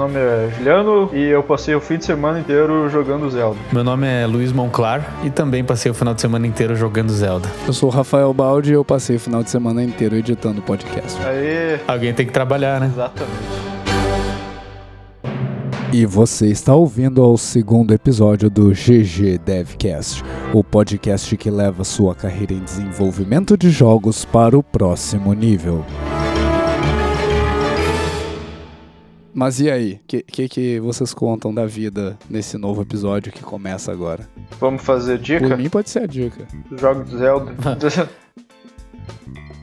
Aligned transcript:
nome 0.00 0.16
é 0.18 0.50
Juliano 0.56 1.10
e 1.12 1.26
eu 1.28 1.42
passei 1.42 1.74
o 1.74 1.80
fim 1.80 1.98
de 1.98 2.06
semana 2.06 2.40
inteiro 2.40 2.88
jogando 2.88 3.28
Zelda. 3.30 3.58
Meu 3.70 3.84
nome 3.84 4.06
é 4.06 4.26
Luiz 4.26 4.50
Monclar 4.50 5.06
e 5.22 5.28
também 5.30 5.62
passei 5.62 5.90
o 5.90 5.94
final 5.94 6.14
de 6.14 6.22
semana 6.22 6.46
inteiro 6.46 6.74
jogando 6.74 7.12
Zelda. 7.12 7.46
Eu 7.66 7.72
sou 7.74 7.90
o 7.90 7.92
Rafael 7.92 8.32
Baldi 8.32 8.70
e 8.70 8.74
eu 8.74 8.84
passei 8.84 9.16
o 9.16 9.20
final 9.20 9.42
de 9.42 9.50
semana 9.50 9.84
inteiro 9.84 10.16
editando 10.16 10.62
podcast. 10.62 11.20
Aí, 11.22 11.78
Alguém 11.86 12.14
tem 12.14 12.24
que 12.26 12.32
trabalhar, 12.32 12.80
né? 12.80 12.86
exatamente. 12.86 13.60
E 15.92 16.06
você 16.06 16.46
está 16.46 16.74
ouvindo 16.74 17.20
ao 17.22 17.36
segundo 17.36 17.92
episódio 17.92 18.48
do 18.48 18.70
GG 18.70 19.38
Devcast, 19.44 20.22
o 20.54 20.62
podcast 20.64 21.36
que 21.36 21.50
leva 21.50 21.84
sua 21.84 22.14
carreira 22.14 22.54
em 22.54 22.60
desenvolvimento 22.60 23.54
de 23.56 23.70
jogos 23.70 24.24
para 24.24 24.56
o 24.56 24.62
próximo 24.62 25.34
nível. 25.34 25.84
Mas 29.32 29.60
e 29.60 29.70
aí? 29.70 29.94
O 29.94 30.00
que, 30.06 30.22
que 30.22 30.48
que 30.48 30.80
vocês 30.80 31.14
contam 31.14 31.54
da 31.54 31.64
vida 31.66 32.18
nesse 32.28 32.58
novo 32.58 32.82
episódio 32.82 33.32
que 33.32 33.42
começa 33.42 33.92
agora? 33.92 34.28
Vamos 34.58 34.82
fazer 34.82 35.18
Por 35.18 35.24
dica? 35.24 35.56
mim 35.56 35.68
pode 35.68 35.88
ser 35.90 36.02
a 36.02 36.06
dica. 36.06 36.46
Jogo 36.76 37.04
de 37.04 37.16
Zelda. 37.16 37.52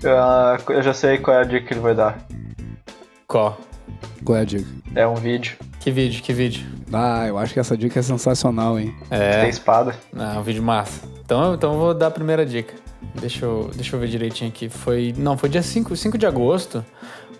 Ah, 0.05 0.58
eu 0.70 0.81
já 0.84 0.94
sei 0.94 1.17
qual 1.17 1.38
é 1.38 1.41
a 1.41 1.44
dica 1.44 1.66
que 1.66 1.73
ele 1.73 1.80
vai 1.80 1.95
dar. 1.95 2.23
Qual? 3.27 3.59
Qual 4.23 4.38
é 4.38 4.41
a 4.41 4.45
dica? 4.45 4.67
É 4.94 5.08
um 5.08 5.16
vídeo. 5.16 5.58
Que 5.80 5.89
vídeo, 5.89 6.22
que 6.22 6.31
vídeo? 6.34 6.67
Ah, 6.94 7.25
eu 7.27 7.36
acho 7.36 7.52
que 7.52 7.59
essa 7.59 7.75
dica 7.75 7.99
é 7.99 8.03
sensacional, 8.03 8.77
hein? 8.77 8.95
Tem 9.09 9.17
É, 9.20 9.49
espada. 9.49 9.95
ah, 10.16 10.38
um 10.39 10.44
vídeo 10.44 10.61
massa. 10.61 11.02
Então, 11.25 11.55
então 11.55 11.73
eu 11.73 11.80
vou 11.80 11.94
dar 11.95 12.08
a 12.08 12.11
primeira 12.11 12.45
dica. 12.45 12.75
Deixa 13.20 13.44
eu, 13.45 13.72
deixa 13.73 13.95
eu 13.95 13.99
ver 13.99 14.08
direitinho 14.08 14.49
aqui. 14.52 14.70
Foi, 14.70 15.13
não, 15.17 15.36
foi 15.36 15.49
dia 15.49 15.63
5, 15.63 15.95
5 15.95 16.16
de 16.16 16.27
agosto. 16.27 16.86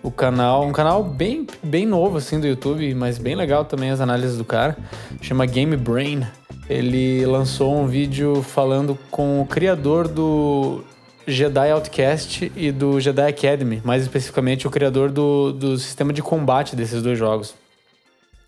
O 0.02 0.10
canal, 0.10 0.64
um 0.64 0.72
canal 0.72 1.02
bem, 1.02 1.46
bem 1.62 1.84
novo 1.84 2.18
assim 2.18 2.38
do 2.38 2.46
YouTube, 2.46 2.94
mas 2.94 3.18
bem 3.18 3.34
legal 3.34 3.64
também 3.64 3.90
as 3.90 4.00
análises 4.00 4.38
do 4.38 4.44
cara. 4.44 4.76
Chama 5.20 5.44
Game 5.44 5.76
Brain. 5.76 6.26
Ele 6.68 7.26
lançou 7.26 7.76
um 7.76 7.86
vídeo 7.86 8.42
falando 8.42 8.96
com 9.10 9.40
o 9.40 9.46
criador 9.46 10.06
do 10.06 10.84
Jedi 11.26 11.70
Outcast 11.70 12.52
e 12.54 12.70
do 12.70 13.00
Jedi 13.00 13.28
Academy, 13.28 13.82
mais 13.84 14.02
especificamente 14.02 14.66
o 14.66 14.70
criador 14.70 15.10
do, 15.10 15.52
do 15.52 15.76
sistema 15.76 16.12
de 16.12 16.22
combate 16.22 16.76
desses 16.76 17.02
dois 17.02 17.18
jogos. 17.18 17.54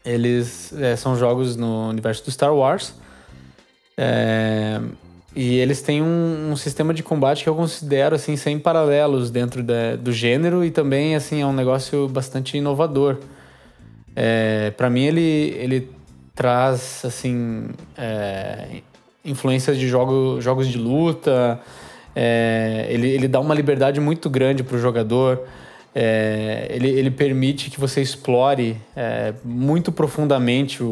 Eles 0.05 0.73
é, 0.73 0.97
são 0.97 1.17
jogos 1.17 1.57
no 1.57 1.89
universo 1.89 2.25
do 2.25 2.31
Star 2.31 2.55
Wars. 2.55 2.95
É, 3.97 4.81
e 5.35 5.57
eles 5.59 5.81
têm 5.81 6.03
um, 6.03 6.51
um 6.51 6.57
sistema 6.57 6.93
de 6.93 7.03
combate 7.03 7.45
que 7.45 7.49
eu 7.49 7.55
considero 7.55 8.17
assim 8.17 8.37
sem 8.37 8.59
paralelos 8.59 9.31
dentro 9.31 9.63
da- 9.63 9.95
do 9.97 10.13
gênero 10.13 10.65
e 10.65 10.71
também 10.71 11.15
assim 11.15 11.41
é 11.43 11.47
um 11.47 11.53
negócio 11.53 12.09
bastante 12.09 12.57
inovador. 12.59 13.19
É, 14.17 14.73
para 14.77 14.91
mim 14.91 15.03
ele 15.05 15.55
ele 15.59 15.89
traz 16.35 17.03
assim 17.05 17.69
é, 17.97 18.81
influências 19.25 19.79
de 19.79 19.87
jogo, 19.87 20.41
jogos 20.41 20.67
de 20.69 20.79
luta. 20.79 21.61
é, 22.17 22.87
ele, 22.91 23.09
ele 23.09 23.29
dá 23.29 23.39
uma 23.41 23.55
liberdade 23.55 24.01
muito 24.01 24.29
grande 24.29 24.63
para 24.65 24.77
o 24.77 24.81
jogador. 24.81 25.41
É, 25.95 26.67
ele, 26.71 26.89
ele 26.89 27.11
permite 27.11 27.71
que 27.71 27.79
você 27.81 28.01
explore 28.01 28.77
é, 28.97 29.35
muito 29.45 29.93
profundamente 29.93 30.83
o, 30.83 30.87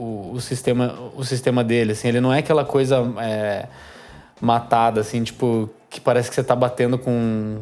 o, 0.00 0.32
o 0.32 0.40
sistema, 0.40 0.98
o 1.14 1.22
sistema 1.24 1.62
dele. 1.62 1.92
Assim, 1.92 2.08
ele 2.08 2.20
não 2.20 2.32
é 2.32 2.38
aquela 2.38 2.64
coisa 2.64 2.96
é, 3.20 3.66
matada, 4.40 5.02
assim, 5.02 5.22
tipo, 5.22 5.68
que 5.90 6.00
parece 6.00 6.30
que 6.30 6.34
você 6.34 6.42
tá 6.42 6.56
batendo 6.56 6.98
com, 6.98 7.58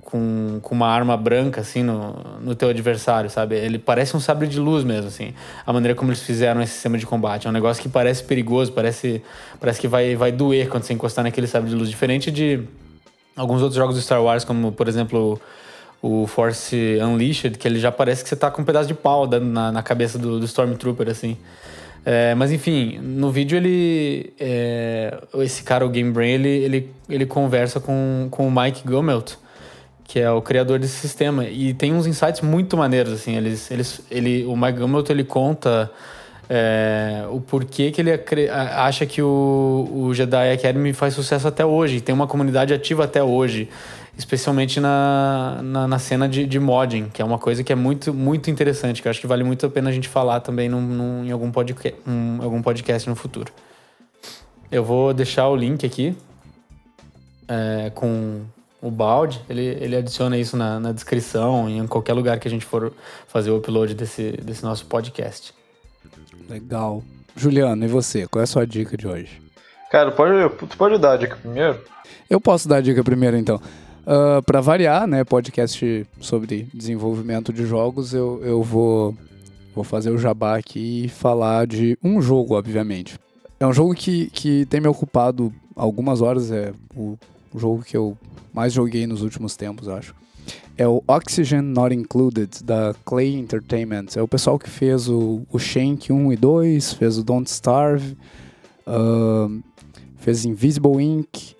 com, 0.00 0.58
com 0.60 0.74
uma 0.74 0.88
arma 0.88 1.16
branca, 1.16 1.60
assim, 1.60 1.84
no, 1.84 2.12
no 2.40 2.54
teu 2.56 2.68
adversário, 2.68 3.30
sabe? 3.30 3.54
Ele 3.54 3.78
parece 3.78 4.16
um 4.16 4.20
sabre 4.20 4.48
de 4.48 4.58
luz 4.58 4.82
mesmo, 4.82 5.06
assim. 5.06 5.32
A 5.64 5.72
maneira 5.72 5.94
como 5.94 6.10
eles 6.10 6.22
fizeram 6.22 6.60
esse 6.60 6.72
sistema 6.72 6.98
de 6.98 7.06
combate. 7.06 7.46
É 7.46 7.50
um 7.50 7.52
negócio 7.52 7.80
que 7.80 7.88
parece 7.88 8.24
perigoso, 8.24 8.72
parece, 8.72 9.22
parece 9.60 9.80
que 9.80 9.86
vai, 9.86 10.16
vai 10.16 10.32
doer 10.32 10.68
quando 10.68 10.82
você 10.82 10.92
encostar 10.92 11.22
naquele 11.22 11.46
sabre 11.46 11.70
de 11.70 11.76
luz. 11.76 11.88
Diferente 11.88 12.32
de 12.32 12.64
alguns 13.36 13.62
outros 13.62 13.76
jogos 13.76 13.94
do 13.94 14.02
Star 14.02 14.20
Wars, 14.20 14.44
como, 14.44 14.72
por 14.72 14.88
exemplo, 14.88 15.40
o 16.06 16.26
Force 16.26 16.76
Unleashed, 17.00 17.56
que 17.56 17.66
ele 17.66 17.80
já 17.80 17.90
parece 17.90 18.22
que 18.22 18.28
você 18.28 18.36
tá 18.36 18.50
com 18.50 18.60
um 18.60 18.64
pedaço 18.64 18.86
de 18.86 18.92
pau 18.92 19.26
na, 19.26 19.72
na 19.72 19.82
cabeça 19.82 20.18
do, 20.18 20.38
do 20.38 20.44
Stormtrooper, 20.44 21.08
assim. 21.08 21.38
É, 22.04 22.34
mas 22.34 22.52
enfim, 22.52 22.98
no 22.98 23.30
vídeo 23.30 23.56
ele. 23.56 24.34
é, 24.38 25.18
esse 25.36 25.62
cara, 25.62 25.86
o 25.86 25.88
Game 25.88 26.12
Brain, 26.12 26.32
ele, 26.32 26.48
ele, 26.48 26.90
ele 27.08 27.24
conversa 27.24 27.80
com, 27.80 28.28
com 28.30 28.46
o 28.46 28.52
Mike 28.52 28.86
Gummelt, 28.86 29.36
que 30.06 30.20
é 30.20 30.30
o 30.30 30.42
criador 30.42 30.78
desse 30.78 30.98
sistema. 30.98 31.46
E 31.46 31.72
tem 31.72 31.94
uns 31.94 32.06
insights 32.06 32.42
muito 32.42 32.76
maneiros, 32.76 33.14
assim. 33.14 33.34
Eles, 33.34 33.70
eles, 33.70 34.02
ele, 34.10 34.44
o 34.44 34.54
Mike 34.54 34.78
Gummelt, 34.78 35.08
ele 35.08 35.24
conta 35.24 35.90
é, 36.50 37.24
o 37.30 37.40
porquê 37.40 37.90
que 37.90 38.02
ele 38.02 38.10
acha 38.50 39.06
que 39.06 39.22
o, 39.22 39.88
o 39.90 40.12
Jedi 40.12 40.52
Academy 40.52 40.92
faz 40.92 41.14
sucesso 41.14 41.48
até 41.48 41.64
hoje. 41.64 42.02
Tem 42.02 42.14
uma 42.14 42.26
comunidade 42.26 42.74
ativa 42.74 43.04
até 43.04 43.22
hoje. 43.22 43.70
Especialmente 44.16 44.78
na, 44.78 45.60
na, 45.62 45.88
na 45.88 45.98
cena 45.98 46.28
de, 46.28 46.46
de 46.46 46.60
modding, 46.60 47.08
que 47.08 47.20
é 47.20 47.24
uma 47.24 47.38
coisa 47.38 47.64
que 47.64 47.72
é 47.72 47.76
muito, 47.76 48.14
muito 48.14 48.48
interessante, 48.48 49.02
que 49.02 49.08
eu 49.08 49.10
acho 49.10 49.20
que 49.20 49.26
vale 49.26 49.42
muito 49.42 49.66
a 49.66 49.68
pena 49.68 49.90
a 49.90 49.92
gente 49.92 50.08
falar 50.08 50.38
também 50.40 50.68
num, 50.68 50.80
num- 50.80 51.24
em 51.24 51.32
algum, 51.32 51.50
podca 51.50 51.92
um, 52.06 52.38
algum 52.40 52.62
podcast 52.62 53.08
no 53.08 53.16
futuro. 53.16 53.52
Eu 54.70 54.84
vou 54.84 55.12
deixar 55.12 55.48
o 55.48 55.56
link 55.56 55.84
aqui 55.84 56.16
é, 57.48 57.90
com 57.94 58.42
o 58.80 58.90
balde. 58.90 59.40
Ele, 59.48 59.62
ele 59.80 59.96
adiciona 59.96 60.38
isso 60.38 60.56
na, 60.56 60.78
na 60.78 60.92
descrição, 60.92 61.68
em 61.68 61.84
qualquer 61.86 62.12
lugar 62.12 62.38
que 62.38 62.46
a 62.46 62.50
gente 62.50 62.64
for 62.64 62.92
fazer 63.26 63.50
o 63.50 63.56
upload 63.56 63.94
desse, 63.94 64.32
desse 64.32 64.62
nosso 64.62 64.86
podcast. 64.86 65.52
Legal. 66.48 67.02
Juliano, 67.36 67.84
e 67.84 67.88
você? 67.88 68.28
Qual 68.28 68.40
é 68.40 68.44
a 68.44 68.46
sua 68.46 68.64
dica 68.64 68.96
de 68.96 69.08
hoje? 69.08 69.42
Cara, 69.90 70.12
pode, 70.12 70.54
tu 70.68 70.76
pode 70.76 70.98
dar 70.98 71.12
a 71.12 71.16
dica 71.16 71.36
primeiro? 71.36 71.80
Eu 72.30 72.40
posso 72.40 72.68
dar 72.68 72.76
a 72.76 72.80
dica 72.80 73.02
primeiro, 73.02 73.36
então. 73.36 73.60
Ah, 74.06 74.42
Pra 74.44 74.60
variar, 74.60 75.06
né, 75.06 75.24
podcast 75.24 76.06
sobre 76.20 76.68
desenvolvimento 76.72 77.52
de 77.52 77.66
jogos, 77.66 78.12
eu, 78.12 78.40
eu 78.44 78.62
vou, 78.62 79.16
vou 79.74 79.84
fazer 79.84 80.10
o 80.10 80.18
jabá 80.18 80.56
aqui 80.56 81.04
e 81.04 81.08
falar 81.08 81.66
de 81.66 81.98
um 82.02 82.20
jogo, 82.20 82.54
obviamente. 82.54 83.18
É 83.58 83.66
um 83.66 83.72
jogo 83.72 83.94
que, 83.94 84.28
que 84.30 84.66
tem 84.66 84.80
me 84.80 84.88
ocupado 84.88 85.52
algumas 85.74 86.20
horas, 86.20 86.50
é 86.50 86.72
o, 86.94 87.16
jogo 87.56 87.82
que 87.82 87.96
eu 87.96 88.16
mais 88.52 88.72
joguei 88.72 89.06
nos 89.06 89.22
últimos 89.22 89.56
tempos, 89.56 89.88
acho. 89.88 90.14
É 90.76 90.86
o 90.86 91.02
Oxygen 91.06 91.62
Not 91.62 91.94
Included, 91.94 92.62
da 92.64 92.94
Clay 93.04 93.34
Entertainment. 93.36 94.06
É 94.16 94.22
o 94.22 94.28
pessoal 94.28 94.58
que 94.58 94.68
fez 94.68 95.08
o, 95.08 95.42
o 95.50 95.58
Shank 95.58 96.12
1 96.12 96.32
e 96.32 96.36
2, 96.36 96.94
fez 96.94 97.16
o 97.16 97.22
Don't 97.22 97.48
Starve, 97.48 98.16
ah, 98.86 99.48
fez 100.16 100.44
Invisible 100.44 101.00
Ink, 101.02 101.54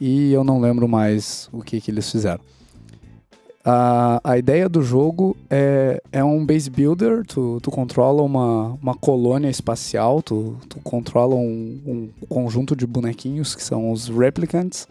e 0.00 0.32
eu 0.32 0.44
não 0.44 0.60
lembro 0.60 0.88
mais 0.88 1.48
o 1.52 1.62
que, 1.62 1.80
que 1.80 1.90
eles 1.90 2.10
fizeram. 2.10 2.40
A, 3.68 4.20
a 4.22 4.38
ideia 4.38 4.68
do 4.68 4.80
jogo 4.80 5.36
é, 5.50 6.00
é 6.12 6.22
um 6.22 6.46
base 6.46 6.70
builder, 6.70 7.24
tu, 7.26 7.58
tu 7.60 7.68
controla 7.68 8.22
uma, 8.22 8.78
uma 8.80 8.94
colônia 8.94 9.48
espacial, 9.48 10.22
tu, 10.22 10.56
tu 10.68 10.78
controla 10.84 11.34
um, 11.34 11.80
um 11.84 12.26
conjunto 12.28 12.76
de 12.76 12.86
bonequinhos 12.86 13.56
que 13.56 13.62
são 13.64 13.90
os 13.90 14.08
replicants, 14.08 14.86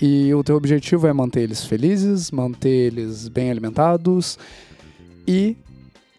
e 0.00 0.32
o 0.32 0.42
teu 0.42 0.56
objetivo 0.56 1.06
é 1.06 1.12
manter 1.12 1.42
eles 1.42 1.66
felizes, 1.66 2.30
manter 2.30 2.86
eles 2.86 3.28
bem 3.28 3.50
alimentados 3.50 4.38
e, 5.28 5.54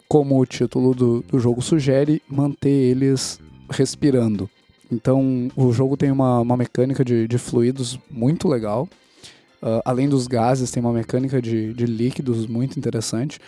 como 0.06 0.38
o 0.38 0.46
título 0.46 0.94
do, 0.94 1.22
do 1.22 1.40
jogo 1.40 1.60
sugere, 1.60 2.22
manter 2.28 2.70
eles 2.70 3.40
respirando. 3.68 4.48
Então, 4.92 5.50
o 5.56 5.72
jogo 5.72 5.96
tem 5.96 6.10
uma, 6.10 6.40
uma 6.40 6.56
mecânica 6.56 7.02
de, 7.02 7.26
de 7.26 7.38
fluidos 7.38 7.98
muito 8.10 8.46
legal. 8.46 8.86
Ah, 9.62 9.80
além 9.86 10.06
dos 10.06 10.26
gases, 10.26 10.70
tem 10.70 10.82
uma 10.82 10.92
mecânica 10.92 11.40
de, 11.40 11.72
de 11.72 11.86
líquidos 11.86 12.46
muito 12.46 12.78
interessante. 12.78 13.40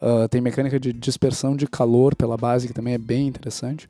Ah, 0.00 0.28
tem 0.28 0.40
mecânica 0.40 0.78
de 0.78 0.92
dispersão 0.92 1.56
de 1.56 1.66
calor 1.66 2.14
pela 2.14 2.36
base, 2.36 2.68
que 2.68 2.72
também 2.72 2.94
é 2.94 2.98
bem 2.98 3.26
interessante. 3.26 3.88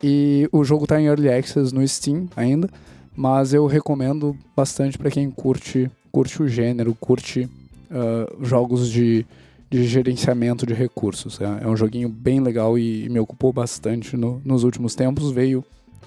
E 0.00 0.48
o 0.52 0.62
jogo 0.62 0.84
está 0.84 1.00
em 1.00 1.06
Early 1.06 1.28
Access 1.28 1.74
no 1.74 1.86
Steam 1.86 2.28
ainda, 2.36 2.70
mas 3.16 3.52
eu 3.52 3.66
recomendo 3.66 4.36
bastante 4.56 4.96
para 4.96 5.10
quem 5.10 5.28
curte, 5.28 5.90
curte 6.12 6.40
o 6.40 6.46
gênero, 6.46 6.94
curte 6.94 7.48
ah, 7.90 8.32
jogos 8.42 8.88
de, 8.88 9.26
de 9.68 9.82
gerenciamento 9.88 10.64
de 10.64 10.72
recursos. 10.72 11.40
É, 11.40 11.64
é 11.64 11.66
um 11.66 11.76
joguinho 11.76 12.08
bem 12.08 12.38
legal 12.38 12.78
e, 12.78 13.06
e 13.06 13.08
me 13.08 13.18
ocupou 13.18 13.52
bastante 13.52 14.16
no- 14.16 14.40
nos 14.44 14.62
últimos 14.62 14.94
tempos. 14.94 15.32
Veio 15.32 15.64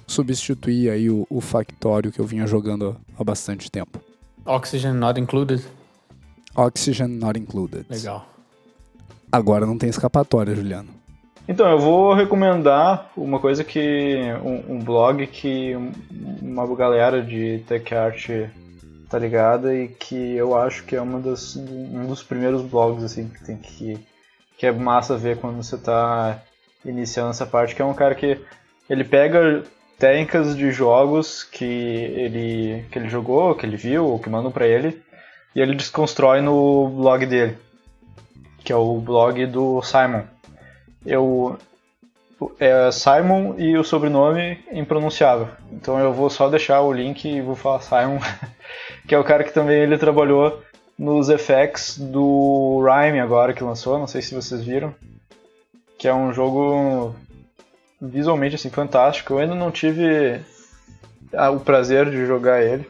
substituir 0.08 0.90
aí 0.90 1.10
o, 1.10 1.26
o 1.30 1.40
Factório 1.42 2.12
que 2.12 2.20
eu 2.20 2.26
vinha 2.26 2.46
jogando 2.48 2.96
há 3.18 3.24
bastante 3.24 3.70
tempo. 3.72 4.00
Oxygen 4.46 4.94
Not 4.94 5.20
Included. 5.20 5.64
Oxygen 6.56 7.08
Not 7.08 7.40
Included. 7.40 7.86
Legal. 7.90 8.26
Agora 9.32 9.66
não 9.66 9.78
tem 9.78 9.90
escapatória, 9.90 10.56
Juliano. 10.56 10.90
Então, 11.48 11.70
eu 11.70 11.80
vou 11.80 12.14
recomendar 12.14 13.10
uma 13.16 13.40
coisa 13.40 13.64
que. 13.64 14.20
um, 14.44 14.76
um 14.76 14.80
blog 14.80 15.26
que 15.28 15.76
um- 15.76 15.92
uma 16.42 16.68
galera 16.76 17.22
de 17.22 17.60
tech 17.68 17.94
art 17.96 18.30
tá 19.10 19.18
ligada 19.20 19.74
e 19.76 19.88
que 19.90 20.16
eu 20.36 20.58
acho 20.58 20.84
que 20.86 20.96
é 20.96 21.02
uma 21.02 21.20
das, 21.20 21.56
um 21.58 22.06
dos 22.08 22.24
primeiros 22.24 22.62
blogs 22.62 23.04
assim 23.04 23.28
que 23.28 23.44
tem 23.44 23.58
que, 23.58 24.00
que 24.58 24.66
é 24.66 24.72
massa 24.72 25.18
ver 25.18 25.38
quando 25.38 25.58
você 25.62 25.78
tá 25.78 26.42
iniciando 26.86 27.32
essa 27.32 27.46
parte, 27.46 27.76
que 27.76 27.82
é 27.82 27.86
um 27.86 27.94
cara 27.94 28.16
que 28.16 28.40
ele 28.90 29.04
pega 29.04 29.64
técnicas 30.02 30.58
de 30.58 30.72
jogos 30.72 31.44
que 31.44 31.64
ele, 31.64 32.84
que 32.92 32.98
ele 32.98 33.08
jogou, 33.08 33.54
que 33.54 33.68
ele 33.68 33.78
viu, 33.78 34.04
ou 34.04 34.18
que 34.18 34.32
mandam 34.32 34.52
para 34.52 34.66
ele, 34.66 35.00
e 35.56 35.62
ele 35.62 35.76
desconstrói 35.76 36.42
no 36.42 36.90
blog 36.90 37.24
dele, 37.28 37.56
que 38.64 38.74
é 38.74 38.76
o 38.76 39.00
blog 39.00 39.46
do 39.46 39.80
Simon. 39.84 40.24
Eu, 41.06 41.56
é 42.60 42.92
Simon 42.92 43.54
e 43.60 43.78
o 43.78 43.84
sobrenome 43.84 44.58
impronunciável. 44.72 45.50
Então 45.72 46.00
eu 46.00 46.12
vou 46.12 46.32
só 46.32 46.50
deixar 46.50 46.82
o 46.82 46.92
link 46.92 47.24
e 47.26 47.40
vou 47.40 47.56
falar 47.56 47.82
Simon, 47.82 48.18
que 49.08 49.14
é 49.14 49.20
o 49.20 49.24
cara 49.24 49.44
que 49.44 49.54
também 49.54 49.84
ele 49.84 50.00
trabalhou 50.00 50.64
nos 50.98 51.30
effects 51.30 52.00
do 52.00 52.84
Rhyme 52.84 53.20
agora 53.20 53.54
que 53.54 53.64
lançou, 53.64 54.00
não 54.00 54.08
sei 54.08 54.24
se 54.24 54.34
vocês 54.34 54.64
viram, 54.64 54.96
que 56.00 56.08
é 56.08 56.14
um 56.14 56.34
jogo 56.34 57.14
visualmente 58.02 58.56
assim 58.56 58.70
fantástico. 58.70 59.34
Eu 59.34 59.40
ainda 59.40 59.56
não 59.56 59.72
tive 59.72 60.42
o 61.54 61.60
prazer 61.60 62.10
de 62.10 62.26
jogar 62.26 62.64
ele, 62.64 62.90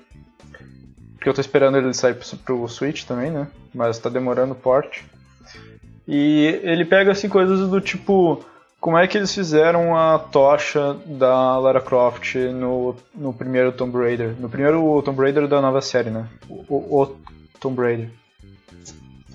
porque 1.15 1.29
eu 1.29 1.33
tô 1.33 1.41
esperando 1.41 1.77
ele 1.77 1.93
sair 1.93 2.15
pro 2.45 2.67
Switch 2.67 3.03
também, 3.03 3.29
né? 3.29 3.47
Mas 3.73 3.99
tá 3.99 4.09
demorando 4.09 4.53
o 4.53 4.55
port. 4.55 5.01
E 6.07 6.59
ele 6.63 6.85
pega 6.85 7.11
assim 7.11 7.29
coisas 7.29 7.69
do 7.69 7.79
tipo 7.79 8.43
como 8.81 8.97
é 8.97 9.07
que 9.07 9.15
eles 9.15 9.31
fizeram 9.31 9.95
a 9.95 10.17
tocha 10.17 10.97
da 11.05 11.55
Lara 11.59 11.79
Croft 11.79 12.33
no, 12.35 12.95
no 13.13 13.31
primeiro 13.31 13.71
Tomb 13.71 13.95
Raider? 13.95 14.33
No 14.39 14.49
primeiro 14.49 14.99
Tomb 15.03 15.21
Raider 15.21 15.47
da 15.47 15.61
nova 15.61 15.81
série, 15.81 16.09
né? 16.09 16.27
O, 16.49 16.99
o 16.99 17.15
Tomb 17.59 17.79
Raider. 17.79 18.09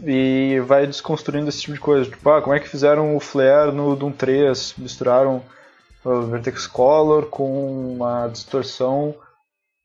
E 0.04 0.60
vai 0.66 0.84
desconstruindo 0.84 1.48
esse 1.48 1.60
tipo 1.60 1.74
de 1.74 1.80
coisa. 1.80 2.10
Tipo, 2.10 2.28
ah, 2.28 2.42
como 2.42 2.56
é 2.56 2.60
que 2.60 2.68
fizeram 2.68 3.16
o 3.16 3.20
Flare 3.20 3.70
no 3.70 3.94
Doom 3.94 4.10
3? 4.10 4.74
Misturaram 4.78 5.40
o 6.06 6.26
Vertex 6.26 6.66
Color 6.66 7.26
com 7.26 7.94
uma 7.94 8.28
distorção 8.28 9.14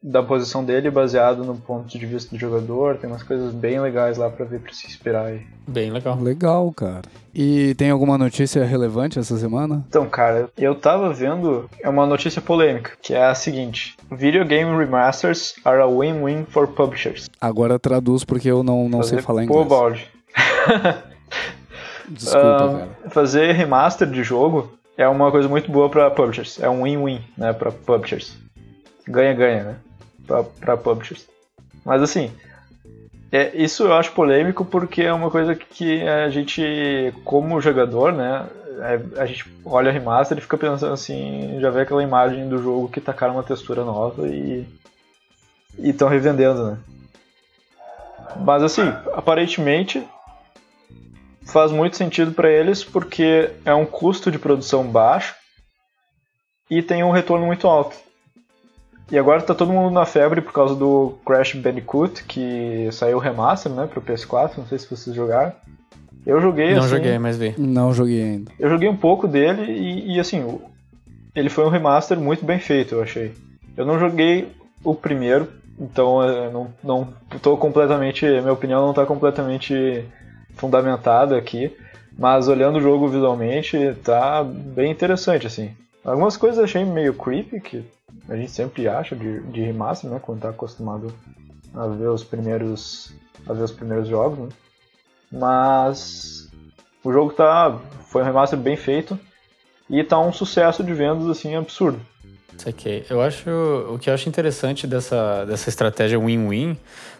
da 0.03 0.23
posição 0.23 0.63
dele 0.63 0.89
baseado 0.89 1.44
no 1.44 1.56
ponto 1.56 1.97
de 1.97 2.06
vista 2.06 2.35
do 2.35 2.39
jogador. 2.39 2.97
Tem 2.97 3.09
umas 3.09 3.21
coisas 3.21 3.53
bem 3.53 3.79
legais 3.79 4.18
lá 4.18 4.29
para 4.29 4.45
ver 4.45 4.59
para 4.59 4.73
se 4.73 4.88
inspirar 4.88 5.27
aí. 5.27 5.45
Bem 5.68 5.91
legal. 5.91 6.19
Legal, 6.19 6.71
cara. 6.71 7.03
E 7.33 7.75
tem 7.75 7.91
alguma 7.91 8.18
notícia 8.18 8.63
relevante 8.65 9.19
essa 9.19 9.38
semana? 9.38 9.85
Então, 9.88 10.09
cara, 10.09 10.50
eu 10.57 10.73
tava 10.73 11.13
vendo 11.13 11.69
é 11.81 11.88
uma 11.88 12.06
notícia 12.06 12.41
polêmica, 12.41 12.94
que 13.01 13.13
é 13.13 13.25
a 13.25 13.35
seguinte: 13.35 13.95
Video 14.12 14.44
game 14.44 14.75
remasters 14.75 15.53
are 15.63 15.81
a 15.81 15.88
win-win 15.88 16.45
for 16.45 16.68
publishers. 16.68 17.29
Agora 17.39 17.77
traduz 17.77 18.23
porque 18.23 18.50
eu 18.50 18.63
não, 18.63 18.89
não 18.89 19.03
sei 19.03 19.21
falar 19.21 19.44
inglês. 19.44 19.63
Pô, 19.63 19.69
balde. 19.69 20.07
Desculpa, 22.09 22.65
uh, 22.65 22.77
cara. 22.77 22.89
Fazer 23.09 23.51
remaster 23.53 24.09
de 24.09 24.23
jogo 24.23 24.81
é 25.01 25.07
uma 25.07 25.31
coisa 25.31 25.50
muito 25.50 25.71
boa 25.71 25.89
para 25.89 26.12
publishers. 26.12 26.62
É 26.62 26.69
um 26.69 26.83
win-win, 26.83 27.21
né, 27.38 27.53
para 27.53 27.71
publishers. 27.71 28.38
Ganha-ganha, 29.07 29.63
né? 29.63 29.75
para 30.59 30.77
publishers. 30.77 31.27
Mas 31.83 32.01
assim, 32.01 32.31
é, 33.31 33.56
isso 33.56 33.83
eu 33.83 33.94
acho 33.94 34.12
polêmico 34.12 34.63
porque 34.63 35.01
é 35.01 35.13
uma 35.13 35.31
coisa 35.31 35.56
que 35.56 36.07
a 36.07 36.30
gente, 36.30 37.13
como 37.25 37.59
jogador, 37.59 38.13
né, 38.13 38.45
é, 38.80 39.21
a 39.21 39.25
gente 39.25 39.51
olha 39.65 39.89
a 39.89 39.94
remaster 39.94 40.38
e 40.38 40.42
fica 40.42 40.57
pensando 40.57 40.94
assim, 40.94 41.57
já 41.59 41.69
vê 41.69 41.81
aquela 41.81 42.04
imagem 42.04 42.47
do 42.47 42.62
jogo 42.62 42.89
que 42.89 43.01
tacaram 43.01 43.33
uma 43.33 43.44
textura 43.44 43.83
nova 43.83 44.27
e 44.27 44.65
estão 45.80 46.07
revendendo, 46.07 46.71
né? 46.71 46.77
Mas 48.39 48.63
assim, 48.63 48.88
aparentemente 49.13 50.06
faz 51.51 51.71
muito 51.71 51.98
sentido 51.98 52.31
para 52.31 52.50
eles 52.50 52.83
porque 52.83 53.51
é 53.65 53.74
um 53.74 53.86
custo 53.86 54.31
de 54.31 54.39
produção 54.39 54.88
baixo 54.88 55.36
e 56.69 56.81
tem 56.81 57.03
um 57.03 57.12
retorno 57.12 57.45
muito 57.45 57.68
alto. 57.68 57.95
E 59.12 59.19
agora 59.19 59.42
tá 59.42 59.53
todo 59.53 59.74
mundo 59.74 59.92
na 59.94 60.06
febre 60.06 60.39
por 60.39 60.53
causa 60.53 60.74
do 60.74 61.18
Crash 61.25 61.53
Bandicoot, 61.56 62.24
que 62.24 62.88
saiu 62.94 63.19
remaster, 63.19 63.69
né, 63.69 63.86
pro 63.86 64.01
PS4, 64.01 64.57
não 64.57 64.65
sei 64.65 64.80
se 64.80 64.89
vocês 64.89 65.13
jogaram. 65.13 65.51
Eu 66.25 66.39
joguei, 66.39 66.74
Não 66.74 66.80
assim, 66.80 66.89
joguei, 66.89 67.19
mas 67.19 67.38
vi. 67.38 67.54
Não 67.57 67.94
joguei 67.94 68.24
ainda. 68.24 68.51
Eu 68.57 68.69
joguei 68.69 68.88
um 68.88 68.95
pouco 68.95 69.27
dele 69.27 69.69
e, 69.69 70.15
e, 70.15 70.19
assim, 70.19 70.59
ele 71.36 71.50
foi 71.50 71.65
um 71.65 71.69
remaster 71.69 72.18
muito 72.18 72.45
bem 72.45 72.59
feito, 72.59 72.95
eu 72.95 73.01
achei. 73.01 73.33
Eu 73.75 73.86
não 73.86 74.00
joguei 74.00 74.50
o 74.83 74.95
primeiro, 74.95 75.50
então 75.77 76.21
eu 76.24 76.51
não, 76.51 76.74
não 76.81 77.13
tô 77.42 77.57
completamente, 77.57 78.25
minha 78.25 78.54
opinião 78.54 78.86
não 78.86 78.94
tá 78.94 79.06
completamente 79.06 80.06
fundamentada 80.56 81.38
aqui, 81.38 81.75
mas 82.18 82.48
olhando 82.48 82.77
o 82.77 82.81
jogo 82.81 83.07
visualmente, 83.07 83.95
tá 84.03 84.44
bem 84.44 84.92
interessante, 84.92 85.48
assim. 85.48 85.75
Algumas 86.03 86.36
coisas 86.38 86.57
eu 86.57 86.65
achei 86.65 86.83
meio 86.83 87.13
creepy, 87.13 87.59
que 87.59 87.86
a 88.27 88.36
gente 88.36 88.51
sempre 88.51 88.88
acha 88.88 89.15
de, 89.15 89.42
de 89.44 89.62
remaster, 89.62 90.09
né? 90.09 90.19
Quando 90.21 90.42
tá 90.42 90.50
acostumado 90.50 91.13
a 91.74 91.88
ver 91.88 92.09
os 92.09 92.24
primeiros, 92.24 93.13
a 93.48 93.53
ver 93.53 93.63
os 93.63 93.71
primeiros 93.71 94.07
jogos, 94.07 94.39
né? 94.39 94.50
Mas 95.31 96.50
o 97.04 97.12
jogo 97.12 97.31
tá, 97.31 97.80
foi 98.07 98.21
um 98.21 98.25
remaster 98.25 98.59
bem 98.59 98.75
feito 98.75 99.18
e 99.89 100.04
tá 100.04 100.19
um 100.19 100.33
sucesso 100.33 100.83
de 100.83 100.94
vendas 100.94 101.27
assim 101.27 101.56
absurdo. 101.56 102.00
Ok, 102.68 103.06
eu 103.09 103.21
acho 103.21 103.50
o 103.50 103.98
que 103.98 104.09
eu 104.09 104.13
acho 104.13 104.30
interessante 104.30 104.86
dessa, 104.86 105.45
dessa 105.45 105.69
estratégia 105.69 106.19
win-win, 106.19 106.77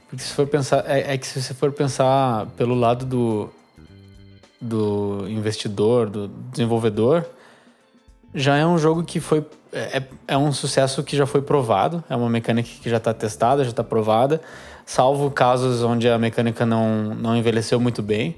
porque 0.08 0.24
se 0.24 0.34
for 0.34 0.46
pensar 0.46 0.84
é, 0.88 1.14
é 1.14 1.18
que 1.18 1.26
se 1.26 1.42
você 1.42 1.54
for 1.54 1.72
pensar 1.72 2.46
pelo 2.58 2.76
lado 2.76 3.06
do 3.06 3.50
do 4.62 5.26
investidor, 5.28 6.08
do 6.08 6.28
desenvolvedor, 6.28 7.26
já 8.36 8.56
é 8.58 8.66
um 8.66 8.78
jogo 8.78 9.04
que 9.04 9.20
foi 9.20 9.44
é, 9.74 9.98
é, 9.98 10.04
é 10.28 10.38
um 10.38 10.52
sucesso 10.52 11.02
que 11.04 11.16
já 11.16 11.26
foi 11.26 11.42
provado, 11.42 12.04
é 12.10 12.16
uma 12.16 12.30
mecânica 12.30 12.70
que 12.82 12.90
já 12.90 12.98
está 12.98 13.14
testada, 13.14 13.64
já 13.64 13.70
está 13.72 13.84
provada, 13.84 14.42
salvo 14.86 15.32
casos 15.32 15.82
onde 15.82 16.10
a 16.10 16.18
mecânica 16.18 16.66
não, 16.66 17.16
não 17.16 17.36
envelheceu 17.36 17.80
muito 17.80 18.02
bem. 18.02 18.36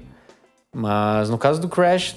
Mas 0.72 1.30
no 1.30 1.38
caso 1.38 1.60
do 1.60 1.68
Crash, 1.68 2.16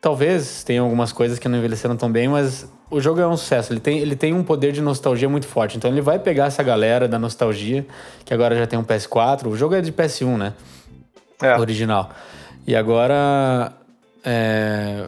talvez 0.00 0.64
tenha 0.64 0.80
algumas 0.80 1.12
coisas 1.12 1.38
que 1.38 1.48
não 1.48 1.58
envelheceram 1.58 1.96
tão 1.96 2.10
bem, 2.10 2.28
mas 2.28 2.70
o 2.90 3.00
jogo 3.00 3.20
é 3.20 3.26
um 3.26 3.36
sucesso. 3.36 3.72
Ele 3.72 3.80
tem, 3.80 3.98
ele 3.98 4.16
tem 4.16 4.34
um 4.34 4.42
poder 4.42 4.72
de 4.72 4.80
nostalgia 4.80 5.28
muito 5.28 5.46
forte. 5.46 5.76
Então 5.76 5.90
ele 5.90 6.00
vai 6.00 6.18
pegar 6.18 6.46
essa 6.46 6.62
galera 6.62 7.06
da 7.06 7.18
nostalgia, 7.18 7.86
que 8.24 8.32
agora 8.32 8.56
já 8.56 8.66
tem 8.66 8.78
um 8.78 8.84
PS4. 8.84 9.46
O 9.46 9.56
jogo 9.56 9.74
é 9.74 9.80
de 9.80 9.92
PS1, 9.92 10.36
né? 10.36 10.54
É. 11.42 11.56
Original. 11.58 12.10
E 12.66 12.74
agora 12.74 13.72
é, 14.24 15.06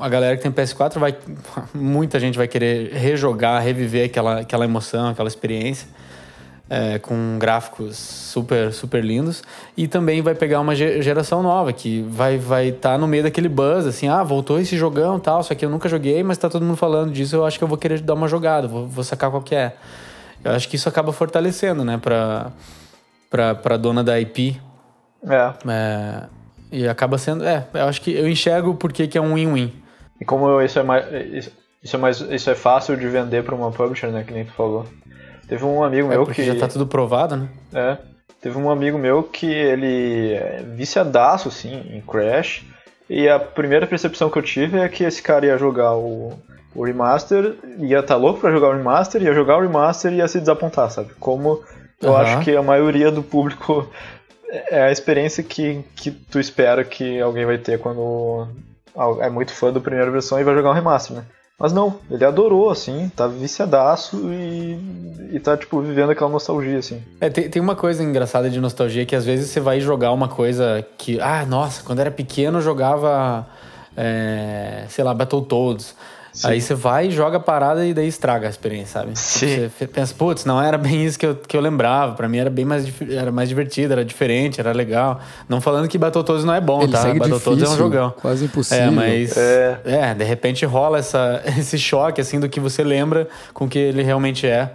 a 0.00 0.08
galera 0.08 0.36
que 0.36 0.42
tem 0.42 0.52
PS4 0.52 0.98
vai. 0.98 1.16
Muita 1.74 2.20
gente 2.20 2.36
vai 2.36 2.46
querer 2.46 2.92
rejogar, 2.92 3.62
reviver 3.62 4.06
aquela, 4.06 4.40
aquela 4.40 4.64
emoção, 4.64 5.08
aquela 5.08 5.28
experiência. 5.28 5.88
É, 6.68 6.98
com 6.98 7.38
gráficos 7.38 7.94
super 7.98 8.72
super 8.72 9.04
lindos 9.04 9.42
e 9.76 9.86
também 9.86 10.22
vai 10.22 10.34
pegar 10.34 10.60
uma 10.60 10.74
geração 10.74 11.42
nova 11.42 11.74
que 11.74 12.00
vai 12.08 12.38
vai 12.38 12.68
estar 12.68 12.92
tá 12.92 12.98
no 12.98 13.06
meio 13.06 13.22
daquele 13.22 13.50
buzz 13.50 13.86
assim 13.86 14.08
ah 14.08 14.22
voltou 14.22 14.58
esse 14.58 14.74
jogão 14.74 15.20
tal 15.20 15.42
só 15.42 15.54
que 15.54 15.62
eu 15.62 15.68
nunca 15.68 15.90
joguei 15.90 16.22
mas 16.22 16.38
tá 16.38 16.48
todo 16.48 16.64
mundo 16.64 16.78
falando 16.78 17.12
disso 17.12 17.36
eu 17.36 17.44
acho 17.44 17.58
que 17.58 17.64
eu 17.64 17.68
vou 17.68 17.76
querer 17.76 18.00
dar 18.00 18.14
uma 18.14 18.26
jogada 18.28 18.66
vou, 18.66 18.86
vou 18.86 19.04
sacar 19.04 19.30
qual 19.30 19.42
que 19.42 19.54
é 19.54 19.76
eu 20.42 20.52
acho 20.52 20.66
que 20.66 20.76
isso 20.76 20.88
acaba 20.88 21.12
fortalecendo 21.12 21.84
né 21.84 21.98
para 21.98 22.50
para 23.28 23.54
para 23.54 23.76
dona 23.76 24.02
da 24.02 24.18
IP 24.18 24.58
é. 25.28 25.52
é 25.68 26.22
e 26.74 26.88
acaba 26.88 27.16
sendo. 27.18 27.44
É, 27.44 27.64
eu 27.72 27.84
acho 27.84 28.00
que 28.00 28.12
eu 28.12 28.28
enxergo 28.28 28.74
porque 28.74 29.06
que 29.06 29.16
é 29.16 29.20
um 29.20 29.34
win-win. 29.34 29.72
E 30.20 30.24
como 30.24 30.60
isso 30.60 30.80
é 30.80 30.82
mais. 30.82 31.06
Isso 31.80 31.96
é, 31.96 31.98
mais, 31.98 32.20
isso 32.20 32.50
é 32.50 32.54
fácil 32.54 32.96
de 32.96 33.06
vender 33.06 33.44
para 33.44 33.54
uma 33.54 33.70
publisher, 33.70 34.08
né? 34.08 34.24
Que 34.24 34.32
nem 34.32 34.44
tu 34.44 34.52
falou. 34.52 34.86
Teve 35.48 35.64
um 35.64 35.82
amigo 35.82 36.08
é, 36.12 36.16
meu 36.16 36.26
que. 36.26 36.42
Já 36.42 36.54
tá 36.54 36.68
tudo 36.68 36.86
provado, 36.86 37.36
né? 37.36 37.48
É. 37.72 37.98
Teve 38.40 38.58
um 38.58 38.70
amigo 38.70 38.98
meu 38.98 39.22
que 39.22 39.46
ele 39.46 40.34
é 40.34 40.62
viciadaço, 40.74 41.48
assim, 41.48 41.74
em 41.90 42.00
Crash. 42.00 42.62
E 43.08 43.28
a 43.28 43.38
primeira 43.38 43.86
percepção 43.86 44.30
que 44.30 44.38
eu 44.38 44.42
tive 44.42 44.78
é 44.78 44.88
que 44.88 45.04
esse 45.04 45.22
cara 45.22 45.46
ia 45.46 45.58
jogar 45.58 45.94
o, 45.94 46.32
o 46.74 46.84
remaster, 46.84 47.54
ia 47.78 48.00
estar 48.00 48.14
tá 48.14 48.16
louco 48.16 48.40
pra 48.40 48.50
jogar 48.50 48.68
o 48.68 48.76
remaster, 48.76 49.22
ia 49.22 49.34
jogar 49.34 49.56
o 49.56 49.60
remaster 49.60 50.12
e 50.12 50.16
ia 50.16 50.28
se 50.28 50.40
desapontar, 50.40 50.90
sabe? 50.90 51.12
Como 51.20 51.62
eu 52.00 52.10
uhum. 52.10 52.16
acho 52.16 52.40
que 52.40 52.54
a 52.54 52.62
maioria 52.62 53.10
do 53.10 53.22
público 53.22 53.88
é 54.50 54.82
a 54.82 54.92
experiência 54.92 55.42
que, 55.42 55.84
que 55.96 56.10
tu 56.10 56.38
espera 56.38 56.84
que 56.84 57.20
alguém 57.20 57.44
vai 57.44 57.58
ter 57.58 57.78
quando 57.78 58.48
é 59.20 59.28
muito 59.28 59.52
fã 59.52 59.72
da 59.72 59.80
primeira 59.80 60.10
versão 60.10 60.38
e 60.38 60.44
vai 60.44 60.54
jogar 60.54 60.70
um 60.70 60.74
remaster, 60.74 61.16
né? 61.16 61.24
Mas 61.58 61.72
não, 61.72 62.00
ele 62.10 62.24
adorou, 62.24 62.68
assim, 62.68 63.10
tá 63.14 63.28
viciadaço 63.28 64.28
e, 64.32 64.76
e 65.32 65.40
tá, 65.40 65.56
tipo, 65.56 65.80
vivendo 65.80 66.10
aquela 66.10 66.28
nostalgia, 66.28 66.78
assim. 66.78 67.00
É, 67.20 67.30
tem, 67.30 67.48
tem 67.48 67.62
uma 67.62 67.76
coisa 67.76 68.02
engraçada 68.02 68.50
de 68.50 68.60
nostalgia 68.60 69.06
que 69.06 69.14
às 69.14 69.24
vezes 69.24 69.50
você 69.50 69.60
vai 69.60 69.78
jogar 69.80 70.10
uma 70.10 70.28
coisa 70.28 70.84
que, 70.98 71.20
ah, 71.20 71.46
nossa, 71.46 71.84
quando 71.84 72.00
era 72.00 72.10
pequeno 72.10 72.58
eu 72.58 72.62
jogava, 72.62 73.46
é, 73.96 74.84
sei 74.88 75.04
lá, 75.04 75.14
Battletoads. 75.14 75.94
Sim. 76.34 76.48
Aí 76.48 76.60
você 76.60 76.74
vai, 76.74 77.10
joga 77.12 77.36
a 77.36 77.40
parada 77.40 77.86
e 77.86 77.94
daí 77.94 78.08
estraga 78.08 78.48
a 78.48 78.50
experiência, 78.50 79.00
sabe? 79.00 79.16
Sim. 79.16 79.70
Você 79.70 79.86
pensa, 79.86 80.12
putz, 80.12 80.44
não 80.44 80.60
era 80.60 80.76
bem 80.76 81.04
isso 81.04 81.16
que 81.16 81.24
eu, 81.24 81.36
que 81.36 81.56
eu 81.56 81.60
lembrava. 81.60 82.14
Pra 82.14 82.28
mim 82.28 82.38
era 82.38 82.50
bem 82.50 82.64
mais, 82.64 82.92
era 83.08 83.30
mais 83.30 83.48
divertido, 83.48 83.92
era 83.92 84.04
diferente, 84.04 84.60
era 84.60 84.72
legal. 84.72 85.20
Não 85.48 85.60
falando 85.60 85.86
que 85.86 85.96
Battletoads 85.96 86.44
não 86.44 86.52
é 86.52 86.60
bom, 86.60 86.82
Ele 86.82 86.90
tá? 86.90 87.02
segue 87.02 87.20
Battletoads 87.20 87.62
é 87.62 87.68
um 87.68 87.76
jogão. 87.76 88.10
Quase 88.20 88.46
impossível. 88.46 88.84
É, 88.84 88.90
mas. 88.90 89.36
É. 89.36 89.80
É. 89.84 90.14
de 90.14 90.24
repente 90.24 90.66
rola 90.66 90.98
essa, 90.98 91.40
esse 91.56 91.78
choque, 91.78 92.20
assim, 92.20 92.40
do 92.40 92.48
que 92.48 92.58
você 92.58 92.82
lembra 92.82 93.28
com 93.52 93.66
o 93.66 93.68
que 93.68 93.78
ele 93.78 94.02
realmente 94.02 94.44
é. 94.44 94.72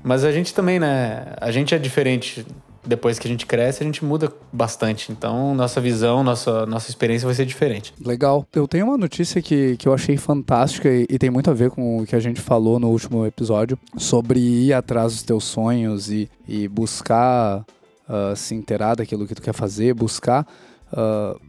Mas 0.00 0.22
a 0.22 0.30
gente 0.30 0.54
também, 0.54 0.78
né? 0.78 1.24
A 1.40 1.50
gente 1.50 1.74
é 1.74 1.78
diferente 1.78 2.46
depois 2.86 3.18
que 3.18 3.26
a 3.26 3.30
gente 3.30 3.46
cresce, 3.46 3.82
a 3.82 3.86
gente 3.86 4.04
muda 4.04 4.32
bastante. 4.52 5.10
Então, 5.10 5.54
nossa 5.54 5.80
visão, 5.80 6.22
nossa, 6.22 6.66
nossa 6.66 6.90
experiência 6.90 7.26
vai 7.26 7.34
ser 7.34 7.46
diferente. 7.46 7.94
Legal. 8.04 8.46
Eu 8.54 8.68
tenho 8.68 8.86
uma 8.86 8.98
notícia 8.98 9.40
que, 9.40 9.76
que 9.76 9.88
eu 9.88 9.94
achei 9.94 10.16
fantástica 10.16 10.88
e, 10.88 11.06
e 11.08 11.18
tem 11.18 11.30
muito 11.30 11.50
a 11.50 11.54
ver 11.54 11.70
com 11.70 11.98
o 11.98 12.06
que 12.06 12.14
a 12.14 12.20
gente 12.20 12.40
falou 12.40 12.78
no 12.78 12.88
último 12.88 13.26
episódio 13.26 13.78
sobre 13.96 14.40
ir 14.40 14.72
atrás 14.72 15.12
dos 15.12 15.22
teus 15.22 15.44
sonhos 15.44 16.10
e, 16.10 16.30
e 16.46 16.68
buscar 16.68 17.64
uh, 18.08 18.36
se 18.36 18.54
inteirar 18.54 18.96
daquilo 18.96 19.26
que 19.26 19.34
tu 19.34 19.42
quer 19.42 19.54
fazer, 19.54 19.94
buscar, 19.94 20.46
uh, 20.92 21.40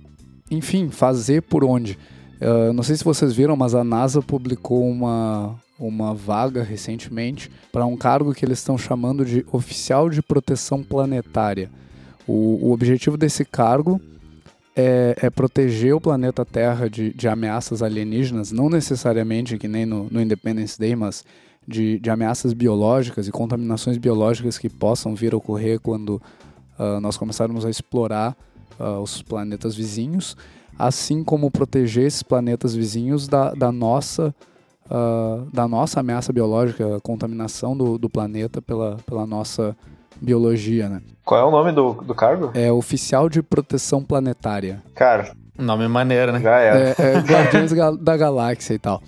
enfim, 0.49 0.89
fazer 0.89 1.41
por 1.41 1.63
onde. 1.63 1.97
Uh, 2.41 2.73
não 2.73 2.83
sei 2.83 2.95
se 2.95 3.03
vocês 3.03 3.33
viram, 3.33 3.55
mas 3.55 3.73
a 3.73 3.83
NASA 3.83 4.21
publicou 4.21 4.87
uma, 4.87 5.55
uma 5.79 6.13
vaga 6.13 6.63
recentemente 6.63 7.51
para 7.71 7.85
um 7.85 7.97
cargo 7.97 8.33
que 8.33 8.45
eles 8.45 8.59
estão 8.59 8.77
chamando 8.77 9.25
de 9.25 9.45
oficial 9.51 10.09
de 10.09 10.21
proteção 10.21 10.81
planetária. 10.83 11.69
O, 12.27 12.67
o 12.67 12.71
objetivo 12.71 13.17
desse 13.17 13.43
cargo 13.43 14.01
é, 14.75 15.15
é, 15.21 15.29
proteger 15.29 15.93
o 15.95 16.01
planeta 16.01 16.43
Terra 16.43 16.89
de, 16.89 17.13
de, 17.13 17.27
ameaças 17.27 17.81
alienígenas, 17.81 18.51
não 18.51 18.69
necessariamente 18.69 19.57
que 19.57 19.67
nem 19.67 19.85
no, 19.85 20.07
no 20.09 20.21
Independence 20.21 20.77
Day, 20.77 20.95
mas 20.95 21.23
de, 21.67 21.97
de, 21.99 22.09
ameaças 22.09 22.53
biológicas 22.53 23.27
e 23.27 23.31
contaminações 23.31 23.97
biológicas 23.97 24.57
que 24.57 24.69
possam 24.69 25.15
vir 25.15 25.33
a 25.33 25.37
ocorrer 25.37 25.79
quando 25.79 26.21
uh, 26.77 26.99
nós 26.99 27.15
começarmos 27.15 27.65
a 27.65 27.69
explorar 27.69 28.35
uh, 28.79 28.99
os 28.99 29.21
planetas 29.21 29.75
vizinhos, 29.75 30.35
assim 30.77 31.23
como 31.23 31.49
proteger 31.49 32.05
esses 32.05 32.21
planetas 32.21 32.75
vizinhos 32.75 33.27
da, 33.27 33.53
da 33.53 33.71
nossa 33.71 34.35
uh, 34.89 35.45
da 35.51 35.67
nossa 35.67 35.99
ameaça 35.99 36.31
biológica, 36.31 36.97
a 36.97 37.01
contaminação 37.01 37.75
do, 37.75 37.97
do 37.97 38.09
planeta 38.09 38.61
pela, 38.61 38.97
pela 39.05 39.25
nossa 39.25 39.75
biologia, 40.21 40.89
né? 40.89 41.01
Qual 41.23 41.39
é 41.39 41.43
o 41.43 41.51
nome 41.51 41.71
do, 41.71 41.93
do 41.93 42.13
cargo? 42.13 42.51
É 42.53 42.71
Oficial 42.71 43.29
de 43.29 43.41
Proteção 43.41 44.03
Planetária. 44.03 44.81
Cara. 44.93 45.35
Nome 45.57 45.87
maneiro, 45.87 46.31
né? 46.31 46.39
Já 46.39 46.57
era. 46.59 46.79
É, 46.79 46.95
é 46.97 47.19
Guardiões 47.19 47.71
da 47.99 48.17
Galáxia 48.17 48.73
e 48.73 48.79
tal. 48.79 49.01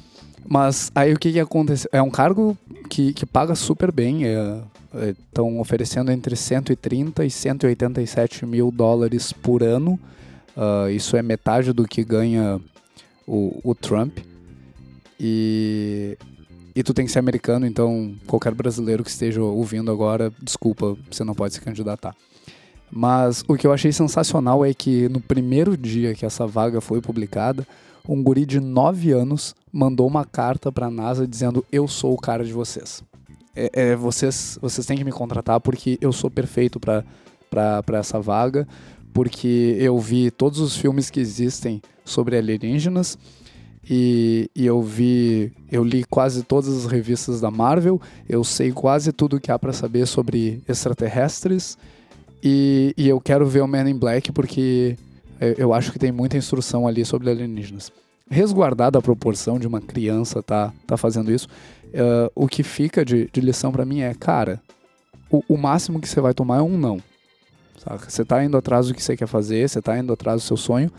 Mas 0.47 0.89
aí 0.95 1.13
o 1.13 1.19
que 1.19 1.33
que 1.33 1.39
acontece? 1.39 1.87
É 1.91 2.01
um 2.01 2.09
cargo 2.09 2.57
que, 2.89 3.13
que 3.13 3.25
paga 3.25 3.53
super 3.53 3.91
bem. 3.91 4.23
Estão 4.23 5.49
é, 5.49 5.57
é, 5.57 5.59
oferecendo 5.59 6.09
entre 6.11 6.35
130 6.35 7.25
e 7.25 7.29
187 7.29 8.45
mil 8.45 8.71
dólares 8.71 9.33
por 9.33 9.61
ano. 9.61 9.99
Uh, 10.55 10.89
isso 10.89 11.15
é 11.17 11.21
metade 11.21 11.73
do 11.73 11.85
que 11.85 12.03
ganha 12.03 12.59
o, 13.27 13.59
o 13.63 13.75
Trump. 13.75 14.17
E, 15.19 16.17
e 16.75 16.83
tu 16.83 16.93
tem 16.93 17.05
que 17.05 17.11
ser 17.11 17.19
americano, 17.19 17.65
então 17.65 18.15
qualquer 18.27 18.53
brasileiro 18.53 19.03
que 19.03 19.09
esteja 19.09 19.41
ouvindo 19.41 19.91
agora, 19.91 20.31
desculpa, 20.41 20.95
você 21.09 21.23
não 21.23 21.33
pode 21.33 21.53
se 21.53 21.61
candidatar. 21.61 22.15
Mas 22.91 23.43
o 23.47 23.55
que 23.55 23.67
eu 23.67 23.73
achei 23.73 23.91
sensacional 23.91 24.65
é 24.65 24.73
que 24.73 25.09
no 25.09 25.19
primeiro 25.19 25.75
dia 25.75 26.13
que 26.13 26.25
essa 26.25 26.47
vaga 26.47 26.79
foi 26.79 27.01
publicada, 27.01 27.67
um 28.07 28.23
guri 28.23 28.45
de 28.45 28.59
9 28.59 29.11
anos 29.11 29.53
mandou 29.71 30.07
uma 30.07 30.23
carta 30.23 30.71
para 30.71 30.87
a 30.87 30.91
NASA 30.91 31.27
dizendo: 31.27 31.65
Eu 31.71 31.87
sou 31.87 32.13
o 32.13 32.17
cara 32.17 32.45
de 32.45 32.53
vocês. 32.53 33.03
É, 33.55 33.69
é, 33.73 33.95
vocês, 33.95 34.57
vocês 34.61 34.85
têm 34.85 34.97
que 34.97 35.03
me 35.03 35.11
contratar 35.11 35.59
porque 35.59 35.97
eu 35.99 36.13
sou 36.13 36.29
perfeito 36.29 36.79
para 36.79 37.03
essa 37.99 38.19
vaga, 38.19 38.67
porque 39.13 39.75
eu 39.79 39.99
vi 39.99 40.31
todos 40.31 40.59
os 40.59 40.77
filmes 40.77 41.09
que 41.09 41.19
existem 41.19 41.81
sobre 42.05 42.37
alienígenas 42.37 43.17
e, 43.89 44.49
e, 44.55 44.65
eu 44.65 44.81
vi, 44.81 45.51
eu 45.71 45.83
li 45.83 46.03
quase 46.03 46.43
todas 46.43 46.85
as 46.85 46.91
revistas 46.91 47.39
da 47.39 47.49
Marvel, 47.49 48.01
eu 48.27 48.43
sei 48.43 48.71
quase 48.71 49.11
tudo 49.11 49.39
que 49.39 49.51
há 49.51 49.57
para 49.57 49.71
saber 49.73 50.05
sobre 50.05 50.61
extraterrestres 50.67 51.77
e, 52.43 52.93
e, 52.97 53.07
eu 53.07 53.19
quero 53.19 53.45
ver 53.45 53.61
o 53.61 53.67
Man 53.67 53.89
in 53.89 53.97
Black 53.97 54.31
porque 54.31 54.97
eu 55.57 55.71
acho 55.73 55.91
que 55.91 55.99
tem 55.99 56.11
muita 56.11 56.35
instrução 56.35 56.87
ali 56.87 57.05
sobre 57.05 57.29
alienígenas. 57.29 57.91
Resguardada 58.29 58.99
a 58.99 59.01
proporção 59.01 59.59
de 59.59 59.67
uma 59.67 59.79
criança 59.79 60.43
tá, 60.43 60.73
tá 60.85 60.97
fazendo 60.97 61.31
isso, 61.31 61.47
uh, 61.93 62.31
o 62.35 62.47
que 62.47 62.63
fica 62.63 63.05
de, 63.05 63.29
de 63.31 63.41
lição 63.41 63.71
para 63.71 63.85
mim 63.85 64.01
é, 64.01 64.13
cara, 64.13 64.61
o, 65.29 65.43
o, 65.47 65.57
máximo 65.57 65.99
que 65.99 66.07
você 66.07 66.19
vai 66.19 66.33
tomar 66.33 66.57
é 66.57 66.61
um 66.61 66.77
não. 66.77 67.01
Você 68.05 68.25
tá 68.25 68.43
indo 68.43 68.57
atrás 68.57 68.87
do 68.87 68.93
que 68.93 69.01
você 69.01 69.15
quer 69.15 69.27
fazer, 69.27 69.67
você 69.67 69.81
tá 69.81 69.97
indo 69.97 70.11
atrás 70.11 70.41
do 70.41 70.45
seu 70.45 70.57
sonho 70.57 70.91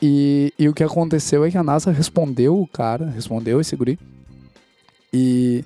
e, 0.00 0.52
e 0.58 0.68
o 0.68 0.74
que 0.74 0.82
aconteceu 0.82 1.44
é 1.44 1.50
que 1.50 1.58
a 1.58 1.62
NASA 1.62 1.90
respondeu 1.90 2.60
o 2.60 2.66
cara, 2.66 3.10
respondeu 3.10 3.60
esse 3.60 3.76
guri, 3.76 3.98
e, 5.12 5.64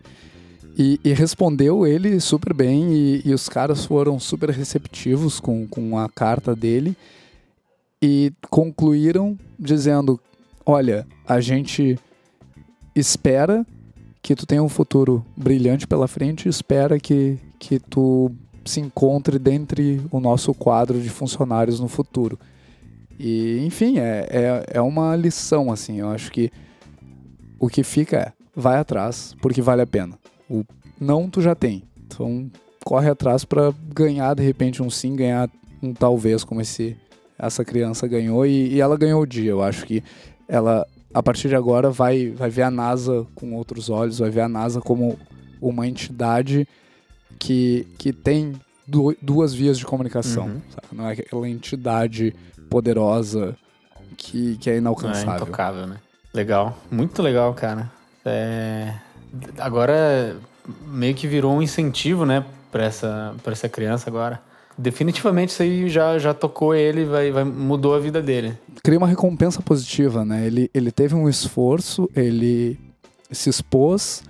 e, 0.77 1.01
e 1.05 1.13
respondeu 1.13 1.87
ele 1.87 2.19
super 2.21 2.53
bem, 2.53 2.93
e, 2.93 3.23
e, 3.25 3.35
os 3.35 3.49
caras 3.49 3.85
foram 3.85 4.19
super 4.19 4.51
receptivos 4.51 5.39
com, 5.39 5.67
com 5.67 5.99
a 5.99 6.09
carta 6.09 6.55
dele, 6.55 6.97
e 8.03 8.33
concluíram 8.51 9.39
dizendo: 9.59 10.21
Olha, 10.67 11.07
a 11.27 11.41
gente 11.41 11.99
espera 12.95 13.67
que 14.23 14.35
tu 14.35 14.47
tenha 14.47 14.63
um 14.63 14.69
futuro 14.69 15.25
brilhante 15.37 15.87
pela 15.87 16.09
frente, 16.09 16.49
espera 16.49 16.99
que, 16.99 17.39
que 17.59 17.79
tu 17.79 18.33
se 18.65 18.81
encontre 18.81 19.39
dentre 19.39 20.01
o 20.11 20.19
nosso 20.19 20.55
quadro 20.55 21.01
de 21.01 21.11
funcionários 21.11 21.79
no 21.79 21.89
futuro. 21.89 22.39
E, 23.19 23.65
enfim, 23.65 23.99
é, 23.99 24.27
é, 24.31 24.65
é 24.75 24.81
uma 24.81 25.15
lição, 25.17 25.71
assim. 25.71 26.01
Eu 26.01 26.09
acho 26.09 26.31
que 26.31 26.51
o 27.59 27.69
que 27.69 27.83
fica 27.83 28.17
é, 28.17 28.33
vai 28.55 28.79
atrás, 28.79 29.35
porque 29.41 29.63
vale 29.63 29.83
a 29.83 29.87
pena. 29.87 30.19
O 30.49 30.65
não 31.01 31.29
tu 31.29 31.41
já 31.41 31.55
tem. 31.55 31.83
Então, 32.07 32.51
corre 32.85 33.11
atrás 33.11 33.45
para 33.45 33.73
ganhar, 33.93 34.35
de 34.35 34.43
repente, 34.43 34.83
um 34.83 34.91
sim, 34.91 35.17
ganhar 35.17 35.51
um 35.83 35.93
talvez, 35.93 36.45
como 36.45 36.61
esse, 36.61 36.97
essa 37.39 37.65
criança 37.65 38.07
ganhou. 38.07 38.47
E, 38.47 38.75
e 38.75 38.81
ela 38.81 38.97
ganhou 38.97 39.23
o 39.23 39.27
dia. 39.27 39.51
Eu 39.51 39.63
acho 39.63 39.85
que 39.85 40.03
ela, 40.49 40.87
a 41.13 41.23
partir 41.23 41.49
de 41.49 41.57
agora, 41.57 41.91
vai, 41.91 42.31
vai 42.31 42.51
ver 42.51 42.63
a 42.63 42.71
NASA 42.71 43.27
com 43.35 43.55
outros 43.55 43.91
olhos, 43.91 44.19
vai 44.19 44.31
ver 44.31 44.43
a 44.43 44.49
NASA 44.49 44.81
como 44.81 45.19
uma 45.61 45.87
entidade 45.87 46.69
que, 47.39 47.87
que 47.99 48.13
tem 48.13 48.53
duas 49.21 49.55
vias 49.55 49.79
de 49.79 49.85
comunicação. 49.85 50.47
Uhum. 50.47 50.61
Não 50.93 51.09
é 51.09 51.13
aquela 51.13 51.49
entidade 51.49 52.35
poderosa 52.69 53.57
que, 54.17 54.57
que 54.59 54.71
é 54.71 54.79
inalcançável. 54.79 55.33
É 55.33 55.37
intocável, 55.37 55.87
né? 55.87 55.97
Legal. 56.33 56.77
Muito 56.91 57.23
legal, 57.23 57.53
cara. 57.55 57.91
É... 58.25 58.95
Agora 59.59 60.37
meio 60.87 61.15
que 61.15 61.27
virou 61.27 61.55
um 61.55 61.63
incentivo, 61.63 62.25
né, 62.25 62.45
para 62.73 62.85
essa, 62.85 63.35
pra 63.43 63.53
essa 63.53 63.69
criança 63.69 64.09
agora. 64.09 64.41
Definitivamente 64.77 65.51
isso 65.51 65.63
aí 65.63 65.89
já, 65.89 66.19
já 66.19 66.35
tocou 66.35 66.75
ele, 66.75 67.05
vai, 67.05 67.31
vai, 67.31 67.45
mudou 67.45 67.95
a 67.95 68.01
vida 68.01 68.21
dele. 68.21 68.59
Cria 68.83 68.99
uma 68.99 69.07
recompensa 69.07 69.63
positiva, 69.63 70.25
né? 70.25 70.47
Ele, 70.47 70.69
ele 70.75 70.91
teve 70.91 71.15
um 71.15 71.29
esforço, 71.29 72.11
ele 72.15 72.79
se 73.31 73.49
expôs 73.49 74.25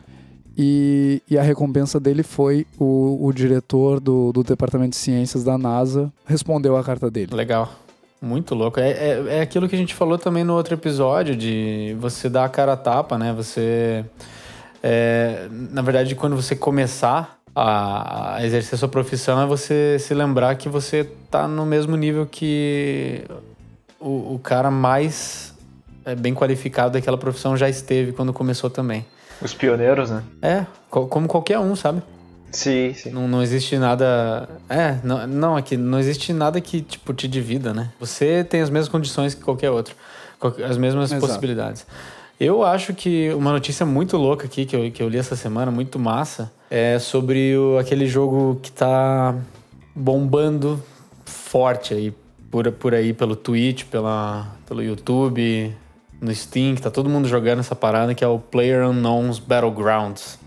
e, 0.57 1.23
e 1.29 1.39
a 1.39 1.43
recompensa 1.43 1.99
dele 1.99 2.23
foi 2.23 2.67
o, 2.79 3.27
o 3.27 3.33
diretor 3.33 3.99
do, 4.01 4.33
do 4.33 4.43
Departamento 4.43 4.91
de 4.91 4.97
Ciências 4.97 5.43
da 5.43 5.57
NASA 5.57 6.13
respondeu 6.27 6.77
a 6.77 6.85
carta 6.85 7.11
dele. 7.11 7.35
Legal. 7.35 7.73
Muito 8.25 8.55
louco. 8.55 8.81
É, 8.81 8.91
é, 8.91 9.25
é, 9.29 9.41
aquilo 9.43 9.69
que 9.69 9.75
a 9.75 9.79
gente 9.79 9.95
falou 9.95 10.17
também 10.17 10.45
no 10.45 10.55
outro 10.55 10.73
episódio, 10.73 11.37
de 11.37 11.95
você 12.01 12.31
dar 12.31 12.47
a 12.47 12.49
cara 12.49 12.73
a 12.73 12.77
tapa, 12.77 13.19
né? 13.19 13.35
Você. 13.35 14.03
É, 14.83 15.47
na 15.51 15.83
verdade, 15.83 16.15
quando 16.15 16.35
você 16.35 16.57
começar 16.57 17.39
a, 17.55 18.37
a, 18.37 18.47
exercer 18.47 18.79
sua 18.79 18.89
profissão, 18.89 19.43
é 19.43 19.47
você 19.47 19.99
se 19.99 20.15
lembrar 20.15 20.55
que 20.57 20.71
você 20.71 21.05
tá 21.31 21.47
no 21.47 21.67
mesmo 21.67 21.97
nível 21.97 22.27
que 22.27 23.25
o, 24.01 24.35
o 24.35 24.41
cara 24.43 24.71
mais 24.71 25.55
é, 26.05 26.15
bem 26.15 26.35
qualificado 26.35 26.95
daquela 26.95 27.19
profissão 27.19 27.55
já 27.55 27.69
esteve 27.69 28.13
quando 28.13 28.33
começou 28.33 28.71
também. 28.71 29.05
Os 29.43 29.53
pioneiros, 29.53 30.11
né? 30.11 30.23
É, 30.41 30.65
como 30.89 31.29
qualquer 31.29 31.59
um, 31.59 31.77
sabe? 31.77 32.03
Sim, 32.55 32.95
sim. 32.95 33.11
Não, 33.11 33.27
não 33.27 33.43
existe 33.43 33.77
nada. 33.77 34.49
É, 34.69 34.97
não, 35.03 35.27
não, 35.27 35.57
aqui 35.57 35.77
não 35.77 35.99
existe 35.99 36.33
nada 36.33 36.61
que, 36.61 36.81
tipo, 36.81 37.13
te 37.13 37.27
divida, 37.27 37.75
né? 37.75 37.91
Você 37.99 38.45
tem 38.45 38.61
as 38.61 38.71
mesmas 38.71 38.89
condições 38.89 39.35
que 39.35 39.43
qualquer 39.43 39.71
outro. 39.71 39.97
As 40.69 40.77
mesmas 40.77 41.11
Exato. 41.11 41.21
possibilidades. 41.27 41.85
Eu 42.39 42.63
acho 42.63 42.95
que 42.95 43.33
uma 43.33 43.53
notícia 43.53 43.85
muito 43.85 44.17
louca 44.17 44.47
aqui 44.47 44.65
que 44.67 44.77
eu, 44.77 44.91
que 44.91 45.03
eu 45.03 45.09
li 45.09 45.19
essa 45.19 45.35
semana, 45.35 45.71
muito 45.71 45.99
massa, 45.99 46.53
é 46.71 46.99
sobre 46.99 47.57
o, 47.57 47.79
aquele 47.79 48.07
jogo 48.07 48.59
que 48.63 48.71
tá 48.71 49.35
bombando 49.95 50.83
forte 51.25 51.95
aí 51.95 52.13
por, 52.51 52.71
por 52.73 52.95
aí 52.95 53.13
pelo 53.13 53.35
Twitch, 53.35 53.85
pela, 53.85 54.47
pelo 54.67 54.83
YouTube, 54.83 55.75
no 56.21 56.35
Steam, 56.35 56.75
que 56.75 56.83
tá 56.83 56.91
todo 56.91 57.09
mundo 57.09 57.27
jogando 57.27 57.61
essa 57.61 57.75
parada, 57.75 58.15
que 58.15 58.23
é 58.23 58.29
o 58.29 58.39
Player 58.39 58.87
Unknown's 58.87 59.39
Battlegrounds. 59.39 60.39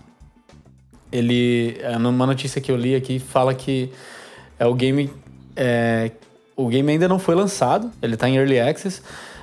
Ele, 1.10 1.76
é, 1.80 1.98
numa 1.98 2.26
notícia 2.26 2.60
que 2.60 2.70
eu 2.70 2.76
li 2.76 2.94
aqui, 2.94 3.18
fala 3.18 3.54
que 3.54 3.90
é 4.58 4.66
o 4.66 4.74
game. 4.74 5.10
É, 5.56 6.10
o 6.56 6.66
game 6.68 6.90
ainda 6.90 7.08
não 7.08 7.18
foi 7.18 7.34
lançado, 7.34 7.90
ele 8.02 8.16
tá 8.16 8.28
em 8.28 8.36
Early 8.36 8.58
Access, 8.58 9.00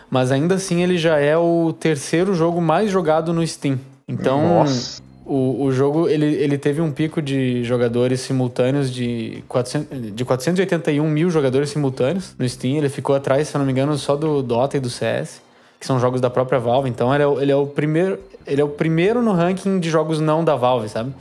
mas 0.10 0.31
ainda 0.31 0.55
assim 0.55 0.84
ele 0.84 0.98
já 0.98 1.17
é 1.17 1.38
o 1.38 1.74
terceiro 1.74 2.34
jogo 2.34 2.62
mais 2.62 2.91
jogado 2.91 3.34
no 3.34 3.45
Steam. 3.45 3.79
Então, 4.07 4.60
Nossa. 4.60 5.01
o, 5.25 5.63
o 5.63 5.72
jogo 5.72 6.07
ele, 6.10 6.25
ele 6.25 6.57
teve 6.57 6.81
um 6.81 6.91
pico 6.91 7.22
de 7.22 7.63
jogadores 7.63 8.19
simultâneos 8.19 8.91
de, 8.91 9.43
400, 9.48 10.13
de 10.13 10.25
481 10.25 11.07
mil 11.07 11.29
jogadores 11.29 11.69
simultâneos 11.69 12.36
no 12.38 12.48
Steam. 12.48 12.77
Ele 12.77 12.89
ficou 12.89 13.15
atrás, 13.15 13.48
se 13.48 13.55
eu 13.55 13.60
não 13.60 13.65
me 13.65 13.72
engano, 13.72 13.98
só 13.98 14.15
do 14.15 14.43
Dota 14.43 14.77
e 14.77 14.79
do 14.79 14.89
CS, 14.89 15.41
que 15.79 15.86
são 15.86 16.00
jogos 16.00 16.19
da 16.19 16.29
própria 16.29 16.60
Valve. 16.60 16.89
Então 16.89 17.13
ele 17.15 17.24
é, 17.24 17.41
ele 17.41 17.51
é 17.51 17.55
o 17.55 17.65
primeiro 17.65 18.19
ele 18.45 18.62
é 18.62 18.63
o 18.63 18.69
primeiro 18.69 19.22
no 19.22 19.31
ranking 19.31 19.79
de 19.79 19.89
jogos 19.89 20.19
não 20.19 20.43
da 20.43 20.55
Valve, 20.55 20.89
sabe? 20.89 21.13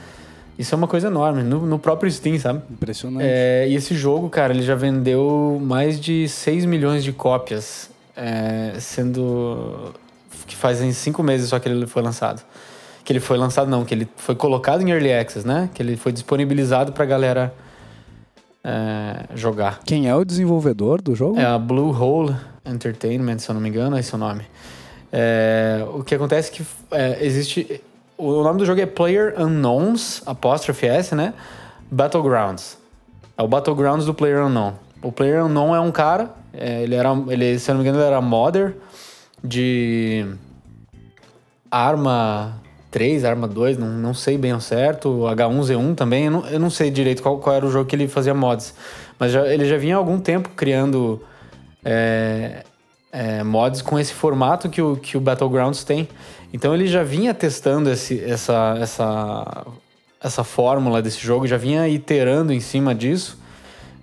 Isso 0.58 0.74
é 0.74 0.78
uma 0.78 0.86
coisa 0.86 1.08
enorme, 1.08 1.42
no, 1.42 1.66
no 1.66 1.78
próprio 1.78 2.10
Steam, 2.10 2.38
sabe? 2.38 2.62
Impressionante. 2.70 3.26
É, 3.26 3.66
e 3.68 3.74
esse 3.74 3.94
jogo, 3.94 4.30
cara, 4.30 4.52
ele 4.52 4.62
já 4.62 4.74
vendeu 4.74 5.60
mais 5.62 6.00
de 6.00 6.28
6 6.28 6.64
milhões 6.64 7.02
de 7.02 7.12
cópias, 7.12 7.90
é, 8.16 8.74
sendo 8.78 9.92
que 10.46 10.54
fazem 10.54 10.92
cinco 10.92 11.22
meses 11.22 11.48
só 11.48 11.58
que 11.58 11.68
ele 11.68 11.86
foi 11.86 12.02
lançado. 12.02 12.42
Que 13.02 13.12
ele 13.12 13.20
foi 13.20 13.36
lançado, 13.36 13.68
não, 13.68 13.84
que 13.84 13.92
ele 13.92 14.08
foi 14.16 14.34
colocado 14.34 14.82
em 14.82 14.90
Early 14.90 15.12
Access, 15.12 15.46
né? 15.46 15.68
Que 15.74 15.82
ele 15.82 15.96
foi 15.96 16.12
disponibilizado 16.12 16.92
pra 16.92 17.04
galera 17.04 17.52
é, 18.62 19.26
jogar. 19.34 19.80
Quem 19.84 20.08
é 20.08 20.14
o 20.14 20.24
desenvolvedor 20.24 21.02
do 21.02 21.14
jogo? 21.14 21.38
É 21.38 21.44
a 21.44 21.58
Blue 21.58 21.90
Hole 21.90 22.34
Entertainment, 22.64 23.38
se 23.38 23.50
eu 23.50 23.54
não 23.54 23.60
me 23.60 23.68
engano, 23.68 23.98
esse 23.98 24.12
é 24.12 24.16
o 24.16 24.18
nome. 24.18 24.42
É, 25.12 25.86
o 25.94 26.02
que 26.02 26.14
acontece 26.14 26.50
é 26.50 26.54
que 26.54 26.66
é, 26.90 27.24
existe. 27.24 27.80
O 28.16 28.42
nome 28.42 28.58
do 28.58 28.64
jogo 28.66 28.80
é 28.80 28.86
Player 28.86 29.34
Unknowns, 29.36 30.22
apóstrofe 30.24 30.86
S, 30.86 31.14
né? 31.14 31.34
Battlegrounds. 31.90 32.78
É 33.36 33.42
o 33.42 33.48
Battlegrounds 33.48 34.06
do 34.06 34.14
Player 34.14 34.44
Unknown. 34.44 34.74
O 35.02 35.10
Player 35.10 35.44
Unknown 35.44 35.74
é 35.74 35.80
um 35.80 35.90
cara, 35.90 36.30
é, 36.52 36.82
ele 36.82 36.94
era, 36.94 37.10
ele, 37.28 37.58
se 37.58 37.70
eu 37.70 37.74
não 37.74 37.82
me 37.82 37.88
engano, 37.88 38.00
ele 38.02 38.08
era 38.08 38.20
modder 38.20 38.76
de 39.42 40.24
arma 41.70 42.54
3, 42.90 43.24
arma 43.24 43.48
2, 43.48 43.76
não, 43.76 43.88
não 43.88 44.14
sei 44.14 44.38
bem 44.38 44.52
ao 44.52 44.60
certo, 44.60 45.24
H1Z1 45.26 45.94
também, 45.96 46.26
eu 46.26 46.30
não, 46.30 46.46
eu 46.46 46.60
não 46.60 46.70
sei 46.70 46.90
direito 46.90 47.22
qual, 47.22 47.38
qual 47.38 47.56
era 47.56 47.66
o 47.66 47.70
jogo 47.70 47.84
que 47.86 47.96
ele 47.96 48.06
fazia 48.08 48.32
mods, 48.32 48.72
mas 49.18 49.32
já- 49.32 49.46
ele 49.48 49.66
já 49.66 49.76
vinha 49.76 49.96
há 49.96 49.98
algum 49.98 50.18
tempo 50.18 50.48
criando 50.50 51.20
é, 51.84 52.62
é, 53.12 53.42
mods 53.42 53.82
com 53.82 53.98
esse 53.98 54.14
formato 54.14 54.70
que 54.70 54.80
o, 54.80 54.96
que 54.96 55.16
o 55.16 55.20
Battlegrounds 55.20 55.84
tem. 55.84 56.08
Então 56.54 56.72
ele 56.72 56.86
já 56.86 57.02
vinha 57.02 57.34
testando 57.34 57.90
esse, 57.90 58.22
essa, 58.22 58.76
essa, 58.80 59.66
essa 60.22 60.44
fórmula 60.44 61.02
desse 61.02 61.18
jogo, 61.18 61.48
já 61.48 61.56
vinha 61.56 61.88
iterando 61.88 62.52
em 62.52 62.60
cima 62.60 62.94
disso 62.94 63.36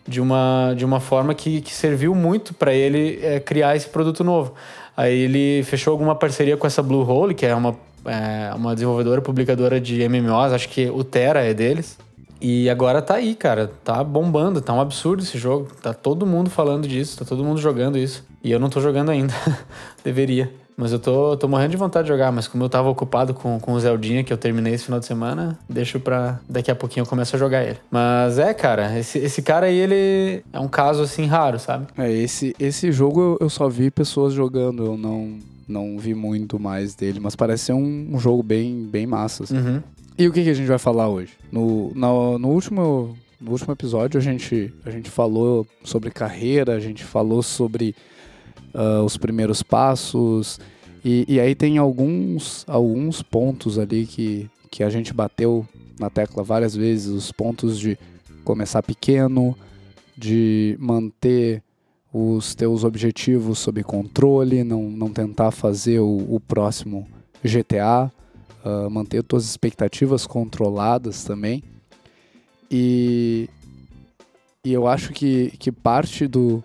de 0.06 0.20
uma, 0.20 0.74
de 0.76 0.84
uma 0.84 1.00
forma 1.00 1.34
que, 1.34 1.62
que 1.62 1.74
serviu 1.74 2.14
muito 2.14 2.54
para 2.54 2.74
ele 2.74 3.22
é, 3.24 3.40
criar 3.40 3.78
esse 3.78 3.88
produto 3.88 4.22
novo. 4.22 4.54
Aí 4.98 5.18
ele 5.18 5.64
fechou 5.64 5.92
alguma 5.92 6.14
parceria 6.14 6.58
com 6.58 6.68
essa 6.68 6.84
Blue 6.84 7.10
Hole, 7.10 7.34
que 7.34 7.46
é 7.46 7.56
uma, 7.56 7.74
é, 8.04 8.52
uma 8.54 8.74
desenvolvedora 8.74 9.22
publicadora 9.22 9.80
de 9.80 10.06
MMOs, 10.10 10.52
acho 10.52 10.68
que 10.68 10.90
o 10.90 11.06
Terra 11.06 11.40
é 11.40 11.54
deles. 11.54 11.98
E 12.42 12.70
agora 12.70 13.02
tá 13.02 13.16
aí, 13.16 13.34
cara. 13.34 13.72
Tá 13.82 14.04
bombando, 14.04 14.60
tá 14.60 14.74
um 14.74 14.82
absurdo 14.82 15.24
esse 15.24 15.38
jogo. 15.38 15.70
Tá 15.82 15.94
todo 15.94 16.26
mundo 16.26 16.50
falando 16.50 16.86
disso, 16.86 17.18
tá 17.18 17.24
todo 17.24 17.46
mundo 17.46 17.62
jogando 17.62 17.98
isso. 17.98 18.26
E 18.44 18.52
eu 18.52 18.60
não 18.60 18.70
tô 18.70 18.82
jogando 18.82 19.10
ainda. 19.10 19.34
Deveria. 20.04 20.61
Mas 20.78 20.92
eu 20.92 21.00
tô, 21.00 21.38
tô 21.38 21.48
morrendo 21.48 21.72
de 21.72 21.78
vontade 21.78 22.06
de 22.06 22.14
jogar, 22.14 22.32
mas 22.32 22.48
como 22.48 22.64
eu 22.64 22.70
tava 22.70 22.90
ocupado 22.90 23.34
com, 23.34 23.60
com 23.60 23.74
o 23.74 23.80
Zeldinha, 23.80 24.24
que 24.24 24.34
eu 24.34 24.38
terminei 24.38 24.74
esse 24.74 24.86
final 24.86 25.00
de 25.00 25.06
semana, 25.06 25.58
deixo 25.70 26.00
pra 26.00 26.40
daqui 26.50 26.72
a 26.72 26.76
pouquinho 26.76 27.04
eu 27.04 27.08
começo 27.08 27.36
a 27.36 27.40
jogar 27.40 27.64
ele. 27.64 27.78
Mas 27.90 28.40
é, 28.40 28.54
cara, 28.54 28.98
esse, 28.98 29.20
esse 29.20 29.42
cara 29.42 29.68
aí, 29.68 29.78
ele 29.78 30.44
é 30.52 30.60
um 30.60 30.68
caso 30.68 31.04
assim 31.04 31.26
raro, 31.26 31.60
sabe? 31.60 31.88
É, 31.98 32.12
esse, 32.12 32.56
esse 32.60 32.92
jogo 32.92 33.38
eu, 33.40 33.50
só 33.50 33.70
vi 33.70 33.92
pessoas 33.92 34.34
jogando, 34.34 34.86
eu 34.86 34.98
não, 34.98 35.38
não 35.68 35.98
vi 35.98 36.14
muito 36.14 36.60
mais 36.60 36.96
dele, 36.96 37.20
mas 37.20 37.36
parece 37.36 37.66
ser 37.66 37.74
um, 37.74 38.10
um 38.12 38.20
jogo 38.20 38.42
bem, 38.42 38.84
bem 38.84 39.06
massa. 39.06 39.44
assim. 39.44 39.58
Uhum. 39.58 39.84
E 40.18 40.28
o 40.28 40.32
que, 40.32 40.44
que 40.44 40.50
a 40.50 40.54
gente 40.54 40.68
vai 40.68 40.78
falar 40.78 41.10
hoje? 41.10 41.34
No, 41.52 41.92
no, 41.96 42.40
no 42.40 42.50
último, 42.50 43.16
no 43.40 43.52
último 43.52 43.74
episódio 43.74 44.20
a 44.20 44.22
gente, 44.22 44.74
a 44.86 44.92
gente 44.92 45.10
falou 45.10 45.66
sobre 45.84 46.12
carreira, 46.12 46.76
a 46.76 46.80
gente 46.80 47.04
falou 47.04 47.42
sobre 47.42 47.96
ah, 48.74 49.02
os 49.04 49.18
primeiros 49.18 49.62
passos, 49.64 50.60
e, 51.04 51.26
e 51.28 51.40
aí 51.40 51.56
tem 51.56 51.78
alguns, 51.78 52.64
alguns 52.68 53.22
pontos 53.22 53.80
ali 53.80 54.06
que, 54.06 54.50
que 54.70 54.84
a 54.84 54.90
gente 54.90 55.14
bateu 55.14 55.66
na 56.00 56.10
tecla 56.10 56.44
várias 56.44 56.76
vezes, 56.76 57.08
os 57.08 57.32
pontos 57.32 57.80
de 57.80 57.98
começar 58.44 58.84
pequeno, 58.84 59.56
de 60.18 60.78
manter 60.80 61.64
os 62.14 62.54
teus 62.54 62.84
objetivos 62.84 63.60
sob 63.60 63.84
controle, 63.84 64.64
não, 64.64 64.84
não 64.84 65.10
tentar 65.10 65.52
fazer 65.52 66.00
o, 66.00 66.36
o 66.36 66.40
próximo 66.40 67.08
GTA, 67.44 68.12
ah, 68.64 68.90
manter 68.90 69.24
tuas 69.24 69.46
expectativas 69.46 70.28
controladas 70.28 71.24
também. 71.24 71.64
E, 72.70 73.50
e 74.64 74.72
eu 74.72 74.88
acho 74.88 75.12
que, 75.12 75.52
que 75.58 75.72
parte 75.72 76.28
do, 76.28 76.64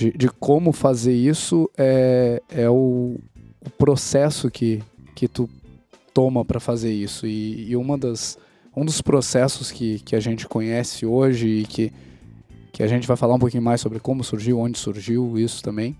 de, 0.00 0.10
de 0.12 0.28
como 0.30 0.72
fazer 0.72 1.12
isso 1.12 1.70
é, 1.76 2.42
é 2.48 2.70
o, 2.70 3.20
o 3.60 3.70
processo 3.76 4.50
que, 4.50 4.82
que 5.14 5.28
tu 5.28 5.46
toma 6.14 6.42
para 6.42 6.58
fazer 6.58 6.90
isso. 6.90 7.26
E, 7.26 7.70
e 7.70 7.76
uma 7.76 7.98
das, 7.98 8.38
um 8.74 8.82
dos 8.82 9.02
processos 9.02 9.70
que, 9.70 9.98
que 9.98 10.16
a 10.16 10.20
gente 10.20 10.48
conhece 10.48 11.04
hoje 11.04 11.48
e 11.48 11.66
que, 11.66 11.92
que 12.72 12.82
a 12.82 12.86
gente 12.86 13.06
vai 13.06 13.14
falar 13.14 13.34
um 13.34 13.38
pouquinho 13.38 13.62
mais 13.62 13.82
sobre 13.82 14.00
como 14.00 14.24
surgiu, 14.24 14.58
onde 14.58 14.78
surgiu 14.78 15.38
isso 15.38 15.62
também, 15.62 15.94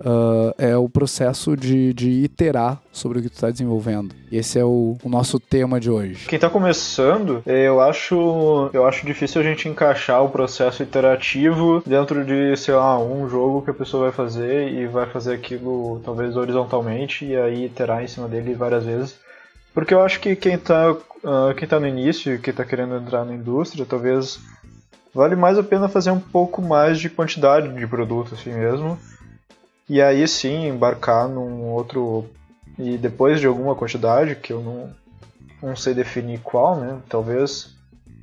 ah, 0.00 0.54
é 0.58 0.76
o 0.76 0.88
processo 0.88 1.56
de, 1.56 1.92
de 1.94 2.10
iterar 2.10 2.80
sobre 2.92 3.18
o 3.18 3.22
que 3.22 3.28
tu 3.28 3.34
está 3.34 3.50
desenvolvendo. 3.50 4.14
E 4.30 4.36
esse 4.36 4.58
é 4.58 4.64
o, 4.64 4.96
o 5.02 5.08
nosso 5.08 5.38
tema 5.38 5.78
de 5.80 5.90
hoje. 5.90 6.26
Quem 6.26 6.38
tá 6.38 6.50
começando, 6.50 7.42
eu 7.46 7.80
acho, 7.80 8.70
eu 8.72 8.86
acho 8.86 9.06
difícil 9.06 9.40
a 9.40 9.44
gente 9.44 9.68
encaixar 9.68 10.22
o 10.24 10.28
processo 10.28 10.82
iterativo 10.82 11.82
dentro 11.86 12.24
de, 12.24 12.56
sei 12.56 12.74
lá, 12.74 12.98
um 12.98 13.28
jogo 13.28 13.62
que 13.62 13.70
a 13.70 13.74
pessoa 13.74 14.04
vai 14.04 14.12
fazer 14.12 14.72
e 14.72 14.86
vai 14.86 15.06
fazer 15.06 15.34
aquilo 15.34 16.00
talvez 16.04 16.36
horizontalmente 16.36 17.24
e 17.24 17.36
aí 17.36 17.66
iterar 17.66 18.02
em 18.02 18.08
cima 18.08 18.28
dele 18.28 18.54
várias 18.54 18.84
vezes. 18.84 19.16
Porque 19.72 19.92
eu 19.92 20.02
acho 20.02 20.20
que 20.20 20.34
quem 20.34 20.56
tá, 20.58 20.96
ah, 21.24 21.54
quem 21.56 21.68
tá 21.68 21.78
no 21.78 21.86
início 21.86 22.40
quem 22.40 22.52
tá 22.52 22.64
querendo 22.64 22.96
entrar 22.96 23.24
na 23.24 23.34
indústria, 23.34 23.84
talvez 23.84 24.40
vale 25.14 25.36
mais 25.36 25.58
a 25.58 25.62
pena 25.62 25.88
fazer 25.88 26.10
um 26.10 26.20
pouco 26.20 26.60
mais 26.60 26.98
de 26.98 27.08
quantidade 27.08 27.72
de 27.72 27.86
produto 27.86 28.34
assim 28.34 28.52
mesmo. 28.52 28.98
E 29.88 30.02
aí 30.02 30.26
sim 30.26 30.66
embarcar 30.68 31.28
num 31.28 31.64
outro 31.70 32.28
e 32.78 32.98
depois 32.98 33.40
de 33.40 33.46
alguma 33.46 33.74
quantidade 33.74 34.34
que 34.36 34.52
eu 34.52 34.60
não 34.60 34.90
não 35.62 35.74
sei 35.74 35.94
definir 35.94 36.40
qual, 36.40 36.76
né? 36.76 36.98
Talvez 37.08 37.74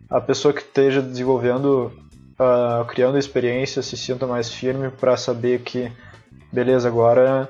a 0.09 0.21
pessoa 0.21 0.53
que 0.53 0.61
esteja 0.61 1.01
desenvolvendo, 1.01 1.91
ah, 2.37 2.85
criando 2.87 3.17
experiência, 3.17 3.81
se 3.81 3.97
sinta 3.97 4.27
mais 4.27 4.53
firme 4.53 4.89
para 4.91 5.17
saber 5.17 5.61
que, 5.61 5.91
beleza, 6.51 6.87
agora, 6.87 7.49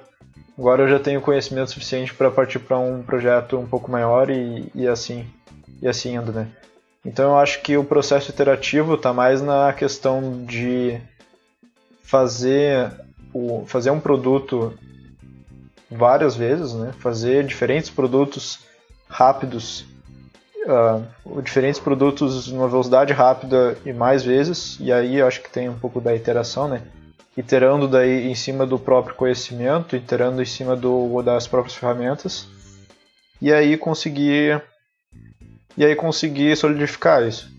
agora 0.58 0.84
eu 0.84 0.88
já 0.88 1.00
tenho 1.00 1.20
conhecimento 1.20 1.72
suficiente 1.72 2.14
para 2.14 2.32
partir 2.32 2.60
para 2.60 2.80
um 2.80 3.04
projeto 3.04 3.58
um 3.58 3.68
pouco 3.68 3.92
maior 3.92 4.30
e, 4.30 4.72
e 4.74 4.88
assim 4.88 5.28
e 5.82 5.88
assim 5.88 6.16
indo, 6.16 6.32
né? 6.32 6.48
Então 7.06 7.32
eu 7.32 7.38
acho 7.38 7.62
que 7.62 7.76
o 7.76 7.84
processo 7.84 8.32
iterativo 8.32 8.94
está 8.96 9.12
mais 9.12 9.42
na 9.42 9.74
questão 9.74 10.46
de 10.46 10.98
fazer 12.02 12.90
o, 13.34 13.66
fazer 13.66 13.92
um 13.92 14.00
produto 14.00 14.74
várias 15.90 16.36
vezes, 16.36 16.74
né? 16.74 16.94
Fazer 17.00 17.46
diferentes 17.46 17.90
produtos 17.90 18.60
rápidos, 19.08 19.86
ah, 20.68 21.02
diferentes 21.42 21.80
produtos 21.80 22.48
numa 22.52 22.68
velocidade 22.68 23.14
rápida 23.14 23.78
e 23.86 23.94
mais 23.94 24.24
vezes. 24.24 24.78
E 24.80 24.92
aí 24.92 25.22
acho 25.22 25.42
que 25.42 25.52
tem 25.52 25.70
um 25.70 25.78
pouco 25.78 26.00
da 26.00 26.16
iteração, 26.16 26.68
né? 26.68 26.82
Iterando 27.36 27.88
daí 27.88 28.28
em 28.28 28.36
cima 28.36 28.66
do 28.66 28.78
próprio 28.78 29.16
conhecimento, 29.16 29.96
iterando 29.96 30.42
em 30.42 30.46
cima 30.46 30.76
do, 30.76 31.22
das 31.22 31.48
próprias 31.48 31.76
ferramentas. 31.76 32.48
E 33.42 33.52
aí 33.52 33.76
conseguir 33.78 34.62
e 35.76 35.84
aí 35.84 35.96
conseguir 35.96 36.56
solidificar 36.56 37.28
isso, 37.28 37.50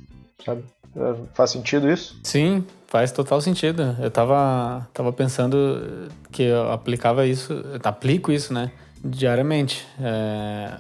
sabe? 0.44 0.64
Ah, 0.96 1.16
Faz 1.34 1.50
sentido 1.50 1.90
isso? 1.90 2.18
Sim, 2.22 2.64
faz 2.94 3.10
total 3.10 3.40
sentido. 3.40 3.96
Eu 3.98 4.08
tava, 4.08 4.86
tava 4.94 5.12
pensando 5.12 6.08
que 6.30 6.44
eu 6.44 6.70
aplicava 6.70 7.26
isso, 7.26 7.52
eu 7.52 7.80
aplico 7.82 8.30
isso, 8.30 8.54
né? 8.54 8.70
Diariamente. 9.04 9.84
É, 10.00 10.74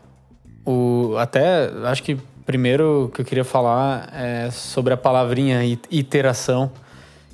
o, 0.64 1.16
até, 1.18 1.68
acho 1.86 2.04
que 2.04 2.16
primeiro 2.46 3.10
que 3.12 3.20
eu 3.20 3.24
queria 3.24 3.42
falar 3.42 4.08
é 4.14 4.48
sobre 4.52 4.94
a 4.94 4.96
palavrinha 4.96 5.64
iteração, 5.90 6.70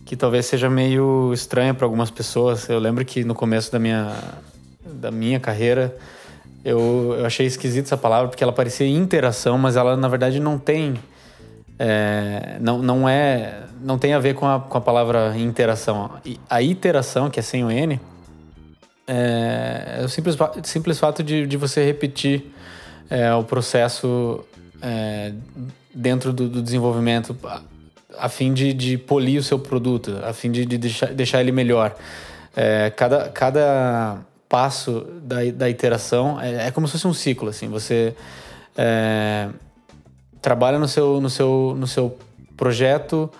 que 0.06 0.16
talvez 0.16 0.46
seja 0.46 0.70
meio 0.70 1.30
estranha 1.34 1.74
para 1.74 1.84
algumas 1.84 2.10
pessoas. 2.10 2.66
Eu 2.66 2.78
lembro 2.78 3.04
que 3.04 3.22
no 3.22 3.34
começo 3.34 3.70
da 3.70 3.78
minha 3.78 4.16
da 4.82 5.10
minha 5.10 5.38
carreira, 5.38 5.94
eu, 6.64 7.16
eu 7.18 7.26
achei 7.26 7.44
esquisita 7.44 7.88
essa 7.88 7.98
palavra 7.98 8.28
porque 8.28 8.42
ela 8.42 8.52
parecia 8.52 8.88
interação, 8.88 9.58
mas 9.58 9.76
ela 9.76 9.94
na 9.94 10.08
verdade 10.08 10.40
não 10.40 10.56
tem. 10.58 10.94
É, 11.82 12.58
não, 12.60 12.82
não 12.82 13.08
é. 13.08 13.62
Não 13.80 13.98
tem 13.98 14.12
a 14.12 14.18
ver 14.18 14.34
com 14.34 14.46
a, 14.46 14.60
com 14.60 14.76
a 14.76 14.80
palavra 14.82 15.34
interação. 15.38 16.10
A 16.50 16.60
iteração, 16.60 17.30
que 17.30 17.40
é 17.40 17.42
sem 17.42 17.64
o 17.64 17.70
N, 17.70 17.98
é, 19.06 19.96
é 20.00 20.04
o 20.04 20.08
simples, 20.08 20.36
simples 20.62 20.98
fato 20.98 21.22
de, 21.22 21.46
de 21.46 21.56
você 21.56 21.82
repetir 21.82 22.52
é, 23.08 23.32
o 23.32 23.42
processo 23.42 24.44
é, 24.82 25.32
dentro 25.94 26.34
do, 26.34 26.50
do, 26.50 26.60
desenvolvimento 26.60 27.34
a, 28.18 28.28
fim 28.28 28.52
de, 28.52 28.74
de, 28.74 28.98
polir 28.98 29.40
o 29.40 29.42
seu 29.42 29.58
produto, 29.58 30.20
a 30.22 30.34
fim 30.34 30.50
de, 30.50 30.66
de 30.66 30.76
deixar, 30.76 31.06
deixar, 31.14 31.40
ele 31.40 31.50
melhor. 31.50 31.96
É, 32.54 32.90
cada, 32.90 33.30
cada 33.30 34.18
passo 34.46 35.06
da, 35.22 35.36
da 35.50 35.70
iteração 35.70 36.38
é, 36.38 36.66
é, 36.66 36.70
como 36.70 36.86
se 36.86 36.92
fosse 36.92 37.06
um 37.06 37.14
ciclo, 37.14 37.48
assim. 37.48 37.70
Você 37.70 38.14
trabalha 40.40 40.78
no 40.78 40.88
seu, 40.88 41.20
no 41.20 41.30
seu, 41.30 41.74
no 41.78 41.86
seu 41.86 42.16
projeto 42.56 43.30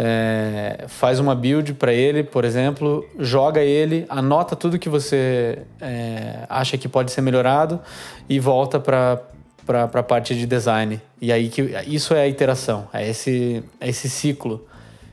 é, 0.00 0.84
faz 0.86 1.18
uma 1.18 1.34
build 1.34 1.74
para 1.74 1.92
ele, 1.92 2.22
por 2.22 2.44
exemplo, 2.44 3.04
joga 3.18 3.60
ele, 3.60 4.06
anota 4.08 4.54
tudo 4.54 4.78
que 4.78 4.88
você 4.88 5.62
é, 5.80 6.46
acha 6.48 6.78
que 6.78 6.88
pode 6.88 7.10
ser 7.10 7.20
melhorado 7.20 7.80
e 8.28 8.38
volta 8.38 8.78
para 8.78 9.20
a 9.66 10.02
parte 10.04 10.36
de 10.36 10.46
design. 10.46 11.00
E 11.20 11.32
aí 11.32 11.48
que 11.48 11.62
isso 11.84 12.14
é 12.14 12.22
a 12.22 12.28
iteração, 12.28 12.88
é 12.92 13.08
esse, 13.08 13.64
é 13.80 13.88
esse 13.88 14.08
ciclo 14.08 14.64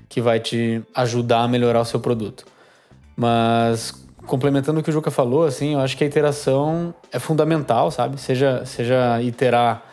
que 0.08 0.22
vai 0.22 0.40
te 0.40 0.84
ajudar 0.94 1.42
a 1.42 1.48
melhorar 1.48 1.82
o 1.82 1.86
seu 1.86 2.00
produto. 2.00 2.46
Mas 3.16 3.92
complementando 4.28 4.80
o 4.80 4.84
que 4.84 4.92
o 4.92 4.94
Juca 4.94 5.10
falou, 5.10 5.46
assim, 5.46 5.74
eu 5.74 5.80
acho 5.80 5.98
que 5.98 6.04
a 6.04 6.08
iteração 6.08 6.94
é 7.12 7.18
fundamental, 7.18 7.90
sabe? 7.90 8.20
Seja 8.20 8.64
seja 8.66 9.20
iterar 9.22 9.84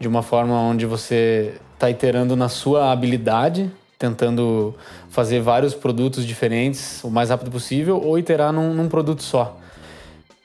de 0.00 0.08
uma 0.08 0.22
forma 0.22 0.54
onde 0.54 0.86
você 0.86 1.54
está 1.74 1.90
iterando 1.90 2.34
na 2.34 2.48
sua 2.48 2.90
habilidade 2.90 3.70
tentando 4.00 4.74
fazer 5.10 5.40
vários 5.40 5.74
produtos 5.74 6.24
diferentes 6.24 7.04
o 7.04 7.10
mais 7.10 7.28
rápido 7.28 7.50
possível 7.50 8.00
ou 8.02 8.18
iterar 8.18 8.50
num, 8.50 8.72
num 8.72 8.88
produto 8.88 9.22
só, 9.22 9.60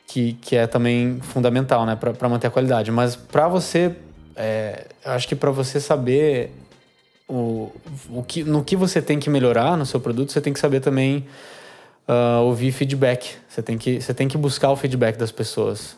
que, 0.06 0.34
que 0.34 0.58
é 0.58 0.68
também 0.68 1.20
fundamental, 1.22 1.86
né, 1.86 1.96
para 1.96 2.28
manter 2.28 2.48
a 2.48 2.52
qualidade. 2.52 2.92
Mas 2.92 3.16
para 3.16 3.48
você, 3.48 3.96
é, 4.36 4.88
acho 5.06 5.26
que 5.26 5.38
para 5.38 5.52
você 5.52 5.80
saber 5.80 6.52
o, 7.30 7.72
o 8.10 8.24
que, 8.24 8.44
no 8.44 8.62
que 8.62 8.76
você 8.76 9.02
tem 9.02 9.20
que 9.20 9.30
melhorar 9.30 9.78
no 9.78 9.86
seu 9.86 10.02
produto, 10.02 10.34
você 10.34 10.42
tem 10.42 10.52
que 10.52 10.60
saber 10.60 10.82
também 10.82 11.26
uh, 12.10 12.42
ouvir 12.42 12.74
feedback. 12.74 13.38
Você 13.48 13.62
tem, 13.62 13.78
que, 13.78 14.02
você 14.02 14.14
tem 14.14 14.28
que 14.28 14.38
buscar 14.38 14.70
o 14.70 14.76
feedback 14.76 15.16
das 15.16 15.32
pessoas, 15.32 15.98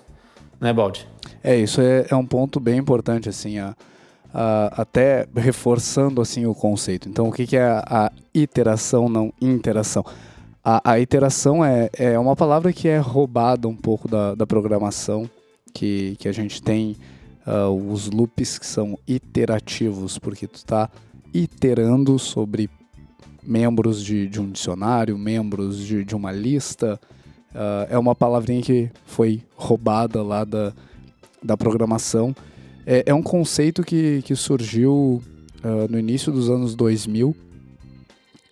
né, 0.59 0.73
Baldi? 0.73 1.07
É, 1.43 1.55
isso 1.55 1.81
é, 1.81 2.05
é 2.09 2.15
um 2.15 2.25
ponto 2.25 2.59
bem 2.59 2.77
importante, 2.77 3.29
assim, 3.29 3.59
a 3.59 3.75
uh, 4.27 4.69
até 4.71 5.27
reforçando 5.35 6.21
assim 6.21 6.45
o 6.45 6.53
conceito. 6.53 7.09
Então, 7.09 7.27
o 7.27 7.31
que, 7.31 7.45
que 7.45 7.57
é 7.57 7.63
a, 7.63 7.83
a 7.89 8.11
iteração, 8.33 9.09
não 9.09 9.33
interação? 9.41 10.05
A, 10.63 10.91
a, 10.91 10.99
iteração 10.99 11.63
é, 11.63 11.89
é 11.93 12.19
uma 12.19 12.35
palavra 12.35 12.73
que 12.73 12.87
é 12.87 12.97
roubada 12.97 13.67
um 13.67 13.75
pouco 13.75 14.07
da, 14.07 14.35
da 14.35 14.45
programação, 14.45 15.29
que, 15.73 16.15
que 16.19 16.27
a 16.27 16.31
gente 16.31 16.61
tem 16.61 16.97
uh, 17.45 17.91
os 17.91 18.09
loops 18.09 18.59
que 18.59 18.65
são 18.65 18.97
iterativos, 19.07 20.17
porque 20.19 20.47
tu 20.47 20.55
está 20.55 20.89
iterando 21.33 22.17
sobre 22.19 22.69
membros 23.41 24.03
de, 24.03 24.27
de 24.27 24.41
um 24.41 24.51
dicionário, 24.51 25.17
membros 25.17 25.77
de, 25.77 26.03
de 26.03 26.15
uma 26.15 26.31
lista. 26.31 26.99
Uh, 27.53 27.87
é 27.89 27.97
uma 27.97 28.13
palavrinha 28.13 28.61
que 28.61 28.89
foi 29.05 29.41
roubada 29.55 30.21
lá 30.21 30.43
da, 30.43 30.73
da 31.41 31.57
programação 31.57 32.35
é, 32.89 33.03
é 33.07 33.13
um 33.13 33.21
conceito 33.21 33.83
que, 33.83 34.21
que 34.21 34.33
surgiu 34.33 35.21
uh, 35.61 35.91
no 35.91 35.99
início 35.99 36.31
dos 36.31 36.49
anos 36.49 36.73
2000. 36.73 37.27
Uh, 37.27 37.35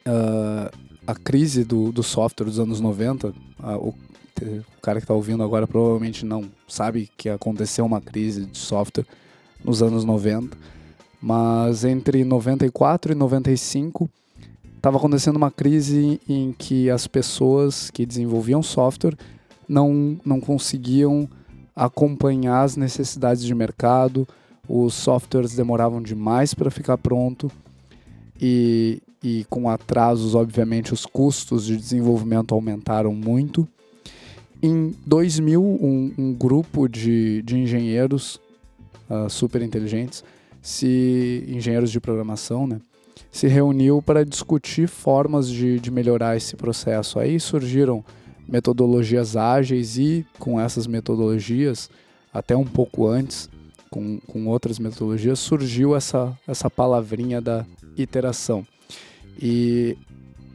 ah, 0.05 0.71
a 1.07 1.15
crise 1.15 1.63
do, 1.63 1.89
do 1.91 2.03
software 2.03 2.45
dos 2.45 2.59
anos 2.59 2.81
90, 2.81 3.29
uh, 3.29 3.33
o, 3.77 3.89
o, 3.89 4.63
cara 4.81 4.99
que 4.99 5.05
está 5.05 5.13
ouvindo 5.13 5.41
agora 5.41 5.65
provavelmente 5.65 6.25
não 6.25 6.51
sabe 6.67 7.09
que 7.15 7.29
aconteceu 7.29 7.85
uma 7.85 8.01
crise 8.01 8.45
de 8.45 8.57
software 8.57 9.05
nos 9.63 9.81
anos 9.81 10.03
90, 10.03 10.57
mas 11.21 11.85
entre 11.85 12.25
94 12.25 13.13
e 13.13 13.15
95 13.15 14.09
estava 14.85 14.97
acontecendo 14.97 15.37
uma 15.37 15.49
crise 15.49 16.21
em 16.29 16.53
que 16.55 16.91
as 16.91 17.07
pessoas 17.07 17.89
que 17.89 18.05
desenvolviam 18.05 18.61
software 18.61 19.17
não, 19.67 20.15
não 20.23 20.39
conseguiam 20.39 21.27
acompanhar 21.75 22.61
as 22.61 22.77
necessidades 22.77 23.43
de 23.43 23.55
mercado, 23.55 24.27
os 24.69 24.93
softwares 24.93 25.55
demoravam 25.55 26.03
demais 26.03 26.53
para 26.53 26.69
ficar 26.69 26.99
pronto 26.99 27.51
e, 28.39 29.01
e 29.23 29.43
com 29.49 29.67
atrasos, 29.67 30.35
obviamente, 30.35 30.93
os 30.93 31.03
custos 31.03 31.65
de 31.65 31.77
desenvolvimento 31.77 32.53
aumentaram 32.53 33.11
muito. 33.11 33.67
Em 34.61 34.93
2000, 35.03 35.63
um, 35.63 36.13
um 36.15 36.31
grupo 36.31 36.87
de, 36.87 37.41
de 37.41 37.57
engenheiros 37.57 38.39
uh, 39.09 39.27
super 39.31 39.63
inteligentes, 39.63 40.23
se, 40.61 41.43
engenheiros 41.47 41.89
de 41.89 41.99
programação, 41.99 42.67
né, 42.67 42.79
se 43.31 43.47
reuniu 43.47 44.01
para 44.01 44.25
discutir 44.25 44.87
formas 44.87 45.49
de, 45.49 45.79
de 45.79 45.91
melhorar 45.91 46.37
esse 46.37 46.55
processo. 46.55 47.19
Aí 47.19 47.39
surgiram 47.39 48.03
metodologias 48.47 49.35
ágeis 49.35 49.97
e 49.97 50.25
com 50.39 50.59
essas 50.59 50.87
metodologias, 50.87 51.89
até 52.33 52.55
um 52.55 52.65
pouco 52.65 53.07
antes, 53.07 53.49
com, 53.89 54.19
com 54.27 54.47
outras 54.47 54.79
metodologias, 54.79 55.39
surgiu 55.39 55.95
essa, 55.95 56.37
essa 56.47 56.69
palavrinha 56.69 57.41
da 57.41 57.65
iteração. 57.97 58.65
E 59.41 59.97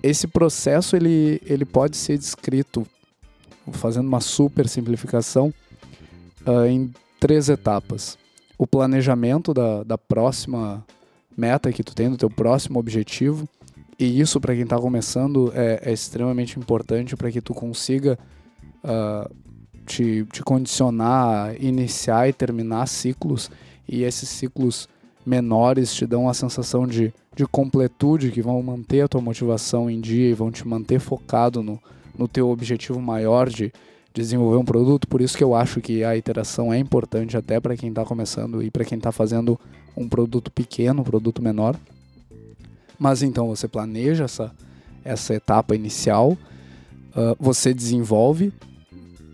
esse 0.03 0.27
processo 0.27 0.97
ele, 0.97 1.41
ele 1.45 1.65
pode 1.65 1.97
ser 1.97 2.17
descrito, 2.17 2.87
fazendo 3.73 4.07
uma 4.07 4.21
super 4.21 4.69
simplificação, 4.69 5.53
uh, 6.47 6.67
em 6.67 6.93
três 7.19 7.49
etapas. 7.49 8.19
O 8.59 8.67
planejamento 8.67 9.53
da, 9.55 9.83
da 9.83 9.99
próxima 9.99 10.85
meta 11.41 11.73
que 11.73 11.83
tu 11.83 11.95
tem, 11.95 12.11
do 12.11 12.19
teu 12.19 12.29
próximo 12.29 12.79
objetivo, 12.79 13.49
e 14.01 14.19
isso, 14.19 14.41
para 14.41 14.55
quem 14.55 14.63
está 14.63 14.79
começando, 14.79 15.53
é, 15.55 15.81
é, 15.85 15.93
extremamente 15.93 16.59
importante 16.59 17.15
para 17.15 17.31
que 17.31 17.41
tu 17.43 17.53
consiga 17.53 18.19
uh, 18.83 19.31
te, 19.85 20.27
te 20.33 20.43
condicionar 20.43 21.55
iniciar 21.63 22.27
e 22.27 22.33
terminar 22.33 22.87
ciclos. 22.87 23.51
E 23.87 24.03
esses 24.03 24.27
ciclos 24.27 24.89
menores 25.27 25.93
te 25.93 26.07
dão 26.07 26.31
a 26.31 26.35
sensação 26.35 26.87
de, 26.87 27.13
de 27.37 27.47
completude, 27.47 28.31
que 28.31 28.41
vão 28.41 28.63
manter 28.63 29.03
a 29.03 29.09
tua 29.09 29.21
motivação 29.21 29.91
em 29.91 30.01
dia 30.01 30.31
e 30.31 30.35
vão 30.35 30.51
te 30.51 30.67
manter 30.67 30.99
focado 30.99 31.63
no, 31.63 31.79
no 32.17 32.27
teu 32.27 32.49
objetivo 32.49 33.03
maior 33.03 33.51
de 33.51 33.71
desenvolver 34.13 34.57
um 34.57 34.65
produto. 34.65 35.07
Por 35.07 35.21
isso 35.21 35.37
que 35.37 35.45
eu 35.45 35.55
acho 35.55 35.81
que 35.81 36.05
a 36.05 36.17
iteração 36.17 36.73
é 36.73 36.79
importante 36.79 37.37
até 37.37 37.61
para 37.61 37.77
quem 37.77 37.91
está 37.91 38.05
começando 38.05 38.63
e 38.63 38.71
para 38.71 38.85
quem 38.85 38.99
está 38.99 39.13
fazendo 39.13 39.59
um 39.97 40.09
produto 40.09 40.51
pequeno, 40.51 41.03
um 41.03 41.05
produto 41.05 41.43
menor. 41.43 41.77
Mas 42.99 43.23
então 43.23 43.49
você 43.49 43.67
planeja 43.67 44.25
essa, 44.25 44.53
essa 45.05 45.35
etapa 45.35 45.75
inicial, 45.75 46.33
uh, 46.33 47.37
você 47.39 47.73
desenvolve, 47.73 48.53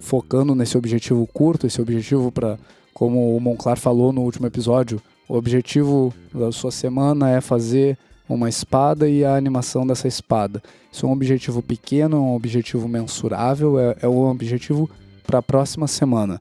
focando 0.00 0.54
nesse 0.54 0.78
objetivo 0.78 1.26
curto, 1.26 1.66
esse 1.66 1.80
objetivo 1.80 2.30
para, 2.30 2.58
como 2.94 3.36
o 3.36 3.40
Monclar 3.40 3.76
falou 3.76 4.12
no 4.12 4.22
último 4.22 4.46
episódio, 4.46 5.02
o 5.28 5.34
objetivo 5.36 6.14
da 6.32 6.52
sua 6.52 6.70
semana 6.70 7.30
é 7.30 7.40
fazer 7.40 7.98
uma 8.28 8.48
espada 8.48 9.08
e 9.08 9.24
a 9.24 9.36
animação 9.36 9.86
dessa 9.86 10.08
espada. 10.08 10.62
Isso 10.90 11.06
é 11.06 11.08
um 11.08 11.12
objetivo 11.12 11.62
pequeno, 11.62 12.16
é 12.16 12.20
um 12.20 12.34
objetivo 12.34 12.88
mensurável, 12.88 13.78
é, 13.78 13.96
é 14.02 14.08
um 14.08 14.28
objetivo 14.28 14.90
para 15.26 15.38
a 15.38 15.42
próxima 15.42 15.86
semana. 15.86 16.40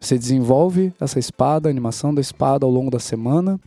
Você 0.00 0.16
desenvolve 0.16 0.92
essa 1.00 1.18
espada, 1.18 1.68
a 1.68 1.70
animação 1.70 2.14
da 2.14 2.20
espada 2.20 2.64
ao 2.64 2.70
longo 2.70 2.90
da 2.90 3.00
semana. 3.00 3.58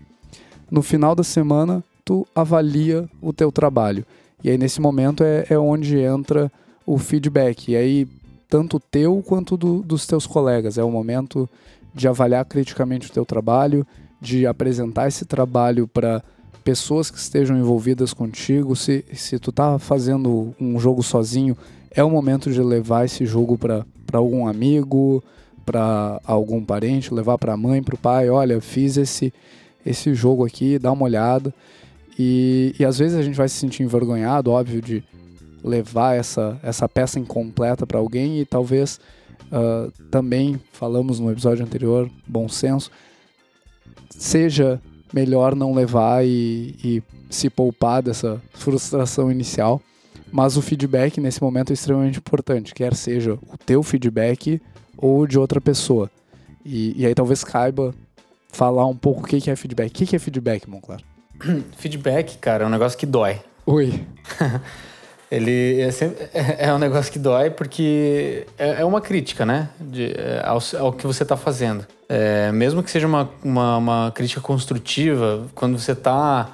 No 0.70 0.82
final 0.82 1.14
da 1.14 1.24
semana, 1.24 1.84
tu 2.06 2.26
avalia 2.34 3.10
o 3.22 3.34
teu 3.34 3.52
trabalho. 3.52 4.06
E 4.44 4.50
aí 4.50 4.58
nesse 4.58 4.82
momento 4.82 5.24
é, 5.24 5.46
é 5.50 5.60
onde 5.60 6.00
entra 6.00 6.52
o 6.86 6.98
feedback. 6.98 7.72
E 7.72 7.76
aí 7.76 8.08
tanto 8.50 8.80
teu 8.80 9.24
quanto 9.26 9.56
do, 9.56 9.82
dos 9.82 10.06
teus 10.06 10.28
colegas. 10.28 10.78
É 10.78 10.84
o 10.84 10.92
momento 10.92 11.50
de 11.94 12.08
avaliar 12.08 12.44
criticamente 12.44 13.10
o 13.10 13.14
teu 13.14 13.26
trabalho, 13.26 13.88
de 14.20 14.46
apresentar 14.46 15.08
esse 15.08 15.26
trabalho 15.26 15.88
para 15.88 16.22
pessoas 16.64 17.12
que 17.12 17.18
estejam 17.18 17.58
envolvidas 17.58 18.14
contigo. 18.14 18.76
Se, 18.76 19.04
se 19.14 19.40
tu 19.40 19.52
tá 19.52 19.78
fazendo 19.80 20.56
um 20.60 20.80
jogo 20.80 21.04
sozinho, 21.04 21.58
é 21.90 22.04
o 22.04 22.10
momento 22.10 22.52
de 22.52 22.62
levar 22.62 23.06
esse 23.06 23.26
jogo 23.26 23.58
para 23.58 23.86
algum 24.14 24.48
amigo, 24.48 25.24
para 25.66 26.20
algum 26.26 26.64
parente, 26.64 27.14
levar 27.14 27.38
para 27.38 27.54
a 27.54 27.58
mãe, 27.58 27.84
para 27.84 27.96
o 27.96 27.98
pai. 27.98 28.30
Olha, 28.30 28.62
fiz 28.62 28.98
esse, 28.98 29.34
esse 29.86 30.14
jogo 30.14 30.46
aqui, 30.46 30.80
dá 30.80 30.92
uma 30.92 31.06
olhada. 31.06 31.54
E, 32.18 32.76
e 32.80 32.86
às 32.86 33.00
vezes 33.00 33.18
a 33.18 33.24
gente 33.24 33.36
vai 33.36 33.50
se 33.50 33.56
sentir 33.56 33.84
envergonhado, 33.84 34.52
óbvio, 34.52 34.82
de 34.82 35.04
levar 35.64 36.16
essa, 36.16 36.60
essa 36.64 36.88
peça 36.88 37.20
incompleta 37.20 37.86
para 37.86 38.00
alguém 38.00 38.40
e 38.40 38.46
talvez 38.46 39.00
uh, 39.52 39.92
também 40.10 40.60
falamos 40.72 41.20
no 41.20 41.32
episódio 41.32 41.64
anterior, 41.64 42.10
bom 42.28 42.50
senso, 42.50 42.92
seja 44.10 44.82
melhor 45.14 45.56
não 45.56 45.74
levar 45.74 46.26
e, 46.26 46.76
e 46.84 47.04
se 47.30 47.50
poupar 47.50 48.02
dessa 48.02 48.42
frustração 48.54 49.32
inicial. 49.32 49.82
Mas 50.32 50.56
o 50.56 50.62
feedback 50.62 51.20
nesse 51.20 51.42
momento 51.42 51.72
é 51.72 51.74
extremamente 51.74 52.18
importante, 52.18 52.74
quer 52.74 52.96
seja 52.96 53.34
o 53.34 53.58
teu 53.58 53.84
feedback 53.84 54.62
ou 54.98 55.28
de 55.28 55.38
outra 55.38 55.60
pessoa. 55.60 56.10
E, 56.64 57.02
e 57.02 57.06
aí 57.06 57.14
talvez 57.14 57.44
caiba 57.44 57.94
falar 58.52 58.86
um 58.86 58.96
pouco 58.96 59.22
o 59.22 59.24
que 59.26 59.50
é 59.50 59.56
feedback. 59.56 59.90
O 59.90 59.94
que 60.06 60.16
é 60.16 60.20
feedback, 60.20 60.70
Monclar? 60.70 61.02
feedback, 61.78 62.38
cara, 62.38 62.64
é 62.64 62.68
um 62.68 62.70
negócio 62.70 62.98
que 62.98 63.06
dói. 63.06 63.40
Oi. 63.66 64.06
Ele 65.32 65.80
é, 65.80 65.90
sempre, 65.92 66.28
é, 66.34 66.74
um 66.74 66.78
negócio 66.78 67.10
que 67.10 67.18
dói 67.18 67.50
porque 67.50 68.46
é, 68.60 68.82
é 68.82 68.86
uma 68.86 69.00
crítica, 69.00 69.46
né? 69.46 69.70
De, 69.80 70.12
é, 70.12 70.42
ao, 70.44 70.62
ao, 70.78 70.92
que 70.92 71.08
você 71.08 71.24
está 71.24 71.38
fazendo. 71.38 71.88
É, 72.10 72.52
mesmo 72.52 72.84
que 72.84 72.92
seja 72.92 73.08
uma, 73.08 73.30
uma, 73.42 73.78
uma, 73.78 74.12
crítica 74.14 74.42
construtiva, 74.42 75.48
quando 75.56 75.80
você 75.80 75.94
está 75.94 76.50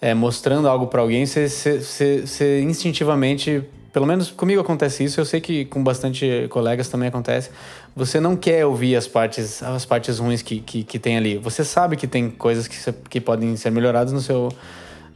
é, 0.00 0.14
mostrando 0.14 0.68
algo 0.68 0.86
para 0.86 1.00
alguém, 1.00 1.26
você, 1.26 1.48
você, 1.48 2.24
você, 2.24 2.60
instintivamente, 2.60 3.64
pelo 3.92 4.06
menos 4.06 4.30
comigo 4.30 4.60
acontece 4.60 5.02
isso, 5.02 5.20
eu 5.20 5.24
sei 5.24 5.40
que 5.40 5.64
com 5.64 5.82
bastante 5.82 6.46
colegas 6.50 6.88
também 6.88 7.08
acontece, 7.08 7.50
você 7.96 8.20
não 8.20 8.36
quer 8.36 8.64
ouvir 8.64 8.94
as 8.94 9.08
partes, 9.08 9.60
as 9.60 9.84
partes 9.84 10.20
ruins 10.20 10.42
que, 10.42 10.60
que, 10.60 10.84
que 10.84 10.98
tem 11.00 11.16
ali. 11.16 11.36
Você 11.38 11.64
sabe 11.64 11.96
que 11.96 12.06
tem 12.06 12.30
coisas 12.30 12.68
que, 12.68 12.76
que 13.08 13.20
podem 13.20 13.56
ser 13.56 13.72
melhoradas 13.72 14.12
no 14.12 14.20
seu 14.20 14.48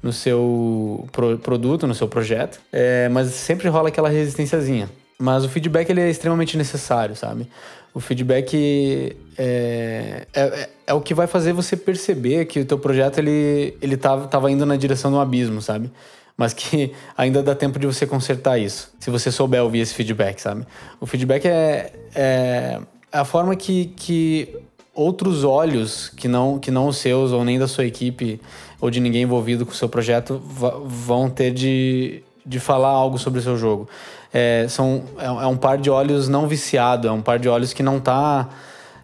no 0.05 0.13
seu 0.13 1.09
pro, 1.11 1.39
produto, 1.39 1.87
no 1.87 1.95
seu 1.95 2.07
projeto, 2.07 2.61
é, 2.71 3.09
mas 3.09 3.29
sempre 3.29 3.69
rola 3.69 3.89
aquela 3.89 4.11
resistênciazinha. 4.11 4.91
Mas 5.19 5.47
o 5.47 5.49
feedback 5.49 5.89
ele 5.89 6.03
é 6.03 6.11
extremamente 6.11 6.59
necessário, 6.59 7.17
sabe? 7.17 7.49
O 7.95 8.01
feedback 8.01 9.17
é, 9.39 10.27
é, 10.35 10.43
é, 10.43 10.69
é, 10.89 10.93
o 10.93 11.01
que 11.01 11.15
vai 11.15 11.27
fazer 11.27 11.55
você 11.55 11.75
perceber 11.75 12.45
que 12.45 12.61
o 12.61 12.67
teu 12.67 12.79
projeto 12.79 13.17
ele, 13.17 13.79
ele 13.81 13.97
tava, 13.97 14.27
tava 14.27 14.51
indo 14.51 14.67
na 14.67 14.77
direção 14.77 15.11
do 15.11 15.19
abismo, 15.19 15.63
sabe? 15.63 15.91
Mas 16.37 16.53
que 16.53 16.93
ainda 17.17 17.43
dá 17.43 17.55
tempo 17.55 17.79
de 17.79 17.87
você 17.87 18.07
consertar 18.07 18.59
isso, 18.59 18.93
se 19.01 19.09
você 19.11 19.33
souber 19.33 19.63
ouvir 19.63 19.79
esse 19.79 19.95
feedback, 19.95 20.39
sabe? 20.39 20.67
O 21.01 21.07
feedback 21.07 21.47
é, 21.47 21.93
é 22.15 22.79
a 23.11 23.25
forma 23.25 23.57
que, 23.57 23.87
que 23.97 24.55
outros 24.95 25.45
olhos, 25.45 26.11
que 26.11 26.29
não, 26.29 26.59
que 26.59 26.71
não 26.71 26.89
os 26.89 26.99
seus 26.99 27.33
ou 27.33 27.43
nem 27.43 27.59
da 27.59 27.67
sua 27.67 27.87
equipe, 27.87 28.39
ou 28.85 28.91
de 28.91 29.01
ninguém 29.01 29.23
envolvido 29.23 29.65
com 29.65 29.73
o 29.73 29.75
seu 29.75 29.89
projeto 29.89 30.39
vão 30.85 31.31
ter 31.31 31.51
de, 31.51 32.23
de 32.45 32.61
falar 32.61 32.91
algo 32.91 33.17
sobre 33.17 33.41
o 33.41 33.43
seu 33.43 33.57
jogo. 33.57 33.89
É, 34.31 34.67
são, 34.69 35.05
é, 35.17 35.25
é 35.25 35.47
um 35.47 35.57
par 35.57 35.79
de 35.79 35.89
olhos 35.89 36.29
não 36.29 36.47
viciado, 36.47 37.09
é 37.09 37.11
um 37.11 37.23
par 37.23 37.39
de 37.39 37.49
olhos 37.49 37.73
que 37.73 37.83
não 37.83 37.97
está 37.97 38.47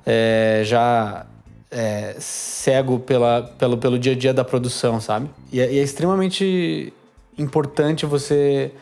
é, 0.05 0.61
já 0.67 1.25
é, 1.71 2.15
cego 2.19 2.99
pela, 2.99 3.55
pelo, 3.59 3.79
pelo 3.79 3.99
dia 3.99 4.13
a 4.13 4.15
dia 4.15 4.35
da 4.35 4.45
produção, 4.45 5.01
sabe? 5.01 5.31
E 5.51 5.63
é, 5.63 5.73
e 5.73 5.79
é 5.79 5.83
extremamente 5.83 6.93
importante 7.39 8.05
você 8.05 8.73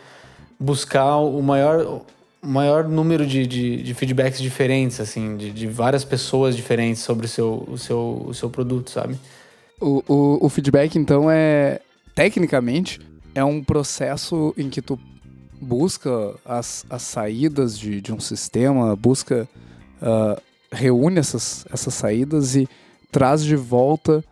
buscar 0.58 1.18
o 1.18 1.40
maior, 1.40 2.02
o 2.42 2.46
maior 2.48 2.88
número 2.88 3.24
de, 3.24 3.46
de, 3.46 3.84
de 3.84 3.94
feedbacks 3.94 4.40
diferentes, 4.40 4.98
assim, 4.98 5.36
de, 5.36 5.52
de, 5.52 5.68
várias 5.68 6.04
pessoas 6.04 6.56
diferentes 6.56 7.02
sobre 7.02 7.26
o 7.26 7.28
seu, 7.28 7.68
o 7.68 7.78
seu, 7.78 8.24
o 8.26 8.34
seu 8.34 8.50
produto, 8.50 8.90
sabe? 8.90 9.16
O, 9.80 10.02
o, 10.08 10.46
o 10.46 10.48
feedback, 10.48 10.96
então, 10.96 11.30
é. 11.30 11.80
Tecnicamente, 12.14 13.00
é 13.32 13.44
um 13.44 13.62
processo 13.62 14.52
em 14.58 14.68
que 14.68 14.82
tu 14.82 14.98
busca 15.60 16.34
as, 16.44 16.84
as 16.90 17.02
saídas 17.02 17.78
de, 17.78 18.00
de 18.00 18.12
um 18.12 18.18
sistema, 18.18 18.96
busca. 18.96 19.48
Uh, 20.02 20.40
reúne 20.70 21.18
essas, 21.18 21.64
essas 21.72 21.94
saídas 21.94 22.54
e 22.54 22.68
traz 23.10 23.42
de 23.42 23.56
volta 23.56 24.24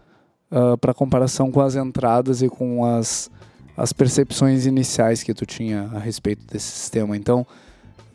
uh, 0.50 0.72
ah, 0.72 0.78
para 0.78 0.92
comparação 0.92 1.50
com 1.50 1.60
as 1.60 1.74
entradas 1.74 2.42
e 2.42 2.48
com 2.48 2.84
as, 2.84 3.30
as 3.76 3.92
percepções 3.92 4.66
iniciais 4.66 5.22
que 5.22 5.32
tu 5.32 5.46
tinha 5.46 5.90
a 5.94 5.98
respeito 5.98 6.46
desse 6.46 6.70
sistema. 6.70 7.16
Então, 7.16 7.46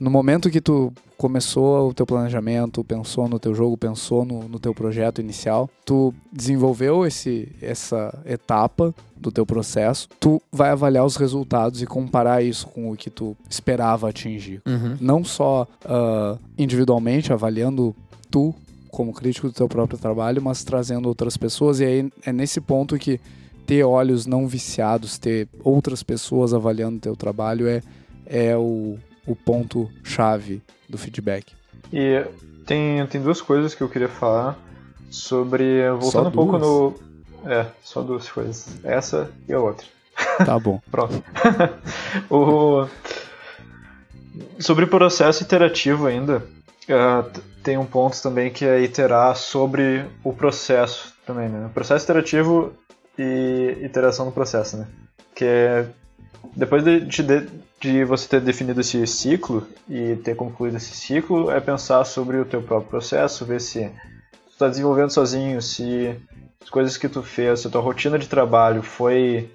no 0.01 0.09
momento 0.09 0.49
que 0.49 0.59
tu 0.59 0.91
começou 1.15 1.89
o 1.89 1.93
teu 1.93 2.07
planejamento, 2.07 2.83
pensou 2.83 3.29
no 3.29 3.37
teu 3.37 3.53
jogo, 3.53 3.77
pensou 3.77 4.25
no, 4.25 4.49
no 4.49 4.59
teu 4.59 4.73
projeto 4.73 5.21
inicial, 5.21 5.69
tu 5.85 6.11
desenvolveu 6.33 7.05
esse, 7.05 7.51
essa 7.61 8.11
etapa 8.25 8.95
do 9.15 9.31
teu 9.31 9.45
processo, 9.45 10.09
tu 10.19 10.41
vai 10.51 10.71
avaliar 10.71 11.05
os 11.05 11.17
resultados 11.17 11.83
e 11.83 11.85
comparar 11.85 12.41
isso 12.41 12.65
com 12.65 12.91
o 12.91 12.97
que 12.97 13.11
tu 13.11 13.37
esperava 13.47 14.09
atingir. 14.09 14.59
Uhum. 14.65 14.97
Não 14.99 15.23
só 15.23 15.67
uh, 15.85 16.39
individualmente, 16.57 17.31
avaliando 17.31 17.95
tu 18.31 18.55
como 18.89 19.13
crítico 19.13 19.49
do 19.49 19.53
teu 19.53 19.69
próprio 19.69 19.99
trabalho, 19.99 20.41
mas 20.41 20.63
trazendo 20.63 21.07
outras 21.07 21.37
pessoas. 21.37 21.79
E 21.79 21.85
aí 21.85 22.11
é 22.25 22.33
nesse 22.33 22.59
ponto 22.59 22.97
que 22.97 23.21
ter 23.67 23.83
olhos 23.83 24.25
não 24.25 24.47
viciados, 24.47 25.19
ter 25.19 25.47
outras 25.63 26.01
pessoas 26.01 26.55
avaliando 26.55 26.99
teu 26.99 27.15
trabalho 27.15 27.67
é, 27.67 27.83
é 28.25 28.57
o, 28.57 28.97
o 29.31 29.35
ponto-chave 29.35 30.61
do 30.89 30.97
feedback. 30.97 31.53
E 31.91 32.25
tem, 32.65 33.05
tem 33.07 33.21
duas 33.21 33.41
coisas 33.41 33.73
que 33.73 33.81
eu 33.81 33.89
queria 33.89 34.09
falar 34.09 34.57
sobre. 35.09 35.89
Voltando 35.91 36.27
um 36.27 36.31
pouco 36.31 36.57
no. 36.57 36.93
É, 37.45 37.65
só 37.81 38.01
duas 38.01 38.29
coisas. 38.29 38.83
Essa 38.83 39.31
e 39.47 39.53
a 39.53 39.59
outra. 39.59 39.87
Tá 40.45 40.59
bom. 40.59 40.81
Pronto. 40.91 41.23
o... 42.29 42.87
Sobre 44.59 44.85
o 44.85 44.87
processo 44.87 45.43
iterativo 45.43 46.07
ainda, 46.07 46.37
uh, 46.37 47.41
tem 47.63 47.77
um 47.77 47.85
ponto 47.85 48.21
também 48.21 48.51
que 48.51 48.65
é 48.65 48.81
iterar 48.81 49.35
sobre 49.35 50.05
o 50.23 50.33
processo 50.33 51.13
também, 51.25 51.49
né? 51.49 51.69
Processo 51.73 52.05
iterativo 52.05 52.73
e 53.17 53.77
iteração 53.81 54.25
do 54.25 54.31
processo, 54.31 54.77
né? 54.77 54.87
Que 55.35 55.45
é 55.45 55.87
depois 56.55 56.83
de, 56.83 56.99
de, 57.01 57.49
de, 57.79 58.03
você 58.03 58.27
ter 58.27 58.41
definido 58.41 58.81
esse 58.81 59.05
ciclo 59.07 59.67
e 59.89 60.15
ter 60.17 60.35
concluído 60.35 60.77
esse 60.77 60.95
ciclo, 60.95 61.51
é 61.51 61.59
pensar 61.59 62.03
sobre 62.05 62.37
o 62.37 62.45
teu 62.45 62.61
próprio 62.61 62.89
processo, 62.89 63.45
ver 63.45 63.61
se 63.61 63.89
tu 64.47 64.51
está 64.51 64.67
desenvolvendo 64.67 65.11
sozinho, 65.11 65.61
se 65.61 66.15
as 66.61 66.69
coisas 66.69 66.97
que 66.97 67.09
tu 67.09 67.23
fez, 67.23 67.61
se 67.61 67.67
a 67.67 67.69
tua 67.69 67.81
rotina 67.81 68.19
de 68.19 68.27
trabalho 68.27 68.81
foi 68.81 69.49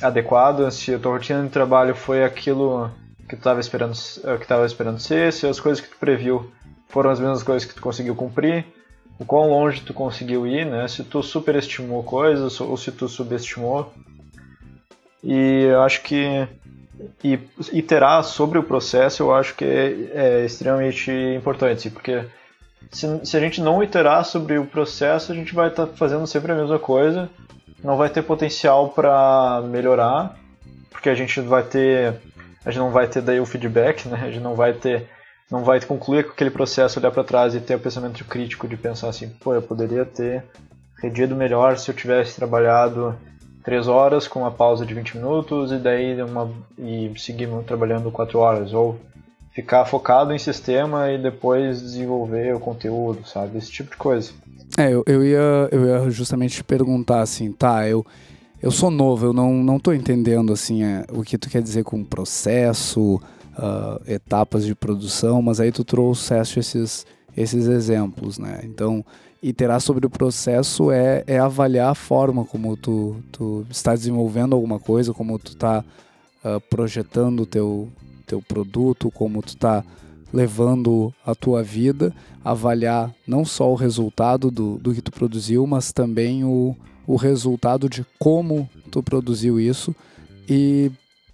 adequada, 0.00 0.70
se 0.70 0.94
a 0.94 0.98
tua 0.98 1.12
rotina 1.12 1.42
de 1.42 1.50
trabalho 1.50 1.94
foi 1.94 2.24
aquilo 2.24 2.90
que 3.28 3.36
tu 3.36 3.38
estava 3.38 3.60
esperando, 3.60 3.94
eh, 4.24 4.36
que 4.36 4.52
esperando 4.66 5.00
ser, 5.00 5.32
se 5.32 5.46
as 5.46 5.60
coisas 5.60 5.82
que 5.82 5.88
tu 5.88 5.96
previu 5.98 6.50
foram 6.88 7.10
as 7.10 7.18
mesmas 7.18 7.42
coisas 7.42 7.66
que 7.66 7.74
tu 7.74 7.80
conseguiu 7.80 8.14
cumprir, 8.14 8.66
o 9.18 9.24
quão 9.24 9.48
longe 9.48 9.80
tu 9.80 9.94
conseguiu 9.94 10.46
ir, 10.46 10.66
né? 10.66 10.86
Se 10.88 11.02
tu 11.02 11.22
superestimou 11.22 12.02
coisas 12.02 12.60
ou 12.60 12.76
se 12.76 12.92
tu 12.92 13.08
subestimou. 13.08 13.92
E 15.22 15.64
eu 15.64 15.82
acho 15.82 16.02
que 16.02 16.48
e 17.22 17.38
iterar 17.72 18.22
sobre 18.22 18.58
o 18.58 18.62
processo 18.62 19.22
eu 19.22 19.34
acho 19.34 19.54
que 19.54 19.64
é, 19.64 20.10
é 20.14 20.44
extremamente 20.44 21.10
importante, 21.10 21.90
porque 21.90 22.24
se, 22.90 23.24
se, 23.24 23.36
a 23.36 23.40
gente 23.40 23.60
não 23.60 23.82
iterar 23.82 24.24
sobre 24.24 24.58
o 24.58 24.66
processo, 24.66 25.32
a 25.32 25.34
gente 25.34 25.54
vai 25.54 25.68
estar 25.68 25.86
tá 25.86 25.92
fazendo 25.96 26.26
sempre 26.26 26.52
a 26.52 26.54
mesma 26.54 26.78
coisa, 26.78 27.28
não 27.82 27.96
vai 27.96 28.08
ter 28.08 28.22
potencial 28.22 28.90
para 28.90 29.62
melhorar, 29.64 30.36
porque 30.90 31.08
a 31.08 31.14
gente 31.14 31.40
vai 31.40 31.62
ter 31.62 32.14
a 32.64 32.70
gente 32.70 32.80
não 32.80 32.90
vai 32.90 33.08
ter 33.08 33.20
daí 33.20 33.40
o 33.40 33.46
feedback, 33.46 34.06
né? 34.06 34.20
A 34.22 34.30
gente 34.30 34.42
não 34.42 34.54
vai 34.54 34.72
ter 34.72 35.08
não 35.50 35.64
vai 35.64 35.80
concluir 35.80 36.24
com 36.24 36.32
aquele 36.32 36.50
processo, 36.50 36.98
olhar 36.98 37.10
para 37.10 37.24
trás 37.24 37.54
e 37.54 37.60
ter 37.60 37.74
o 37.74 37.80
pensamento 37.80 38.24
crítico 38.24 38.66
de 38.66 38.76
pensar 38.76 39.08
assim, 39.08 39.28
pô, 39.28 39.54
eu 39.54 39.60
poderia 39.60 40.04
ter 40.04 40.44
redido 41.02 41.34
melhor 41.34 41.76
se 41.76 41.90
eu 41.90 41.94
tivesse 41.94 42.36
trabalhado 42.36 43.14
3 43.64 43.88
horas 43.88 44.26
com 44.26 44.40
uma 44.40 44.50
pausa 44.50 44.84
de 44.84 44.94
20 44.94 45.16
minutos 45.16 45.72
e 45.72 45.78
daí 45.78 46.20
uma, 46.22 46.50
e 46.78 47.12
seguir 47.16 47.48
trabalhando 47.66 48.10
4 48.10 48.38
horas, 48.38 48.72
ou 48.72 48.98
ficar 49.52 49.84
focado 49.84 50.32
em 50.32 50.38
sistema 50.38 51.10
e 51.10 51.18
depois 51.18 51.80
desenvolver 51.80 52.54
o 52.54 52.60
conteúdo, 52.60 53.26
sabe? 53.26 53.58
Esse 53.58 53.70
tipo 53.70 53.90
de 53.90 53.96
coisa. 53.96 54.32
É, 54.78 54.90
eu, 54.90 55.02
eu, 55.06 55.24
ia, 55.24 55.68
eu 55.70 55.86
ia 55.86 56.10
justamente 56.10 56.56
te 56.56 56.64
perguntar 56.64 57.20
assim, 57.20 57.52
tá, 57.52 57.86
eu, 57.86 58.04
eu 58.62 58.70
sou 58.70 58.90
novo, 58.90 59.26
eu 59.26 59.32
não, 59.32 59.52
não 59.52 59.78
tô 59.78 59.92
entendendo 59.92 60.52
assim 60.52 60.82
é, 60.82 61.04
o 61.12 61.22
que 61.22 61.36
tu 61.36 61.50
quer 61.50 61.60
dizer 61.60 61.84
com 61.84 62.02
processo, 62.02 63.20
uh, 63.58 64.00
etapas 64.06 64.64
de 64.64 64.74
produção, 64.74 65.42
mas 65.42 65.60
aí 65.60 65.70
tu 65.70 65.84
trouxeste 65.84 66.58
esses, 66.58 67.06
esses 67.36 67.66
exemplos, 67.66 68.38
né? 68.38 68.60
Então, 68.64 69.04
iterar 69.42 69.80
sobre 69.80 70.06
o 70.06 70.10
processo 70.10 70.90
é, 70.90 71.24
é 71.26 71.38
avaliar 71.38 71.90
a 71.90 71.94
forma 71.94 72.44
como 72.44 72.76
tu, 72.76 73.16
tu 73.32 73.66
está 73.68 73.94
desenvolvendo 73.94 74.54
alguma 74.54 74.78
coisa, 74.78 75.12
como 75.12 75.38
tu 75.38 75.52
está 75.52 75.84
uh, 76.44 76.60
projetando 76.70 77.40
o 77.40 77.46
teu, 77.46 77.88
teu 78.26 78.40
produto, 78.40 79.10
como 79.10 79.42
tu 79.42 79.48
está 79.48 79.84
levando 80.32 81.12
a 81.26 81.34
tua 81.34 81.62
vida, 81.62 82.14
avaliar 82.44 83.12
não 83.26 83.44
só 83.44 83.70
o 83.70 83.74
resultado 83.74 84.50
do, 84.50 84.78
do 84.78 84.94
que 84.94 85.02
tu 85.02 85.10
produziu, 85.10 85.66
mas 85.66 85.92
também 85.92 86.44
o, 86.44 86.76
o 87.06 87.16
resultado 87.16 87.88
de 87.88 88.06
como 88.18 88.68
tu 88.90 89.02
produziu 89.02 89.60
isso 89.60 89.94
e 90.48 90.90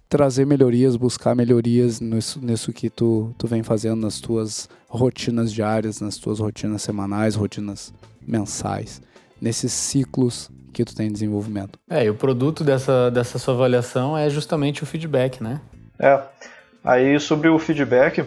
trazer 0.09 0.45
melhorias, 0.45 0.95
buscar 0.95 1.35
melhorias 1.35 2.01
nisso, 2.01 2.39
nisso 2.41 2.73
que 2.73 2.89
tu, 2.89 3.33
tu 3.37 3.47
vem 3.47 3.61
fazendo 3.61 4.01
nas 4.01 4.19
tuas 4.19 4.67
rotinas 4.87 5.53
diárias, 5.53 6.01
nas 6.01 6.17
tuas 6.17 6.39
rotinas 6.39 6.81
semanais, 6.81 7.35
rotinas 7.35 7.93
mensais, 8.27 9.01
nesses 9.39 9.71
ciclos 9.71 10.49
que 10.73 10.83
tu 10.83 10.95
tem 10.95 11.07
de 11.07 11.13
desenvolvimento. 11.13 11.77
É, 11.87 12.05
e 12.05 12.09
o 12.09 12.15
produto 12.15 12.63
dessa, 12.63 13.11
dessa 13.11 13.37
sua 13.37 13.53
avaliação 13.53 14.17
é 14.17 14.29
justamente 14.29 14.81
o 14.81 14.85
feedback, 14.85 15.43
né? 15.43 15.61
É. 15.99 16.19
Aí 16.83 17.19
sobre 17.19 17.47
o 17.49 17.59
feedback, 17.59 18.25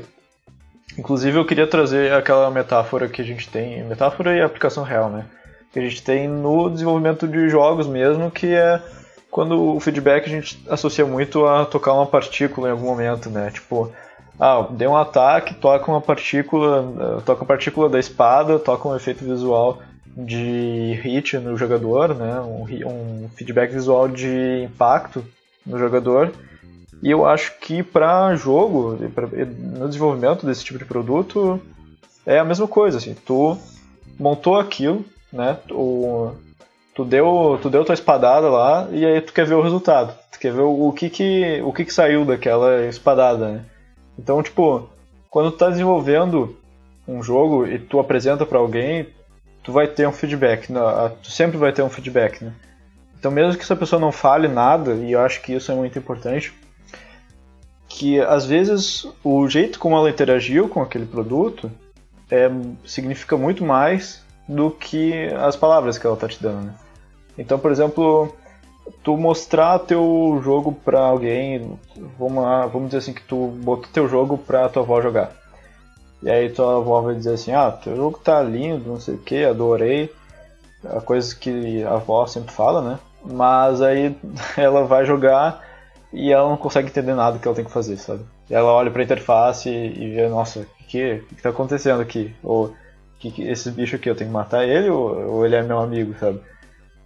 inclusive 0.96 1.36
eu 1.36 1.44
queria 1.44 1.66
trazer 1.66 2.12
aquela 2.12 2.48
metáfora 2.50 3.08
que 3.08 3.20
a 3.20 3.24
gente 3.24 3.48
tem, 3.48 3.82
metáfora 3.84 4.36
e 4.36 4.40
aplicação 4.40 4.84
real, 4.84 5.10
né? 5.10 5.24
Que 5.72 5.80
a 5.80 5.82
gente 5.82 6.02
tem 6.02 6.28
no 6.28 6.70
desenvolvimento 6.70 7.26
de 7.26 7.48
jogos 7.48 7.88
mesmo, 7.88 8.30
que 8.30 8.46
é 8.46 8.80
quando 9.32 9.74
o 9.74 9.80
feedback 9.80 10.26
a 10.26 10.28
gente 10.28 10.62
associa 10.68 11.06
muito 11.06 11.46
a 11.46 11.64
tocar 11.64 11.94
uma 11.94 12.04
partícula 12.04 12.68
em 12.68 12.72
algum 12.72 12.84
momento, 12.84 13.30
né? 13.30 13.50
Tipo, 13.50 13.90
ah, 14.38 14.68
deu 14.70 14.90
um 14.90 14.96
ataque, 14.96 15.54
toca 15.54 15.90
uma 15.90 16.02
partícula, 16.02 17.22
toca 17.24 17.40
uma 17.40 17.46
partícula 17.46 17.88
da 17.88 17.98
espada, 17.98 18.58
toca 18.58 18.86
um 18.86 18.94
efeito 18.94 19.24
visual 19.24 19.80
de 20.14 21.00
hit 21.02 21.38
no 21.38 21.56
jogador, 21.56 22.14
né? 22.14 22.40
Um, 22.42 22.66
um 22.86 23.28
feedback 23.30 23.72
visual 23.72 24.06
de 24.06 24.64
impacto 24.64 25.24
no 25.64 25.78
jogador. 25.78 26.30
E 27.02 27.10
eu 27.10 27.24
acho 27.24 27.58
que 27.58 27.82
para 27.82 28.34
jogo, 28.36 28.98
pra, 29.14 29.26
no 29.26 29.88
desenvolvimento 29.88 30.44
desse 30.44 30.62
tipo 30.62 30.78
de 30.78 30.84
produto, 30.84 31.58
é 32.26 32.38
a 32.38 32.44
mesma 32.44 32.68
coisa, 32.68 32.98
assim. 32.98 33.14
Tu 33.14 33.56
montou 34.20 34.58
aquilo, 34.58 35.02
né? 35.32 35.56
Tu 36.94 37.04
deu, 37.04 37.58
tu 37.60 37.70
deu 37.70 37.84
tua 37.84 37.94
espadada 37.94 38.48
lá 38.48 38.88
e 38.90 39.04
aí 39.04 39.20
tu 39.20 39.32
quer 39.32 39.46
ver 39.46 39.54
o 39.54 39.62
resultado. 39.62 40.14
Tu 40.30 40.38
quer 40.38 40.52
ver 40.52 40.62
o, 40.62 40.88
o 40.88 40.92
que 40.92 41.08
que, 41.08 41.60
o 41.62 41.72
que 41.72 41.84
que 41.84 41.94
saiu 41.94 42.24
daquela 42.24 42.86
espadada, 42.86 43.48
né? 43.48 43.64
Então, 44.18 44.42
tipo, 44.42 44.88
quando 45.30 45.50
tu 45.50 45.58
tá 45.58 45.70
desenvolvendo 45.70 46.56
um 47.06 47.22
jogo 47.22 47.66
e 47.66 47.78
tu 47.78 47.98
apresenta 47.98 48.44
para 48.44 48.58
alguém, 48.58 49.08
tu 49.62 49.72
vai 49.72 49.86
ter 49.86 50.06
um 50.06 50.12
feedback, 50.12 50.70
né? 50.70 50.80
tu 51.22 51.30
sempre 51.30 51.56
vai 51.56 51.72
ter 51.72 51.82
um 51.82 51.90
feedback, 51.90 52.44
né? 52.44 52.52
Então, 53.18 53.30
mesmo 53.30 53.56
que 53.56 53.62
essa 53.62 53.76
pessoa 53.76 54.00
não 54.00 54.10
fale 54.10 54.48
nada, 54.48 54.94
e 54.94 55.12
eu 55.12 55.20
acho 55.20 55.40
que 55.42 55.52
isso 55.52 55.70
é 55.70 55.74
muito 55.74 55.96
importante, 55.98 56.52
que 57.88 58.20
às 58.20 58.46
vezes 58.46 59.06
o 59.22 59.48
jeito 59.48 59.78
como 59.78 59.96
ela 59.96 60.10
interagiu 60.10 60.68
com 60.68 60.82
aquele 60.82 61.06
produto 61.06 61.70
é, 62.30 62.50
significa 62.84 63.36
muito 63.36 63.64
mais 63.64 64.24
do 64.48 64.70
que 64.70 65.28
as 65.34 65.54
palavras 65.54 65.98
que 65.98 66.06
ela 66.06 66.16
tá 66.16 66.26
te 66.26 66.42
dando, 66.42 66.66
né? 66.66 66.74
Então, 67.36 67.58
por 67.58 67.70
exemplo, 67.70 68.32
tu 69.02 69.16
mostrar 69.16 69.78
teu 69.80 70.40
jogo 70.42 70.72
para 70.72 71.00
alguém, 71.00 71.78
vamos 72.18 72.42
lá, 72.42 72.66
vamos 72.66 72.88
dizer 72.88 72.98
assim 72.98 73.12
que 73.12 73.22
tu 73.22 73.48
botou 73.62 73.90
teu 73.92 74.08
jogo 74.08 74.36
pra 74.38 74.68
tua 74.68 74.82
avó 74.82 75.00
jogar. 75.00 75.32
E 76.22 76.30
aí 76.30 76.50
tua 76.50 76.76
avó 76.76 77.00
vai 77.00 77.14
dizer 77.14 77.34
assim, 77.34 77.52
ah, 77.52 77.70
teu 77.70 77.96
jogo 77.96 78.18
tá 78.18 78.40
lindo, 78.42 78.88
não 78.88 79.00
sei 79.00 79.14
o 79.14 79.18
que, 79.18 79.44
adorei. 79.44 80.12
A 80.84 81.00
coisa 81.00 81.34
que 81.34 81.82
a 81.84 81.94
avó 81.94 82.26
sempre 82.26 82.52
fala, 82.52 82.80
né? 82.82 82.98
Mas 83.24 83.80
aí 83.80 84.16
ela 84.56 84.84
vai 84.84 85.04
jogar 85.04 85.64
e 86.12 86.32
ela 86.32 86.48
não 86.48 86.56
consegue 86.56 86.88
entender 86.88 87.14
nada 87.14 87.38
que 87.38 87.46
ela 87.46 87.54
tem 87.54 87.64
que 87.64 87.70
fazer, 87.70 87.96
sabe? 87.96 88.24
E 88.48 88.54
ela 88.54 88.72
olha 88.72 88.90
pra 88.90 89.02
interface 89.02 89.68
e, 89.68 90.14
vê, 90.14 90.28
nossa, 90.28 90.60
o 90.60 90.64
que, 90.86 91.20
que, 91.20 91.34
que 91.36 91.42
tá 91.42 91.48
acontecendo 91.48 92.02
aqui? 92.02 92.34
Ou 92.42 92.72
que, 93.18 93.30
que 93.30 93.48
esse 93.48 93.70
bicho 93.70 93.96
aqui 93.96 94.10
eu 94.10 94.16
tenho 94.16 94.30
que 94.30 94.34
matar 94.34 94.64
ele 94.66 94.90
ou, 94.90 95.36
ou 95.36 95.46
ele 95.46 95.54
é 95.54 95.62
meu 95.62 95.78
amigo, 95.78 96.14
sabe? 96.18 96.40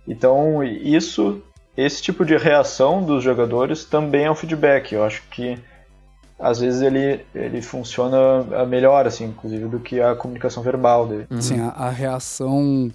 Então, 0.07 0.63
isso, 0.63 1.43
esse 1.77 2.03
tipo 2.03 2.25
de 2.25 2.37
reação 2.37 3.03
dos 3.03 3.23
jogadores 3.23 3.85
também 3.85 4.27
é 4.27 4.31
um 4.31 4.35
feedback. 4.35 4.93
Eu 4.93 5.05
acho 5.05 5.23
que 5.31 5.59
às 6.39 6.61
vezes 6.61 6.83
ele, 6.83 7.25
ele 7.35 7.63
funciona 7.63 8.67
melhor, 8.67 9.07
assim, 9.07 9.25
inclusive, 9.25 9.67
do 9.69 9.81
que 9.81 10.01
a 10.01 10.15
comunicação 10.15 10.63
verbal 10.63 11.07
dele. 11.07 11.27
Uhum. 11.31 11.41
Sim, 11.41 11.61
a, 11.61 11.69
a 11.69 11.91
reação 11.91 12.91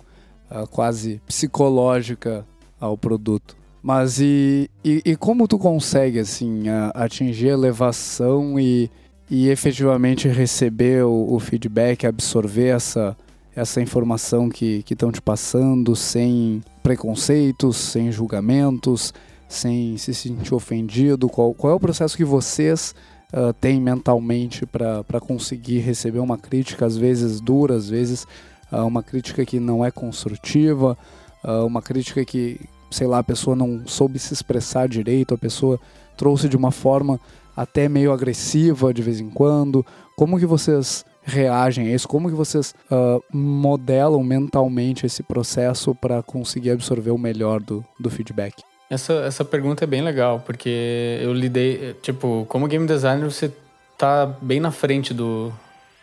a, 0.50 0.68
quase 0.68 1.22
psicológica 1.26 2.46
ao 2.80 2.98
produto. 2.98 3.58
Mas 3.82 4.20
e, 4.20 4.70
e, 4.86 5.02
e 5.04 5.16
como 5.16 5.48
tu 5.48 5.58
consegue, 5.58 6.20
assim, 6.20 6.70
a, 6.70 6.92
atingir 6.94 7.48
elevação 7.48 8.60
e, 8.60 8.92
e 9.30 9.50
efetivamente 9.50 10.28
receber 10.28 11.04
o, 11.04 11.34
o 11.34 11.40
feedback, 11.40 12.06
absorver 12.06 12.68
essa, 12.68 13.18
essa 13.56 13.82
informação 13.82 14.50
que 14.50 14.86
estão 14.88 15.12
te 15.12 15.22
passando 15.22 15.96
sem 15.96 16.62
preconceitos, 16.82 17.78
sem 17.78 18.12
julgamentos, 18.12 19.14
sem 19.48 19.98
se 19.98 20.14
sentir 20.14 20.54
ofendido? 20.54 21.30
Qual, 21.30 21.54
qual 21.54 21.74
é 21.74 21.76
o 21.76 21.80
processo 21.80 22.18
que 22.18 22.26
vocês 22.26 22.96
uh, 23.34 23.54
têm 23.54 23.80
mentalmente 23.80 24.66
para 24.66 25.20
conseguir 25.20 25.80
receber 25.80 26.20
uma 26.20 26.38
crítica, 26.38 26.86
às 26.86 26.98
vezes 26.98 27.40
dura, 27.40 27.76
às 27.76 27.90
vezes 27.90 28.26
uh, 28.72 28.86
uma 28.86 29.04
crítica 29.04 29.46
que 29.46 29.60
não 29.60 29.84
é 29.84 29.92
construtiva, 29.92 30.98
uh, 31.44 31.66
uma 31.66 31.82
crítica 31.82 32.24
que, 32.26 32.60
sei 32.90 33.08
lá, 33.08 33.20
a 33.20 33.24
pessoa 33.24 33.56
não 33.56 33.84
soube 33.86 34.20
se 34.20 34.34
expressar 34.34 34.88
direito, 34.88 35.34
a 35.34 35.38
pessoa 35.38 35.80
trouxe 36.18 36.48
de 36.48 36.58
uma 36.58 36.72
forma 36.72 37.20
até 37.56 37.90
meio 37.90 38.12
agressiva 38.12 38.94
de 38.94 39.02
vez 39.02 39.20
em 39.20 39.30
quando? 39.30 39.86
Como 40.16 40.40
que 40.40 40.46
vocês 40.46 41.06
reagem 41.34 41.88
a 41.88 41.96
isso? 41.96 42.08
Como 42.08 42.30
que 42.30 42.36
vocês 42.36 42.74
uh, 42.92 43.24
modelam 43.36 44.24
mentalmente 44.24 45.06
esse 45.06 45.24
processo 45.24 45.96
para 45.96 46.22
conseguir 46.22 46.72
absorver 46.72 47.12
o 47.12 47.18
melhor 47.18 47.60
do, 47.62 47.84
do 48.00 48.10
feedback? 48.10 48.64
Essa, 48.90 49.14
essa 49.14 49.46
pergunta 49.46 49.84
é 49.84 49.88
bem 49.88 50.02
legal, 50.02 50.42
porque 50.46 51.20
eu 51.22 51.34
lidei, 51.34 51.96
tipo, 52.02 52.46
como 52.50 52.68
game 52.68 52.86
designer 52.86 53.24
você 53.24 53.52
tá 53.98 54.26
bem 54.42 54.60
na 54.60 54.72
frente 54.72 55.14
do, 55.14 55.54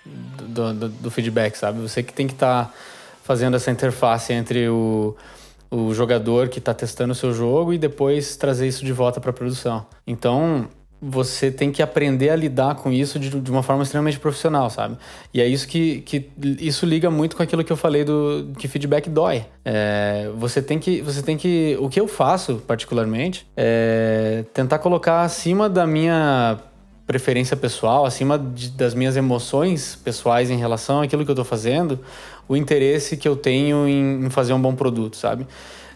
do, 0.07 0.73
do, 0.73 0.88
do 0.88 1.11
feedback, 1.11 1.57
sabe? 1.57 1.81
Você 1.81 2.03
que 2.03 2.12
tem 2.12 2.27
que 2.27 2.33
estar 2.33 2.67
tá 2.67 2.75
fazendo 3.23 3.57
essa 3.57 3.71
interface 3.71 4.33
entre 4.33 4.69
o, 4.69 5.14
o 5.71 5.93
jogador 5.93 6.49
que 6.49 6.59
está 6.59 6.73
testando 6.73 7.12
o 7.12 7.14
seu 7.14 7.35
jogo 7.35 7.75
e 7.75 7.79
depois 7.79 8.37
trazer 8.37 8.67
isso 8.67 8.85
de 8.85 8.93
volta 8.93 9.21
para 9.21 9.31
a 9.31 9.35
produção. 9.35 9.85
Então, 10.07 10.67
você 11.01 11.51
tem 11.51 11.71
que 11.71 11.83
aprender 11.83 12.31
a 12.31 12.37
lidar 12.37 12.75
com 12.75 12.91
isso 12.91 13.19
de, 13.19 13.31
de, 13.31 13.51
uma 13.51 13.63
forma 13.63 13.83
extremamente 13.83 14.19
profissional, 14.19 14.69
sabe? 14.69 14.97
E 15.33 15.41
é 15.41 15.47
isso 15.47 15.67
que, 15.69 16.01
que 16.01 16.29
isso 16.59 16.85
liga 16.85 17.11
muito 17.11 17.37
com 17.37 17.43
aquilo 17.43 17.63
que 17.63 17.73
eu 17.73 17.77
falei 17.77 18.05
do 18.05 18.51
que 18.59 18.67
feedback 18.67 19.09
dói. 19.09 19.45
É, 19.65 20.31
você 20.37 20.61
tem 20.61 20.79
que 20.79 21.01
você 21.01 21.23
tem 21.23 21.37
que 21.37 21.77
o 21.81 21.89
que 21.89 22.01
eu 22.01 22.09
faço 22.09 22.63
particularmente 22.67 23.47
é 23.57 24.45
tentar 24.53 24.79
colocar 24.79 25.23
acima 25.23 25.69
da 25.69 25.87
minha 25.87 26.59
preferência 27.09 27.57
pessoal, 27.57 28.05
acima 28.05 28.39
de, 28.39 28.71
das 28.71 28.93
minhas 28.93 29.17
emoções 29.17 29.97
pessoais 29.97 30.51
em 30.51 30.59
relação 30.59 31.01
àquilo 31.01 31.25
que 31.25 31.31
eu 31.31 31.33
estou 31.33 31.45
fazendo, 31.45 31.99
o 32.47 32.55
interesse 32.55 33.17
que 33.17 33.27
eu 33.27 33.35
tenho 33.35 33.89
em, 33.89 34.27
em, 34.27 34.31
fazer 34.31 34.53
um 34.53 34.61
bom 34.61 34.75
produto, 34.75 35.17
sabe? 35.17 35.47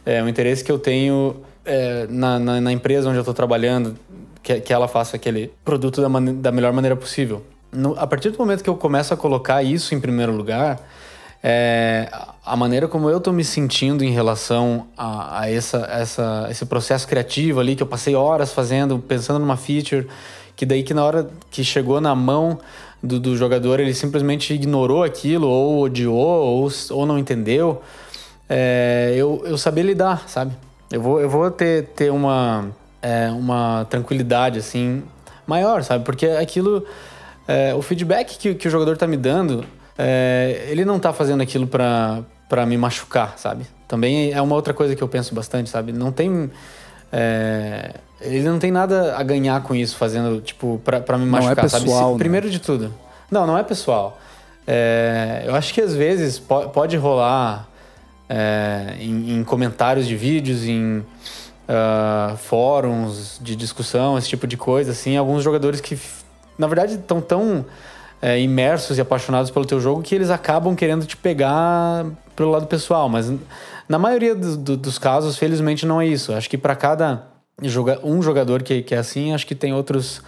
É, 0.05 0.23
o 0.23 0.29
interesse 0.29 0.65
que 0.65 0.73
eu 0.73 0.79
tenho 0.79 1.37
é, 1.65 2.07
na, 2.09 2.39
na, 2.39 2.61
na 2.61 2.73
empresa 2.73 3.09
onde 3.09 3.19
eu 3.19 3.23
estou 3.23 3.35
trabalhando, 3.35 3.97
que, 4.43 4.61
que 4.61 4.73
ela 4.73 4.89
faça 4.89 5.17
aquele 5.17 5.53
produto 5.65 6.01
da, 6.01 6.09
da 6.09 6.53
melhor 6.53 6.73
maneira 6.73 6.97
possível. 6.97 7.43
No, 7.71 7.99
a 7.99 8.07
partir 8.07 8.31
do 8.31 8.39
momento 8.39 8.63
que 8.63 8.69
eu 8.69 8.77
começo 8.77 9.15
a 9.15 9.17
colocar 9.17 9.63
isso 9.63 9.95
em 9.95 10.01
primeiro 10.01 10.33
lugar, 10.33 10.81
é, 11.43 12.09
a 12.45 12.57
maneira 12.57 12.87
como 12.87 13.09
eu 13.09 13.19
estou 13.19 13.33
me 13.33 13.45
sentindo 13.45 14.05
em 14.05 14.11
relação 14.11 14.87
a, 14.97 15.41
a 15.41 15.51
essa, 15.51 15.79
essa, 15.91 16.47
esse 16.51 16.67
processo 16.67 17.07
criativo 17.09 17.61
ali, 17.61 17.75
que 17.75 17.83
eu 17.83 17.87
passei 17.87 18.15
horas 18.15 18.53
fazendo, 18.53 18.99
pensando 18.99 19.39
numa 19.39 19.57
feature, 19.57 20.07
que 20.55 20.67
daí 20.67 20.83
que 20.83 20.93
na 20.93 21.05
hora 21.05 21.31
que 21.51 21.65
chegou 21.65 22.01
na 22.01 22.15
mão 22.15 22.59
do, 23.03 23.19
do 23.19 23.37
jogador, 23.37 23.81
ele 23.81 23.95
simplesmente 23.95 24.53
ignorou 24.53 25.03
aquilo, 25.03 25.49
ou 25.49 25.83
odiou, 25.83 26.17
ou, 26.17 26.71
ou 26.91 27.07
não 27.07 27.19
entendeu, 27.19 27.83
é, 28.55 29.15
eu, 29.17 29.43
eu 29.47 29.57
saber 29.57 29.81
lidar, 29.83 30.29
sabe? 30.29 30.53
Eu 30.91 31.01
vou, 31.01 31.19
eu 31.19 31.31
vou 31.31 31.51
ter, 31.51 31.87
ter 31.97 32.13
uma 32.13 32.69
é, 33.01 33.31
uma 33.31 33.87
tranquilidade, 33.89 34.59
assim, 34.59 35.03
maior, 35.47 35.83
sabe? 35.83 36.05
Porque 36.05 36.27
aquilo. 36.27 36.85
É, 37.49 37.75
o 37.75 37.81
feedback 37.81 38.39
que, 38.39 38.55
que 38.55 38.69
o 38.69 38.71
jogador 38.71 38.97
tá 38.99 39.07
me 39.07 39.17
dando, 39.17 39.65
é, 39.97 40.67
ele 40.69 40.85
não 40.85 40.99
tá 40.99 41.15
fazendo 41.15 41.43
aquilo 41.43 41.67
pra, 41.67 42.21
pra 42.47 42.67
me 42.67 42.77
machucar, 42.77 43.39
sabe? 43.39 43.67
Também 43.89 44.33
é 44.33 44.41
uma 44.43 44.55
outra 44.55 44.75
coisa 44.75 44.95
que 44.95 45.03
eu 45.03 45.09
penso 45.09 45.35
bastante, 45.35 45.71
sabe? 45.71 45.91
Não 45.91 46.13
tem. 46.13 46.51
É, 47.11 47.95
ele 48.21 48.43
não 48.49 48.59
tem 48.59 48.71
nada 48.71 49.17
a 49.17 49.23
ganhar 49.23 49.63
com 49.63 49.75
isso, 49.75 49.97
fazendo, 49.97 50.43
tipo, 50.43 50.79
pra, 50.85 51.01
pra 51.01 51.17
me 51.17 51.25
machucar, 51.25 51.57
não 51.57 51.63
é 51.63 51.71
pessoal, 51.71 51.87
sabe? 51.87 52.13
Se, 52.13 52.19
primeiro 52.19 52.51
de 52.51 52.59
tudo. 52.59 52.93
Não, 53.31 53.47
não 53.47 53.57
é 53.57 53.63
pessoal. 53.63 54.21
É, 54.67 55.43
eu 55.47 55.55
acho 55.55 55.73
que 55.73 55.81
às 55.81 55.95
vezes 55.95 56.39
pode, 56.39 56.71
pode 56.71 56.97
rolar 56.99 57.72
é, 58.29 58.97
em, 59.01 59.39
em, 59.39 59.45
comentários 59.45 60.07
de 60.07 60.17
vídeos, 60.17 60.65
em, 60.65 60.99
uh, 61.69 62.37
fóruns 62.37 63.39
de 63.43 63.57
discussão, 63.57 64.19
esse 64.19 64.29
tipo 64.29 64.47
de 64.47 64.57
coisa, 64.57 64.93
assim, 64.93 65.17
alguns 65.17 65.43
jogadores 65.43 65.81
que, 65.81 65.99
na 66.59 66.67
verdade, 66.67 66.95
estão 66.95 67.21
tão 67.21 67.65
é, 68.21 68.41
imersos 68.41 68.99
e 68.99 69.01
apaixonados 69.01 69.51
pelo 69.51 69.65
teu 69.65 69.81
jogo 69.81 70.03
que 70.03 70.15
eles 70.15 70.31
acabam 70.31 70.75
querendo 70.77 71.05
te 71.05 71.17
pegar 71.17 72.07
pelo 72.37 72.51
lado 72.51 72.67
pessoal, 72.67 73.09
mas 73.09 73.33
na 73.89 73.99
maioria 73.99 74.35
do, 74.35 74.57
do, 74.57 74.77
dos 74.77 74.99
casos, 74.99 75.37
felizmente, 75.37 75.85
não 75.85 76.01
é 76.01 76.07
isso. 76.07 76.33
Acho 76.33 76.49
que 76.49 76.57
para 76.57 76.75
cada 76.75 77.27
joga, 77.63 78.01
um 78.03 78.23
jogador 78.23 78.63
que, 78.63 78.83
que 78.83 78.95
é 78.95 78.99
assim, 78.99 79.35
acho 79.35 79.47
que 79.47 79.55
tem 79.55 79.75
outros 79.75 80.23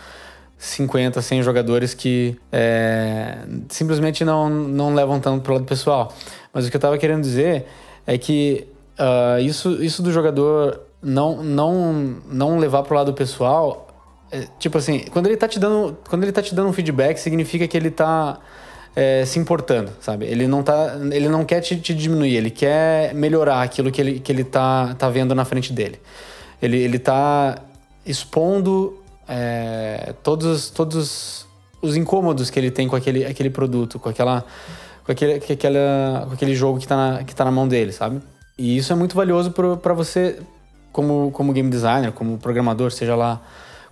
50, 0.59 1.21
100 1.23 1.43
jogadores 1.43 1.95
que 1.95 2.37
é, 2.53 3.39
simplesmente 3.69 4.25
não, 4.25 4.49
não 4.49 4.95
levam 4.95 5.21
tanto 5.21 5.43
pro 5.43 5.55
lado 5.55 5.65
pessoal. 5.65 6.13
Mas 6.53 6.67
o 6.67 6.71
que 6.71 6.77
eu 6.77 6.81
tava 6.81 6.99
querendo 6.99 7.23
dizer 7.23 7.67
é 8.07 8.19
que 8.19 8.67
uh, 8.99 9.41
isso, 9.41 9.83
isso 9.83 10.03
do 10.03 10.13
jogador 10.13 10.81
não, 11.03 11.43
não, 11.43 11.93
não 12.31 12.59
levar 12.59 12.83
pro 12.83 12.95
lado 12.95 13.13
pessoal, 13.13 13.89
é, 14.31 14.47
tipo 14.59 14.79
assim, 14.79 15.05
quando 15.13 15.27
ele 15.27 15.37
tá 15.37 15.47
te 15.47 15.59
dando, 15.59 15.97
quando 16.09 16.23
ele 16.23 16.33
tá 16.33 16.43
te 16.43 16.55
dando 16.55 16.69
um 16.69 16.73
feedback, 16.73 17.19
significa 17.19 17.69
que 17.69 17.77
ele 17.77 17.91
tá 17.91 18.39
é, 18.97 19.25
se 19.25 19.39
importando, 19.39 19.93
sabe? 20.01 20.25
Ele 20.27 20.47
não, 20.47 20.63
tá, 20.63 20.97
ele 21.13 21.29
não 21.29 21.45
quer 21.45 21.61
te, 21.61 21.77
te, 21.77 21.95
diminuir, 21.95 22.37
ele 22.37 22.51
quer 22.51 23.15
melhorar 23.15 23.63
aquilo 23.63 23.91
que 23.91 24.01
ele, 24.01 24.21
que 24.21 24.33
ele 24.33 24.45
tá, 24.45 24.95
tá 24.95 25.09
vendo 25.11 25.35
na 25.35 25.45
frente 25.45 25.73
dele. 25.73 26.01
Ele, 26.63 26.79
ele 26.79 26.99
tá 26.99 27.59
expondo 28.07 28.99
é, 29.29 30.15
todos, 30.23 30.71
todos 30.71 31.47
os 31.83 31.97
incômodos 31.97 32.51
que 32.51 32.59
ele 32.59 32.71
tem 32.71 32.89
com 32.89 32.97
aquele, 32.97 33.25
aquele 33.25 33.51
produto, 33.51 33.99
com 33.99 34.09
aquela 34.09 34.45
com 35.05 35.13
aquele, 35.13 35.41
com 35.41 35.53
aquela, 35.53 36.25
com 36.27 36.35
aquele 36.35 36.55
jogo 36.55 36.79
que 36.79 36.85
está 36.85 36.97
na, 36.97 37.25
que 37.25 37.35
tá 37.35 37.45
na 37.45 37.51
mão 37.51 37.69
dele, 37.69 37.93
sabe? 37.93 38.21
E 38.57 38.77
isso 38.77 38.93
é 38.93 38.97
muito 38.97 39.15
valioso 39.15 39.51
para 39.51 39.93
você, 39.93 40.39
como, 40.93 41.31
como 41.33 41.53
game 41.53 41.69
designer, 41.69 42.13
como 42.13 42.39
programador, 42.39 42.91
seja 42.91 43.15
lá 43.15 43.41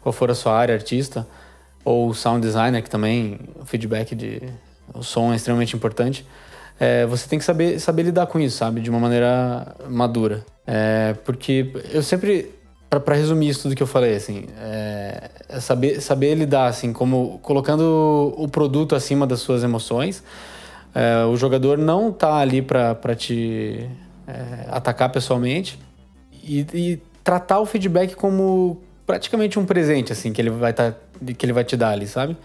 qual 0.00 0.12
for 0.12 0.30
a 0.30 0.34
sua 0.34 0.56
área, 0.56 0.74
artista, 0.74 1.26
ou 1.84 2.14
sound 2.14 2.40
designer, 2.40 2.82
que 2.82 2.90
também 2.90 3.40
o 3.60 3.64
feedback 3.64 4.14
de 4.14 4.40
o 4.94 5.02
som 5.02 5.32
é 5.32 5.36
extremamente 5.36 5.74
importante. 5.74 6.26
É, 6.78 7.06
você 7.06 7.28
tem 7.28 7.38
que 7.38 7.44
saber, 7.44 7.78
saber 7.78 8.04
lidar 8.04 8.26
com 8.26 8.40
isso, 8.40 8.56
sabe? 8.56 8.80
De 8.80 8.90
uma 8.90 8.98
maneira 8.98 9.76
madura. 9.88 10.44
É, 10.66 11.14
porque 11.24 11.72
eu 11.92 12.02
sempre 12.02 12.50
para 13.00 13.14
resumir 13.14 13.48
isso 13.48 13.62
tudo 13.62 13.74
que 13.74 13.82
eu 13.82 13.86
falei, 13.86 14.14
assim, 14.14 14.44
é, 14.60 15.30
é, 15.48 15.60
saber, 15.60 16.00
saber 16.02 16.34
lidar, 16.34 16.66
assim, 16.66 16.92
como 16.92 17.38
colocando 17.42 18.34
o 18.36 18.46
produto 18.48 18.94
acima 18.94 19.26
das 19.26 19.40
suas 19.40 19.64
emoções. 19.64 20.22
É, 20.95 21.24
o 21.24 21.36
jogador 21.36 21.78
não 21.78 22.12
tá 22.12 22.36
ali 22.36 22.61
para 22.61 23.14
te 23.16 23.88
é, 24.26 24.66
atacar 24.70 25.11
pessoalmente 25.11 25.78
e, 26.45 26.66
e, 26.74 27.03
tratar 27.24 27.61
o 27.61 27.66
feedback 27.66 28.14
como 28.14 28.82
praticamente 29.07 29.59
um 29.59 29.64
presente, 29.64 30.12
assim, 30.12 30.32
que 30.32 30.40
ele 30.40 30.51
vai 30.51 30.72
tá, 30.72 30.95
que 31.38 31.47
ele 31.47 31.53
vai 31.53 31.64
te 31.64 31.76
dar 31.76 31.90
ali, 31.90 32.07
sabe? 32.07 32.36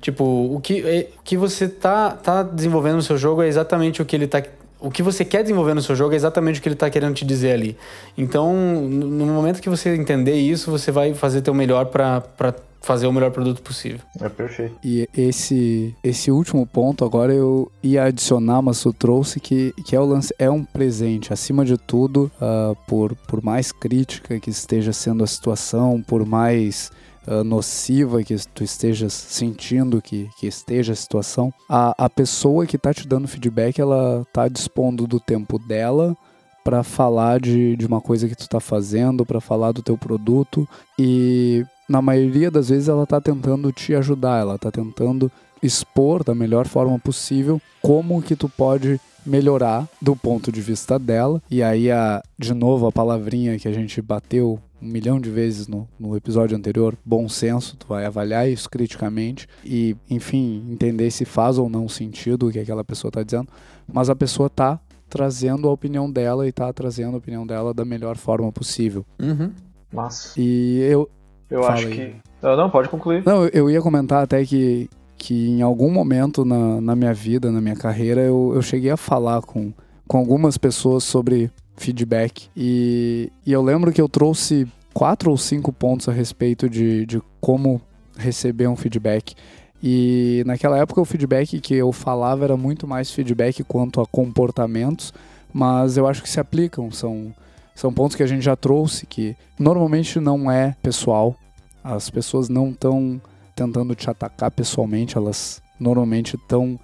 Tipo, 0.00 0.24
o 0.24 0.60
que, 0.60 0.80
é, 0.80 1.08
o 1.18 1.22
que 1.22 1.36
você 1.36 1.68
tá, 1.68 2.10
tá 2.10 2.42
desenvolvendo 2.42 2.96
no 2.96 3.02
seu 3.02 3.16
jogo 3.16 3.42
é 3.42 3.46
exatamente 3.46 4.02
o 4.02 4.04
que 4.04 4.16
ele 4.16 4.26
tá 4.26 4.42
o 4.82 4.90
que 4.90 5.02
você 5.02 5.24
quer 5.24 5.42
desenvolver 5.42 5.74
no 5.74 5.80
seu 5.80 5.94
jogo 5.94 6.12
é 6.12 6.16
exatamente 6.16 6.58
o 6.58 6.62
que 6.62 6.68
ele 6.68 6.74
está 6.74 6.90
querendo 6.90 7.14
te 7.14 7.24
dizer 7.24 7.52
ali. 7.52 7.78
Então, 8.18 8.52
no 8.52 9.26
momento 9.26 9.62
que 9.62 9.68
você 9.68 9.94
entender 9.94 10.34
isso, 10.34 10.72
você 10.72 10.90
vai 10.90 11.14
fazer 11.14 11.40
teu 11.40 11.54
melhor 11.54 11.86
para 11.86 12.52
fazer 12.82 13.06
o 13.06 13.12
melhor 13.12 13.30
produto 13.30 13.62
possível. 13.62 14.00
É 14.20 14.28
perfeito. 14.28 14.76
E 14.84 15.08
esse 15.16 15.94
esse 16.02 16.30
último 16.30 16.66
ponto 16.66 17.04
agora 17.04 17.32
eu 17.32 17.70
ia 17.82 18.04
adicionar, 18.04 18.60
mas 18.60 18.82
tu 18.82 18.92
trouxe 18.92 19.40
que, 19.40 19.72
que 19.86 19.96
é 19.96 20.00
o 20.00 20.04
lance 20.04 20.34
é 20.38 20.50
um 20.50 20.64
presente 20.64 21.32
acima 21.32 21.64
de 21.64 21.78
tudo, 21.78 22.30
uh, 22.36 22.76
por 22.86 23.14
por 23.14 23.42
mais 23.42 23.72
crítica 23.72 24.38
que 24.40 24.50
esteja 24.50 24.92
sendo 24.92 25.22
a 25.22 25.26
situação, 25.26 26.02
por 26.02 26.26
mais 26.26 26.90
uh, 27.26 27.44
nociva 27.44 28.22
que 28.22 28.36
tu 28.52 28.64
estejas 28.64 29.12
sentindo 29.12 30.02
que, 30.02 30.28
que 30.38 30.46
esteja 30.46 30.92
a 30.92 30.96
situação, 30.96 31.52
a, 31.68 31.94
a 32.04 32.10
pessoa 32.10 32.66
que 32.66 32.76
está 32.76 32.92
te 32.92 33.06
dando 33.06 33.28
feedback, 33.28 33.80
ela 33.80 34.22
está 34.26 34.48
dispondo 34.48 35.06
do 35.06 35.20
tempo 35.20 35.58
dela 35.58 36.16
para 36.64 36.82
falar 36.82 37.40
de, 37.40 37.76
de 37.76 37.86
uma 37.86 38.00
coisa 38.00 38.28
que 38.28 38.36
tu 38.36 38.42
está 38.42 38.60
fazendo, 38.60 39.26
para 39.26 39.40
falar 39.40 39.72
do 39.72 39.82
teu 39.82 39.98
produto 39.98 40.68
e 40.98 41.64
na 41.92 42.00
maioria 42.00 42.50
das 42.50 42.70
vezes 42.70 42.88
ela 42.88 43.02
está 43.02 43.20
tentando 43.20 43.70
te 43.70 43.94
ajudar, 43.94 44.40
ela 44.40 44.54
está 44.54 44.70
tentando 44.70 45.30
expor 45.62 46.24
da 46.24 46.34
melhor 46.34 46.66
forma 46.66 46.98
possível 46.98 47.60
como 47.82 48.22
que 48.22 48.34
tu 48.34 48.48
pode 48.48 48.98
melhorar 49.26 49.86
do 50.00 50.16
ponto 50.16 50.50
de 50.50 50.62
vista 50.62 50.98
dela. 50.98 51.42
E 51.50 51.62
aí, 51.62 51.90
a, 51.90 52.22
de 52.38 52.54
novo, 52.54 52.86
a 52.86 52.92
palavrinha 52.92 53.58
que 53.58 53.68
a 53.68 53.72
gente 53.72 54.00
bateu 54.00 54.58
um 54.80 54.88
milhão 54.88 55.20
de 55.20 55.28
vezes 55.28 55.68
no, 55.68 55.86
no 56.00 56.16
episódio 56.16 56.56
anterior, 56.56 56.96
bom 57.04 57.28
senso, 57.28 57.76
tu 57.76 57.86
vai 57.86 58.06
avaliar 58.06 58.48
isso 58.48 58.70
criticamente 58.70 59.46
e, 59.62 59.94
enfim, 60.08 60.66
entender 60.70 61.10
se 61.10 61.26
faz 61.26 61.58
ou 61.58 61.68
não 61.68 61.90
sentido 61.90 62.48
o 62.48 62.50
que 62.50 62.58
aquela 62.58 62.82
pessoa 62.82 63.10
está 63.10 63.22
dizendo, 63.22 63.48
mas 63.86 64.08
a 64.08 64.16
pessoa 64.16 64.46
está 64.46 64.80
trazendo 65.10 65.68
a 65.68 65.72
opinião 65.72 66.10
dela 66.10 66.46
e 66.46 66.48
está 66.48 66.72
trazendo 66.72 67.16
a 67.16 67.18
opinião 67.18 67.46
dela 67.46 67.74
da 67.74 67.84
melhor 67.84 68.16
forma 68.16 68.50
possível. 68.50 69.04
Uhum. 69.20 69.52
Massa. 69.92 70.40
E 70.40 70.78
eu... 70.80 71.08
Eu 71.52 71.64
acho 71.64 71.86
aí. 71.86 71.94
que... 71.94 72.14
Não, 72.42 72.56
não, 72.56 72.70
pode 72.70 72.88
concluir. 72.88 73.22
Não, 73.24 73.46
eu 73.46 73.70
ia 73.70 73.80
comentar 73.80 74.22
até 74.22 74.44
que 74.44 74.88
que 75.22 75.48
em 75.50 75.62
algum 75.62 75.88
momento 75.88 76.44
na, 76.44 76.80
na 76.80 76.96
minha 76.96 77.14
vida, 77.14 77.52
na 77.52 77.60
minha 77.60 77.76
carreira, 77.76 78.22
eu, 78.22 78.50
eu 78.56 78.60
cheguei 78.60 78.90
a 78.90 78.96
falar 78.96 79.40
com, 79.42 79.72
com 80.08 80.18
algumas 80.18 80.58
pessoas 80.58 81.04
sobre 81.04 81.48
feedback. 81.76 82.48
E, 82.56 83.30
e 83.46 83.52
eu 83.52 83.62
lembro 83.62 83.92
que 83.92 84.00
eu 84.00 84.08
trouxe 84.08 84.66
quatro 84.92 85.30
ou 85.30 85.36
cinco 85.36 85.72
pontos 85.72 86.08
a 86.08 86.12
respeito 86.12 86.68
de, 86.68 87.06
de 87.06 87.22
como 87.40 87.80
receber 88.16 88.66
um 88.66 88.74
feedback. 88.74 89.36
E 89.80 90.42
naquela 90.44 90.76
época 90.76 91.00
o 91.00 91.04
feedback 91.04 91.60
que 91.60 91.74
eu 91.74 91.92
falava 91.92 92.42
era 92.42 92.56
muito 92.56 92.86
mais 92.86 93.12
feedback 93.12 93.62
quanto 93.62 94.00
a 94.00 94.06
comportamentos, 94.06 95.14
mas 95.52 95.96
eu 95.96 96.08
acho 96.08 96.20
que 96.20 96.30
se 96.30 96.40
aplicam, 96.40 96.90
são, 96.90 97.32
são 97.74 97.92
pontos 97.92 98.16
que 98.16 98.22
a 98.22 98.26
gente 98.26 98.42
já 98.42 98.56
trouxe 98.56 99.06
que 99.06 99.36
normalmente 99.58 100.20
não 100.20 100.50
é 100.50 100.76
pessoal, 100.82 101.34
as 101.82 102.10
pessoas 102.10 102.48
não 102.48 102.70
estão 102.70 103.20
tentando 103.54 103.94
te 103.94 104.08
atacar 104.08 104.50
pessoalmente, 104.50 105.16
elas 105.16 105.62
normalmente 105.78 106.36
estão 106.36 106.78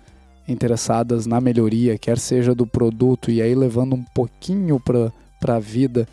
interessadas 0.47 1.27
na 1.27 1.41
melhoria, 1.41 1.99
quer 1.99 2.19
seja 2.19 2.55
do 2.55 2.67
produto, 2.67 3.31
e 3.31 3.43
aí 3.43 3.55
levando 3.55 3.95
um 3.95 4.03
pouquinho 4.03 4.81
para 4.81 5.55
a 5.55 5.61
vida, 5.61 6.09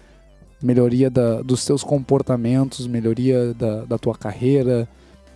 melhoria 0.62 1.10
da, 1.10 1.42
dos 1.42 1.66
teus 1.66 1.84
comportamentos, 1.84 2.86
melhoria 2.86 3.54
da, 3.54 3.86
da 3.86 3.98
tua 3.98 4.16
carreira, 4.16 4.88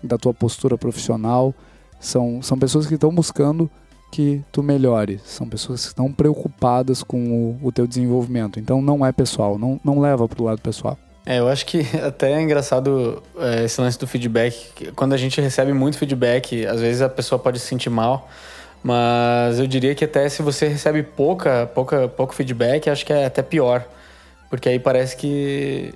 da 0.04 0.18
tua 0.18 0.34
postura 0.34 0.78
profissional. 0.78 1.54
São, 2.00 2.42
são 2.42 2.58
pessoas 2.58 2.88
que 2.88 2.96
estão 2.96 3.14
buscando 3.14 3.70
que 4.12 4.44
tu 4.52 4.64
melhore, 4.64 5.20
são 5.24 5.48
pessoas 5.48 5.82
que 5.82 5.88
estão 5.88 6.12
preocupadas 6.12 7.04
com 7.04 7.58
o, 7.62 7.68
o 7.68 7.72
teu 7.72 7.86
desenvolvimento. 7.86 8.60
Então 8.60 8.82
não 8.82 9.06
é 9.06 9.12
pessoal, 9.12 9.58
não, 9.58 9.80
não 9.84 10.00
leva 10.00 10.28
para 10.28 10.42
o 10.42 10.46
lado 10.46 10.62
pessoal. 10.62 10.98
É, 11.26 11.40
eu 11.40 11.48
acho 11.48 11.66
que 11.66 11.86
até 12.04 12.34
é 12.34 12.42
engraçado 12.42 13.22
é, 13.38 13.66
esse 13.66 13.80
lance 13.80 14.00
do 14.00 14.08
feedback. 14.08 14.92
Quando 14.96 15.14
a 15.14 15.18
gente 15.18 15.40
recebe 15.40 15.74
muito 15.74 15.98
feedback, 15.98 16.66
às 16.66 16.82
vezes 16.82 17.02
a 17.02 17.10
pessoa 17.10 17.38
pode 17.38 17.60
se 17.60 17.68
sentir 17.68 17.90
mal. 17.90 18.30
Mas 18.82 19.60
eu 19.60 19.68
diria 19.68 19.94
que 19.94 20.06
até 20.06 20.28
se 20.30 20.42
você 20.42 20.68
recebe 20.68 21.04
pouca, 21.04 21.70
pouca, 21.76 22.08
pouco 22.08 22.34
feedback, 22.34 22.90
acho 22.90 23.06
que 23.06 23.12
é 23.12 23.26
até 23.26 23.42
pior. 23.42 23.86
Porque 24.50 24.70
aí 24.70 24.80
parece 24.80 25.16
que. 25.16 25.94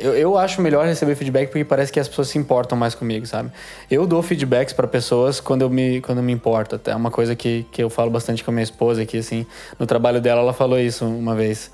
Eu, 0.00 0.14
eu 0.14 0.36
acho 0.36 0.60
melhor 0.60 0.84
receber 0.84 1.14
feedback 1.14 1.48
porque 1.48 1.64
parece 1.64 1.92
que 1.92 2.00
as 2.00 2.08
pessoas 2.08 2.28
se 2.28 2.36
importam 2.36 2.76
mais 2.76 2.94
comigo, 2.96 3.24
sabe? 3.26 3.52
Eu 3.88 4.06
dou 4.06 4.20
feedbacks 4.22 4.74
para 4.74 4.88
pessoas 4.88 5.38
quando 5.38 5.62
eu 5.62 5.70
me, 5.70 6.00
quando 6.00 6.18
eu 6.18 6.24
me 6.24 6.32
importo. 6.32 6.74
Até 6.74 6.90
é 6.90 6.96
uma 6.96 7.10
coisa 7.10 7.36
que, 7.36 7.64
que 7.70 7.82
eu 7.82 7.88
falo 7.88 8.10
bastante 8.10 8.42
com 8.42 8.50
a 8.50 8.54
minha 8.54 8.64
esposa 8.64 9.02
aqui, 9.02 9.18
assim. 9.18 9.46
No 9.78 9.86
trabalho 9.86 10.20
dela, 10.20 10.40
ela 10.40 10.52
falou 10.52 10.80
isso 10.80 11.04
uma 11.04 11.34
vez. 11.34 11.70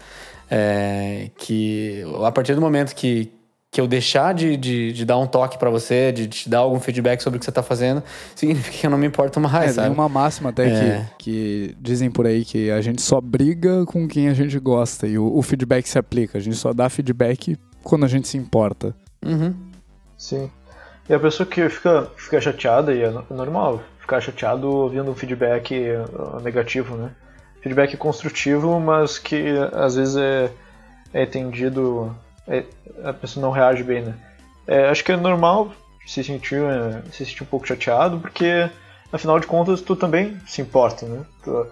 É, 0.50 1.30
que 1.38 2.04
a 2.22 2.30
partir 2.30 2.54
do 2.54 2.60
momento 2.60 2.94
que, 2.94 3.32
que 3.70 3.80
eu 3.80 3.86
deixar 3.86 4.34
de, 4.34 4.56
de, 4.58 4.92
de 4.92 5.04
dar 5.06 5.16
um 5.16 5.26
toque 5.26 5.58
para 5.58 5.70
você, 5.70 6.12
de 6.12 6.28
te 6.28 6.48
dar 6.50 6.58
algum 6.58 6.78
feedback 6.78 7.22
sobre 7.22 7.38
o 7.38 7.40
que 7.40 7.46
você 7.46 7.52
tá 7.52 7.62
fazendo, 7.62 8.02
significa 8.36 8.76
que 8.76 8.86
eu 8.86 8.90
não 8.90 8.98
me 8.98 9.06
importo 9.06 9.40
mais, 9.40 9.70
é, 9.70 9.72
sabe? 9.72 9.88
Tem 9.88 9.96
uma 9.96 10.10
máxima 10.10 10.50
até 10.50 10.68
é. 10.68 11.06
que, 11.18 11.24
que 11.24 11.76
dizem 11.80 12.10
por 12.10 12.26
aí 12.26 12.44
que 12.44 12.70
a 12.70 12.82
gente 12.82 13.00
só 13.00 13.18
briga 13.18 13.86
com 13.86 14.06
quem 14.06 14.28
a 14.28 14.34
gente 14.34 14.58
gosta 14.58 15.06
e 15.06 15.16
o, 15.16 15.34
o 15.34 15.40
feedback 15.40 15.88
se 15.88 15.98
aplica. 15.98 16.36
A 16.36 16.40
gente 16.40 16.56
só 16.56 16.74
dá 16.74 16.90
feedback 16.90 17.56
quando 17.84 18.04
a 18.04 18.08
gente 18.08 18.26
se 18.26 18.36
importa. 18.36 18.94
Uhum. 19.24 19.54
Sim. 20.16 20.50
E 21.08 21.14
a 21.14 21.20
pessoa 21.20 21.46
que 21.46 21.68
fica, 21.68 22.10
fica 22.16 22.40
chateada, 22.40 22.92
e 22.92 23.02
é 23.02 23.12
normal 23.30 23.82
ficar 24.00 24.20
chateado 24.20 24.68
ouvindo 24.68 25.10
um 25.10 25.14
feedback 25.14 25.74
uh, 25.74 26.40
negativo, 26.40 26.96
né? 26.96 27.10
feedback 27.64 27.96
construtivo, 27.96 28.78
mas 28.78 29.18
que 29.18 29.42
às 29.72 29.96
vezes 29.96 30.16
é, 30.16 30.50
é 31.14 31.22
entendido, 31.22 32.14
é, 32.46 32.62
a 33.02 33.14
pessoa 33.14 33.42
não 33.44 33.50
reage 33.50 33.82
bem, 33.82 34.02
né? 34.02 34.14
É, 34.66 34.88
acho 34.88 35.02
que 35.02 35.12
é 35.12 35.16
normal 35.16 35.72
se 36.06 36.22
sentir, 36.22 36.60
é, 36.60 37.02
se 37.10 37.24
sentir 37.24 37.42
um 37.42 37.46
pouco 37.46 37.66
chateado, 37.66 38.18
porque 38.18 38.68
afinal 39.10 39.40
de 39.40 39.46
contas 39.46 39.80
tu 39.80 39.96
também 39.96 40.38
se 40.46 40.60
importa, 40.60 41.06
né? 41.06 41.24
Tu, 41.42 41.66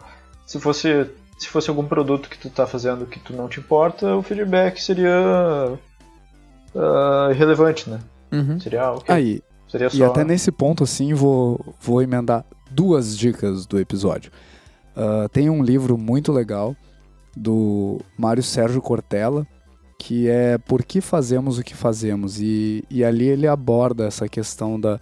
se 0.46 0.58
fosse 0.58 1.10
se 1.38 1.48
fosse 1.48 1.68
algum 1.68 1.84
produto 1.84 2.28
que 2.28 2.38
tu 2.38 2.48
está 2.48 2.66
fazendo 2.66 3.04
que 3.04 3.18
tu 3.18 3.34
não 3.34 3.48
te 3.48 3.58
importa, 3.58 4.14
o 4.14 4.22
feedback 4.22 4.80
seria 4.80 5.76
uh, 6.75 7.31
irrelevante, 7.31 7.89
né? 7.89 8.01
Uhum. 8.33 8.59
Seria 8.61 8.93
okay. 8.93 9.14
Aí. 9.14 9.43
Seria 9.68 9.91
só... 9.91 9.97
E 9.97 10.03
até 10.03 10.25
nesse 10.25 10.53
ponto, 10.53 10.85
assim, 10.85 11.14
vou, 11.14 11.75
vou 11.81 12.03
emendar 12.03 12.45
duas 12.70 13.16
dicas 13.16 13.66
do 13.66 13.79
episódio. 13.79 14.31
Uh, 14.97 15.29
tem 15.31 15.49
um 15.49 15.62
livro 15.62 15.97
muito 15.97 16.33
legal 16.33 16.77
do 17.37 18.01
Mário 18.18 18.43
Sérgio 18.43 18.83
Cortella, 18.83 19.47
que 19.99 20.29
é 20.29 20.59
por 20.59 20.85
que 20.85 21.01
fazemos 21.01 21.59
o 21.59 21.62
que 21.62 21.75
fazemos. 21.75 22.41
E, 22.41 22.85
e 22.91 23.05
ali 23.05 23.27
ele 23.27 23.47
aborda 23.47 24.07
essa 24.07 24.29
questão 24.29 24.79
da, 24.79 25.01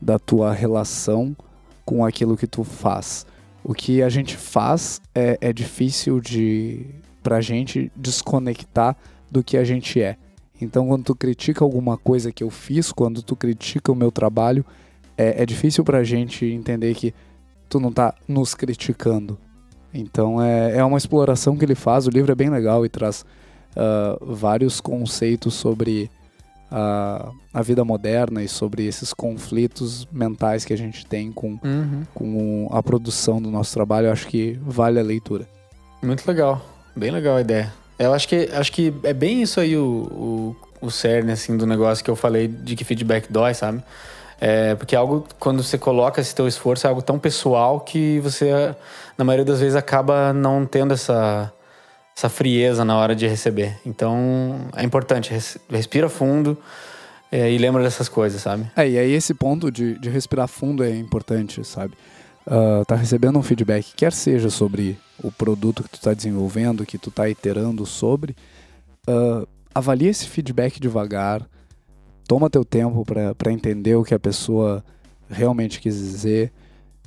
da 0.00 0.18
tua 0.18 0.52
relação 0.52 1.36
com 1.84 2.04
aquilo 2.04 2.36
que 2.36 2.46
tu 2.46 2.64
faz. 2.64 3.26
O 3.62 3.74
que 3.74 4.02
a 4.02 4.08
gente 4.08 4.36
faz 4.36 5.00
é, 5.14 5.36
é 5.40 5.52
difícil 5.52 6.20
de 6.20 6.86
pra 7.22 7.40
gente 7.40 7.92
desconectar 7.94 8.96
do 9.30 9.44
que 9.44 9.56
a 9.56 9.64
gente 9.64 10.00
é. 10.00 10.16
Então, 10.60 10.86
quando 10.88 11.04
tu 11.04 11.14
critica 11.14 11.64
alguma 11.64 11.96
coisa 11.96 12.30
que 12.32 12.42
eu 12.44 12.50
fiz, 12.50 12.92
quando 12.92 13.22
tu 13.22 13.34
critica 13.34 13.90
o 13.90 13.94
meu 13.94 14.10
trabalho, 14.10 14.64
é, 15.16 15.42
é 15.42 15.46
difícil 15.46 15.84
pra 15.84 16.04
gente 16.04 16.44
entender 16.46 16.94
que 16.94 17.14
tu 17.68 17.80
não 17.80 17.92
tá 17.92 18.14
nos 18.28 18.54
criticando. 18.54 19.38
Então, 19.92 20.42
é, 20.42 20.76
é 20.76 20.84
uma 20.84 20.98
exploração 20.98 21.56
que 21.56 21.64
ele 21.64 21.74
faz. 21.74 22.06
O 22.06 22.10
livro 22.10 22.30
é 22.30 22.34
bem 22.34 22.50
legal 22.50 22.84
e 22.84 22.88
traz 22.88 23.24
uh, 23.76 24.24
vários 24.34 24.80
conceitos 24.80 25.54
sobre 25.54 26.10
a, 26.70 27.30
a 27.52 27.62
vida 27.62 27.84
moderna 27.84 28.42
e 28.42 28.48
sobre 28.48 28.86
esses 28.86 29.12
conflitos 29.12 30.06
mentais 30.12 30.64
que 30.64 30.72
a 30.72 30.76
gente 30.76 31.04
tem 31.04 31.32
com, 31.32 31.58
Uhum. 31.64 32.02
com 32.14 32.68
a 32.70 32.82
produção 32.82 33.42
do 33.42 33.50
nosso 33.50 33.72
trabalho. 33.74 34.06
Eu 34.06 34.12
acho 34.12 34.28
que 34.28 34.58
vale 34.62 35.00
a 35.00 35.02
leitura. 35.02 35.48
Muito 36.02 36.26
legal. 36.26 36.64
Bem 36.94 37.10
legal 37.10 37.36
a 37.36 37.40
ideia. 37.40 37.72
Eu 38.04 38.14
acho 38.14 38.26
que, 38.26 38.48
acho 38.52 38.72
que 38.72 38.92
é 39.02 39.12
bem 39.12 39.42
isso 39.42 39.60
aí 39.60 39.76
o, 39.76 40.56
o, 40.80 40.86
o 40.86 40.90
cerne, 40.90 41.32
assim, 41.32 41.56
do 41.56 41.66
negócio 41.66 42.02
que 42.02 42.10
eu 42.10 42.16
falei 42.16 42.48
de 42.48 42.74
que 42.74 42.82
feedback 42.84 43.30
dói, 43.30 43.52
sabe? 43.54 43.82
É, 44.40 44.74
porque 44.74 44.94
é 44.94 44.98
algo, 44.98 45.26
quando 45.38 45.62
você 45.62 45.76
coloca 45.76 46.18
esse 46.20 46.34
teu 46.34 46.48
esforço, 46.48 46.86
é 46.86 46.88
algo 46.88 47.02
tão 47.02 47.18
pessoal 47.18 47.78
que 47.80 48.18
você, 48.20 48.74
na 49.18 49.24
maioria 49.24 49.44
das 49.44 49.60
vezes, 49.60 49.76
acaba 49.76 50.32
não 50.32 50.64
tendo 50.64 50.94
essa, 50.94 51.52
essa 52.16 52.30
frieza 52.30 52.84
na 52.86 52.96
hora 52.96 53.14
de 53.14 53.26
receber. 53.26 53.78
Então, 53.84 54.60
é 54.74 54.82
importante, 54.82 55.30
res- 55.30 55.58
respira 55.70 56.08
fundo 56.08 56.56
é, 57.30 57.50
e 57.52 57.58
lembra 57.58 57.82
dessas 57.82 58.08
coisas, 58.08 58.40
sabe? 58.40 58.64
É, 58.74 58.88
e 58.88 58.98
aí 58.98 59.12
esse 59.12 59.34
ponto 59.34 59.70
de, 59.70 59.98
de 59.98 60.08
respirar 60.08 60.48
fundo 60.48 60.82
é 60.82 60.90
importante, 60.90 61.62
sabe? 61.62 61.92
Ah, 62.46 62.82
tá 62.86 62.94
recebendo 62.96 63.38
um 63.38 63.42
feedback, 63.42 63.92
quer 63.94 64.12
seja 64.12 64.48
sobre 64.48 64.98
o 65.22 65.30
produto 65.30 65.82
que 65.82 65.90
tu 65.90 66.00
tá 66.00 66.14
desenvolvendo, 66.14 66.86
que 66.86 66.98
tu 66.98 67.10
tá 67.10 67.28
iterando 67.28 67.84
sobre, 67.86 68.36
ah, 69.06 69.46
avalie 69.74 70.08
esse 70.08 70.26
feedback 70.26 70.80
devagar, 70.80 71.48
toma 72.26 72.50
teu 72.50 72.64
tempo 72.64 73.04
para 73.04 73.52
entender 73.52 73.94
o 73.96 74.04
que 74.04 74.14
a 74.14 74.20
pessoa 74.20 74.84
realmente 75.28 75.80
quis 75.80 75.96
dizer. 75.96 76.52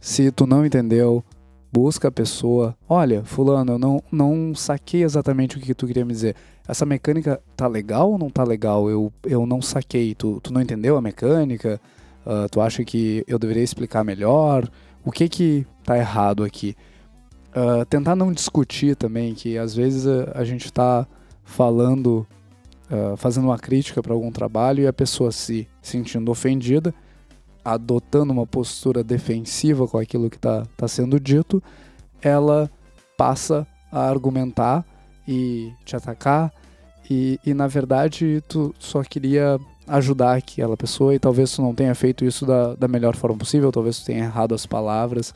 Se 0.01 0.32
tu 0.32 0.45
não 0.45 0.66
entendeu, 0.66 1.24
busca 1.72 2.09
a 2.09 2.11
pessoa. 2.11 2.76
Olha, 2.88 3.24
fulano, 3.24 3.74
eu 3.74 3.80
não, 3.80 4.03
não 4.11 4.53
saquei 4.53 5.03
exatamente 5.03 5.57
o 5.57 5.61
que 5.61 5.74
tu 5.74 5.88
queria 5.88 6.05
me 6.05 6.14
dizer. 6.14 6.36
Essa 6.68 6.86
mecânica 6.86 7.41
tá 7.55 7.68
legal 7.68 8.11
ou 8.11 8.18
não 8.18 8.30
tá 8.30 8.43
legal? 8.43 8.89
Eu, 8.89 9.11
eu 9.24 9.45
não 9.45 9.61
saquei. 9.61 10.14
Tu, 10.14 10.39
tu 10.41 10.53
não 10.53 10.61
entendeu 10.61 10.97
a 10.97 11.01
mecânica? 11.01 11.80
Ah, 12.26 12.47
tu 12.49 12.61
acha 12.61 12.84
que 12.84 13.24
eu 13.28 13.39
deveria 13.39 13.64
explicar 13.64 14.03
melhor? 14.03 14.70
O 15.03 15.11
que 15.11 15.28
que 15.28 15.66
tá 15.84 15.97
errado 15.97 16.43
aqui? 16.43 16.76
Ah, 17.56 17.86
tentar 17.86 18.16
não 18.16 18.34
discutir 18.34 18.95
também, 18.95 19.36
que 19.36 19.58
às 19.58 19.76
vezes 19.76 20.08
a, 20.08 20.39
a 20.39 20.43
gente 20.43 20.74
tá 20.74 21.08
falando, 21.43 22.26
ah, 22.89 23.16
fazendo 23.16 23.45
uma 23.45 23.60
crítica 23.60 24.01
para 24.01 24.14
algum 24.14 24.32
trabalho 24.32 24.84
e 24.84 24.88
a 24.88 24.93
pessoa 24.93 25.32
se 25.32 25.68
sentindo 25.82 26.32
ofendida, 26.32 26.93
adotando 27.64 28.34
uma 28.34 28.47
postura 28.47 29.04
defensiva 29.04 29.88
com 29.88 29.97
aquilo 29.97 30.30
que 30.30 30.36
está 30.38 30.66
tá 30.76 30.88
sendo 30.88 31.20
dito, 31.20 31.62
ela 32.22 32.70
passa 33.16 33.68
a 33.91 34.10
argumentar 34.10 34.84
e 35.28 35.72
te 35.86 35.95
atacar 35.95 36.51
e, 37.10 37.39
e 37.45 37.54
na 37.54 37.68
verdade 37.68 38.43
tu 38.47 38.74
só 38.80 39.04
queria 39.04 39.60
ajudar 39.88 40.38
aquela 40.38 40.76
pessoa 40.76 41.14
e 41.14 41.20
talvez 41.20 41.51
tu 41.51 41.62
não 41.62 41.76
tenha 41.76 41.93
feito 41.93 42.26
isso 42.26 42.45
da, 42.45 42.74
da 42.76 42.88
melhor 42.88 43.16
forma 43.16 43.38
possível, 43.38 43.72
talvez 43.72 43.99
tu 43.99 44.06
tenha 44.06 44.24
errado 44.24 44.56
as 44.56 44.66
palavras 44.66 45.34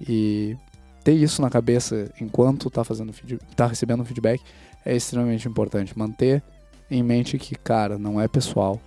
e 0.00 0.56
ter 1.02 1.12
isso 1.12 1.42
na 1.42 1.50
cabeça 1.50 2.10
enquanto 2.20 2.70
tá 2.70 2.84
fazendo 2.84 3.12
tá 3.56 3.66
recebendo 3.66 4.04
feedback 4.04 4.42
é 4.84 4.94
extremamente 4.94 5.48
importante. 5.48 5.98
Manter 5.98 6.42
em 6.90 7.02
mente 7.02 7.38
que, 7.38 7.54
cara, 7.54 7.98
não 7.98 8.20
é 8.20 8.28
pessoal. 8.28 8.80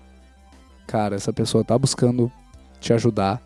Cara, 0.87 1.15
essa 1.15 1.33
pessoa 1.33 1.63
tá 1.63 1.77
buscando 1.77 2.31
te 2.79 2.93
ajudar. 2.93 3.41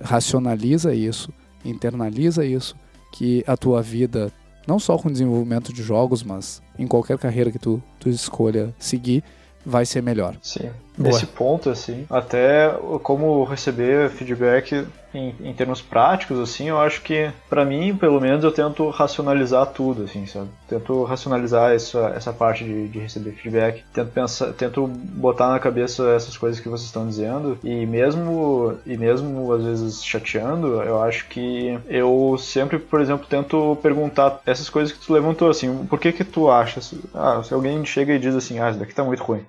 Racionaliza 0.00 0.94
isso, 0.94 1.32
internaliza 1.64 2.44
isso, 2.44 2.74
que 3.12 3.44
a 3.46 3.56
tua 3.56 3.82
vida, 3.82 4.32
não 4.66 4.78
só 4.78 4.96
com 4.96 5.10
desenvolvimento 5.10 5.72
de 5.72 5.82
jogos, 5.82 6.22
mas 6.22 6.62
em 6.78 6.86
qualquer 6.86 7.18
carreira 7.18 7.50
que 7.50 7.58
tu, 7.58 7.82
tu 7.98 8.08
escolha 8.08 8.74
seguir, 8.78 9.22
vai 9.64 9.84
ser 9.84 10.02
melhor. 10.02 10.36
Sim. 10.42 10.70
Boa. 10.96 11.12
Nesse 11.12 11.26
ponto, 11.26 11.70
assim, 11.70 12.04
até 12.10 12.70
como 13.02 13.44
receber 13.44 14.10
feedback 14.10 14.86
em, 15.14 15.34
em 15.40 15.52
termos 15.52 15.80
práticos, 15.80 16.38
assim, 16.38 16.68
eu 16.68 16.78
acho 16.78 17.02
que, 17.02 17.30
pra 17.48 17.64
mim, 17.64 17.96
pelo 17.96 18.20
menos, 18.20 18.44
eu 18.44 18.52
tento 18.52 18.88
racionalizar 18.90 19.66
tudo, 19.66 20.04
assim, 20.04 20.26
sabe? 20.26 20.48
Tento 20.68 21.02
racionalizar 21.04 21.72
essa, 21.72 22.12
essa 22.14 22.32
parte 22.32 22.64
de, 22.64 22.88
de 22.88 22.98
receber 22.98 23.32
feedback, 23.32 23.84
tento 23.92 24.10
pensar, 24.10 24.52
tento 24.52 24.86
botar 24.86 25.48
na 25.48 25.58
cabeça 25.58 26.10
essas 26.10 26.36
coisas 26.36 26.60
que 26.60 26.68
vocês 26.68 26.86
estão 26.86 27.06
dizendo, 27.06 27.58
e 27.64 27.86
mesmo, 27.86 28.78
e 28.86 28.96
mesmo 28.96 29.52
às 29.52 29.64
vezes 29.64 30.04
chateando, 30.04 30.82
eu 30.82 31.02
acho 31.02 31.26
que 31.28 31.78
eu 31.88 32.36
sempre, 32.38 32.78
por 32.78 33.00
exemplo, 33.00 33.26
tento 33.28 33.76
perguntar 33.82 34.40
essas 34.46 34.68
coisas 34.68 34.92
que 34.92 35.04
tu 35.04 35.12
levantou, 35.12 35.50
assim, 35.50 35.86
por 35.86 35.98
que 35.98 36.12
que 36.12 36.24
tu 36.24 36.50
achas? 36.50 36.94
Ah, 37.14 37.42
se 37.42 37.52
alguém 37.52 37.84
chega 37.84 38.14
e 38.14 38.18
diz 38.18 38.34
assim, 38.34 38.58
ah, 38.60 38.70
isso 38.70 38.78
daqui 38.78 38.94
tá 38.94 39.02
muito 39.02 39.22
ruim. 39.22 39.44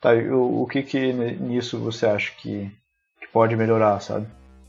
Tá, 0.00 0.12
o, 0.12 0.62
o 0.62 0.66
que 0.66 0.82
que 0.82 1.12
nisso 1.12 1.78
você 1.78 2.06
acha 2.06 2.32
que, 2.38 2.70
que 3.20 3.26
pode 3.32 3.56
melhorar, 3.56 4.00
sabe? 4.00 4.26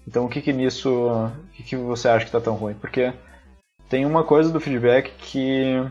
Então 0.08 0.26
o 0.26 0.30
que 0.30 0.42
que 0.42 0.52
nisso, 0.52 0.90
o 0.90 1.32
que 1.54 1.64
que 1.64 1.76
você 1.76 2.08
acha 2.08 2.26
que 2.26 2.32
tá 2.32 2.42
tão 2.42 2.56
ruim? 2.56 2.74
Porque 2.74 3.14
tem 3.88 4.06
uma 4.06 4.24
coisa 4.24 4.52
do 4.52 4.60
feedback 4.60 5.12
que 5.18 5.84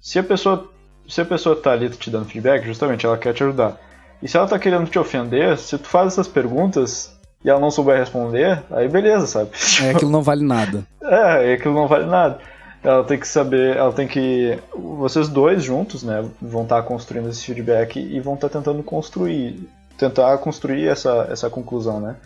se 0.00 0.18
a 0.18 0.22
pessoa 0.22 0.70
se 1.08 1.20
a 1.20 1.24
pessoa 1.24 1.54
tá 1.54 1.72
ali 1.72 1.90
te 1.90 2.10
dando 2.10 2.24
feedback, 2.24 2.64
justamente 2.64 3.04
ela 3.04 3.18
quer 3.18 3.34
te 3.34 3.42
ajudar. 3.42 3.78
E 4.22 4.28
se 4.28 4.36
ela 4.36 4.48
tá 4.48 4.58
querendo 4.58 4.88
te 4.88 4.98
ofender, 4.98 5.58
se 5.58 5.76
tu 5.76 5.86
faz 5.86 6.14
essas 6.14 6.26
perguntas 6.26 7.14
e 7.44 7.50
ela 7.50 7.60
não 7.60 7.70
souber 7.70 7.98
responder, 7.98 8.62
aí 8.70 8.88
beleza, 8.88 9.26
sabe? 9.26 9.50
É, 9.82 9.90
aquilo 9.90 10.10
não 10.10 10.22
vale 10.22 10.44
nada. 10.44 10.84
É, 11.04 11.52
aquilo 11.52 11.74
não 11.74 11.86
vale 11.86 12.06
nada. 12.06 12.38
Ela 12.84 13.02
tem 13.02 13.18
que 13.18 13.26
saber, 13.26 13.76
ela 13.76 13.92
tem 13.92 14.06
que. 14.06 14.58
Vocês 14.74 15.28
dois 15.28 15.64
juntos, 15.64 16.02
né, 16.02 16.24
vão 16.40 16.64
estar 16.64 16.82
construindo 16.82 17.30
esse 17.30 17.44
feedback 17.44 17.98
e 17.98 18.20
vão 18.20 18.34
estar 18.34 18.48
tentando 18.48 18.82
construir. 18.82 19.68
Tentar 19.98 20.36
construir 20.38 20.88
essa, 20.88 21.26
essa 21.30 21.48
conclusão, 21.48 22.00
né? 22.00 22.16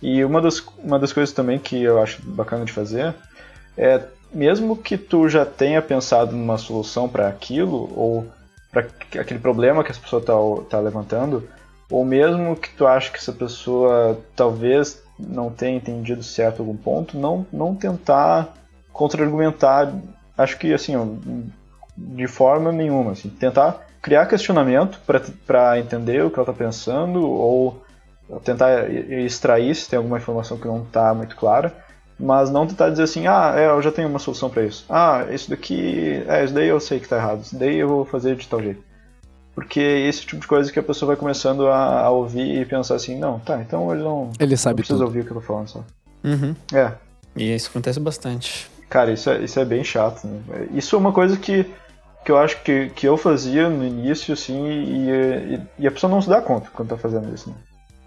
E 0.00 0.24
uma 0.24 0.40
das, 0.40 0.64
uma 0.78 0.98
das 0.98 1.12
coisas 1.12 1.34
também 1.34 1.58
que 1.58 1.82
eu 1.82 2.00
acho 2.00 2.22
bacana 2.22 2.64
de 2.64 2.72
fazer 2.72 3.14
é, 3.76 4.02
mesmo 4.32 4.76
que 4.76 4.96
tu 4.96 5.28
já 5.28 5.44
tenha 5.44 5.82
pensado 5.82 6.34
numa 6.34 6.56
solução 6.56 7.08
para 7.08 7.28
aquilo, 7.28 7.92
ou 7.94 8.26
para 8.72 8.86
aquele 9.20 9.38
problema 9.38 9.84
que 9.84 9.90
essa 9.90 10.00
pessoa 10.00 10.20
está 10.20 10.76
tá 10.76 10.80
levantando, 10.80 11.48
ou 11.90 12.04
mesmo 12.04 12.56
que 12.56 12.70
tu 12.70 12.86
acha 12.86 13.10
que 13.10 13.18
essa 13.18 13.32
pessoa 13.32 14.18
talvez 14.34 15.02
não 15.18 15.50
tenha 15.50 15.76
entendido 15.76 16.22
certo 16.22 16.60
algum 16.60 16.76
ponto, 16.76 17.18
não, 17.18 17.46
não 17.52 17.74
tentar 17.74 18.52
contra-argumentar, 18.96 19.92
acho 20.36 20.58
que 20.58 20.72
assim, 20.72 20.96
ó, 20.96 21.04
de 21.96 22.26
forma 22.26 22.72
nenhuma, 22.72 23.12
assim, 23.12 23.28
tentar 23.28 23.86
criar 24.00 24.26
questionamento 24.26 24.98
para 25.46 25.78
entender 25.78 26.24
o 26.24 26.30
que 26.30 26.38
ela 26.38 26.48
está 26.48 26.64
pensando, 26.64 27.28
ou 27.28 27.82
tentar 28.42 28.90
extrair 28.90 29.74
se 29.74 29.88
tem 29.88 29.96
alguma 29.96 30.18
informação 30.18 30.56
que 30.56 30.66
não 30.66 30.82
está 30.82 31.12
muito 31.12 31.36
clara, 31.36 31.74
mas 32.18 32.50
não 32.50 32.66
tentar 32.66 32.90
dizer 32.90 33.02
assim, 33.02 33.26
ah, 33.26 33.54
é, 33.56 33.66
eu 33.66 33.82
já 33.82 33.92
tenho 33.92 34.08
uma 34.08 34.18
solução 34.18 34.48
para 34.48 34.64
isso. 34.64 34.84
Ah, 34.88 35.26
isso 35.30 35.50
daqui, 35.50 36.24
é, 36.26 36.44
isso 36.44 36.54
daí 36.54 36.68
eu 36.68 36.80
sei 36.80 36.98
que 36.98 37.04
está 37.04 37.16
errado, 37.16 37.42
isso 37.42 37.56
daí 37.56 37.76
eu 37.76 37.88
vou 37.88 38.04
fazer 38.04 38.34
de 38.36 38.48
tal 38.48 38.62
jeito. 38.62 38.82
Porque 39.54 39.80
esse 39.80 40.20
tipo 40.20 40.40
de 40.40 40.46
coisa 40.46 40.72
que 40.72 40.78
a 40.78 40.82
pessoa 40.82 41.08
vai 41.08 41.16
começando 41.16 41.66
a, 41.66 42.00
a 42.00 42.10
ouvir 42.10 42.60
e 42.60 42.64
pensar 42.64 42.94
assim, 42.94 43.18
não, 43.18 43.38
tá, 43.38 43.60
então 43.60 43.92
ele 43.92 44.02
não, 44.02 44.30
Ele 44.38 44.56
sabe 44.56 44.80
não 44.80 44.86
precisa 44.86 45.04
ouvir 45.04 45.20
o 45.20 45.24
que 45.24 45.30
eu 45.30 45.36
tô 45.36 45.40
falando 45.40 45.68
só. 45.68 45.84
Uhum. 46.24 46.54
É, 46.72 46.92
E 47.36 47.54
isso 47.54 47.68
acontece 47.70 48.00
bastante. 48.00 48.70
Cara, 48.88 49.12
isso 49.12 49.30
é, 49.30 49.42
isso 49.42 49.58
é 49.58 49.64
bem 49.64 49.82
chato, 49.84 50.26
né? 50.26 50.40
Isso 50.72 50.94
é 50.96 50.98
uma 50.98 51.12
coisa 51.12 51.36
que, 51.36 51.64
que 52.24 52.30
eu 52.30 52.38
acho 52.38 52.62
que, 52.62 52.90
que 52.90 53.06
eu 53.06 53.16
fazia 53.16 53.68
no 53.68 53.84
início, 53.84 54.32
assim, 54.34 54.66
e, 54.66 55.10
e, 55.10 55.60
e 55.80 55.86
a 55.86 55.90
pessoa 55.90 56.10
não 56.10 56.20
se 56.22 56.28
dá 56.28 56.40
conta 56.40 56.70
quando 56.72 56.88
tá 56.90 56.96
fazendo 56.96 57.32
isso, 57.34 57.48
né? 57.50 57.56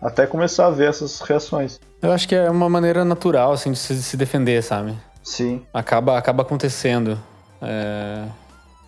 Até 0.02 0.26
começar 0.26 0.68
a 0.68 0.72
ver 0.72 0.90
essas 0.90 1.20
reações. 1.22 1.80
Eu 2.02 2.12
acho 2.14 2.28
que 2.28 2.34
é 2.36 2.50
uma 2.50 2.70
maneira 2.70 3.04
natural, 3.04 3.52
assim, 3.52 3.72
de 3.72 3.78
se, 3.78 4.02
se 4.02 4.16
defender, 4.16 4.64
sabe? 4.64 4.94
Sim, 5.24 5.62
Acaba, 5.74 6.18
acaba 6.18 6.44
acontecendo. 6.44 7.20
É, 7.62 8.24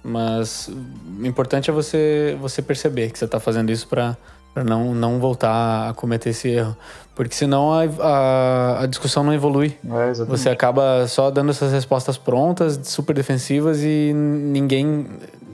Mas 0.03 0.69
o 0.69 1.25
importante 1.25 1.69
é 1.69 1.73
você, 1.73 2.37
você 2.39 2.61
perceber 2.61 3.11
que 3.11 3.19
você 3.19 3.27
tá 3.27 3.39
fazendo 3.39 3.71
isso 3.71 3.87
pra, 3.87 4.17
pra 4.53 4.63
não, 4.63 4.93
não 4.93 5.19
voltar 5.19 5.89
a 5.89 5.93
cometer 5.93 6.29
esse 6.29 6.49
erro. 6.49 6.75
Porque 7.15 7.35
senão 7.35 7.71
a, 7.71 7.83
a, 7.99 8.83
a 8.83 8.85
discussão 8.85 9.23
não 9.23 9.33
evolui. 9.33 9.77
é. 10.19 10.25
Você 10.25 10.49
acaba 10.49 11.07
só 11.07 11.29
dando 11.29 11.51
essas 11.51 11.71
respostas 11.71 12.17
prontas, 12.17 12.79
super 12.83 13.13
defensivas 13.13 13.81
e 13.81 14.11
ninguém 14.13 15.07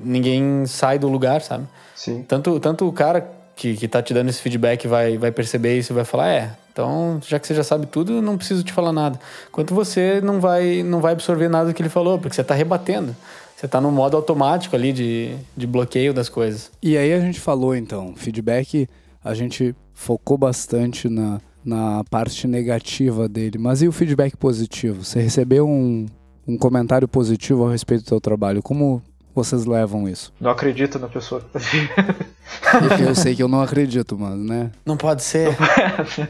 ninguém 0.03 0.65
sai 0.65 0.99
do 0.99 1.07
lugar, 1.07 1.41
sabe? 1.41 1.65
Sim. 1.95 2.23
Tanto, 2.27 2.59
tanto 2.59 2.87
o 2.87 2.93
cara 2.93 3.29
que, 3.55 3.75
que 3.75 3.87
tá 3.87 4.01
te 4.01 4.13
dando 4.13 4.29
esse 4.29 4.41
feedback 4.41 4.87
vai, 4.87 5.17
vai 5.17 5.31
perceber 5.31 5.77
isso 5.77 5.91
e 5.91 5.95
vai 5.95 6.05
falar, 6.05 6.29
é, 6.29 6.51
então, 6.71 7.19
já 7.25 7.39
que 7.39 7.47
você 7.47 7.55
já 7.55 7.63
sabe 7.63 7.87
tudo, 7.87 8.21
não 8.21 8.37
preciso 8.37 8.63
te 8.63 8.71
falar 8.71 8.93
nada. 8.93 9.19
Enquanto 9.49 9.73
você 9.73 10.21
não 10.21 10.39
vai, 10.39 10.83
não 10.83 11.01
vai 11.01 11.13
absorver 11.13 11.49
nada 11.49 11.69
do 11.69 11.73
que 11.73 11.81
ele 11.81 11.89
falou, 11.89 12.19
porque 12.19 12.35
você 12.35 12.43
tá 12.43 12.53
rebatendo. 12.53 13.15
Você 13.57 13.67
tá 13.67 13.81
no 13.81 13.91
modo 13.91 14.15
automático 14.15 14.75
ali 14.75 14.93
de, 14.93 15.35
de 15.57 15.65
bloqueio 15.65 16.13
das 16.13 16.29
coisas. 16.29 16.69
E 16.79 16.95
aí 16.95 17.11
a 17.11 17.19
gente 17.19 17.39
falou 17.39 17.75
então, 17.75 18.13
feedback, 18.15 18.87
a 19.23 19.33
gente 19.33 19.75
focou 19.95 20.37
bastante 20.37 21.09
na, 21.09 21.41
na 21.65 22.03
parte 22.03 22.47
negativa 22.47 23.27
dele, 23.27 23.57
mas 23.57 23.81
e 23.81 23.87
o 23.87 23.91
feedback 23.91 24.37
positivo? 24.37 25.03
Você 25.03 25.19
recebeu 25.19 25.67
um, 25.67 26.05
um 26.47 26.55
comentário 26.55 27.07
positivo 27.07 27.65
a 27.65 27.71
respeito 27.71 28.03
do 28.03 28.09
seu 28.09 28.21
trabalho, 28.21 28.61
como 28.61 29.01
vocês 29.33 29.65
levam 29.65 30.07
isso? 30.07 30.31
Não 30.39 30.51
acredito 30.51 30.99
na 30.99 31.07
pessoa 31.07 31.41
que 31.41 31.47
tá 31.47 31.59
Eu 33.03 33.15
sei 33.15 33.35
que 33.35 33.41
eu 33.41 33.47
não 33.47 33.61
acredito, 33.61 34.15
mas, 34.19 34.37
né? 34.37 34.69
Não 34.85 34.95
pode 34.95 35.23
ser. 35.23 35.57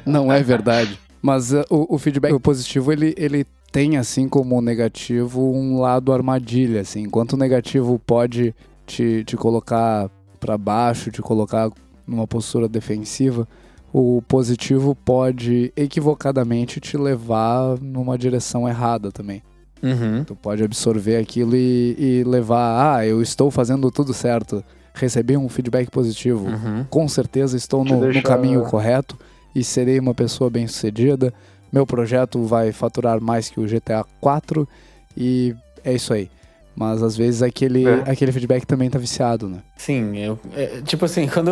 Não 0.05 0.31
é 0.31 0.41
verdade. 0.41 0.97
Mas 1.21 1.51
uh, 1.51 1.65
o, 1.69 1.95
o 1.95 1.97
feedback 1.97 2.39
positivo, 2.39 2.89
ele, 2.89 3.13
ele 3.17 3.45
tem, 3.77 3.95
assim 3.95 4.27
como 4.27 4.57
o 4.57 4.61
negativo, 4.61 5.39
um 5.53 5.79
lado 5.79 6.11
armadilha, 6.11 6.81
assim. 6.81 7.03
Enquanto 7.03 7.33
o 7.33 7.37
negativo 7.37 7.99
pode 7.99 8.55
te, 8.87 9.23
te 9.23 9.37
colocar 9.37 10.09
para 10.39 10.57
baixo, 10.57 11.11
te 11.11 11.21
colocar 11.21 11.69
numa 12.07 12.25
postura 12.25 12.67
defensiva, 12.67 13.47
o 13.93 14.19
positivo 14.27 14.95
pode 14.95 15.71
equivocadamente 15.75 16.79
te 16.79 16.97
levar 16.97 17.77
numa 17.79 18.17
direção 18.17 18.67
errada 18.67 19.11
também. 19.11 19.43
Uhum. 19.83 20.23
Tu 20.23 20.35
pode 20.35 20.63
absorver 20.63 21.17
aquilo 21.17 21.55
e, 21.55 21.95
e 21.99 22.23
levar, 22.23 22.95
ah, 22.97 23.05
eu 23.05 23.21
estou 23.21 23.51
fazendo 23.51 23.91
tudo 23.91 24.11
certo, 24.11 24.63
recebi 24.95 25.37
um 25.37 25.47
feedback 25.47 25.91
positivo, 25.91 26.47
Uhum. 26.47 26.83
com 26.89 27.07
certeza 27.07 27.55
estou 27.55 27.85
no, 27.85 27.97
no 27.97 28.01
deixa- 28.01 28.23
caminho 28.23 28.63
correto 28.63 29.15
e 29.53 29.63
serei 29.63 29.99
uma 29.99 30.15
pessoa 30.15 30.49
bem 30.49 30.65
sucedida. 30.65 31.31
Meu 31.77 31.85
projeto 31.85 32.43
vai 32.43 32.71
faturar 32.71 33.21
mais 33.21 33.49
que 33.51 33.59
o 33.59 33.67
GTA 33.67 34.03
4 34.19 34.67
e 35.15 35.55
é 35.85 35.93
isso 35.93 36.11
aí. 36.11 36.27
Mas 36.75 37.03
às 37.03 37.15
vezes 37.15 37.43
aquele, 37.43 37.87
É. 37.87 38.09
aquele 38.09 38.31
feedback 38.31 38.65
também 38.65 38.89
tá 38.89 38.97
viciado, 38.97 39.47
né? 39.47 39.59
Sim, 39.77 40.17
eu, 40.17 40.39
é, 40.55 40.81
tipo 40.81 41.05
assim, 41.05 41.27
quando 41.31 41.51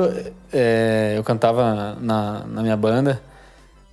é, 0.52 1.14
eu 1.16 1.24
cantava 1.24 1.96
na, 2.02 2.44
na 2.48 2.64
minha 2.64 2.76
banda, 2.76 3.22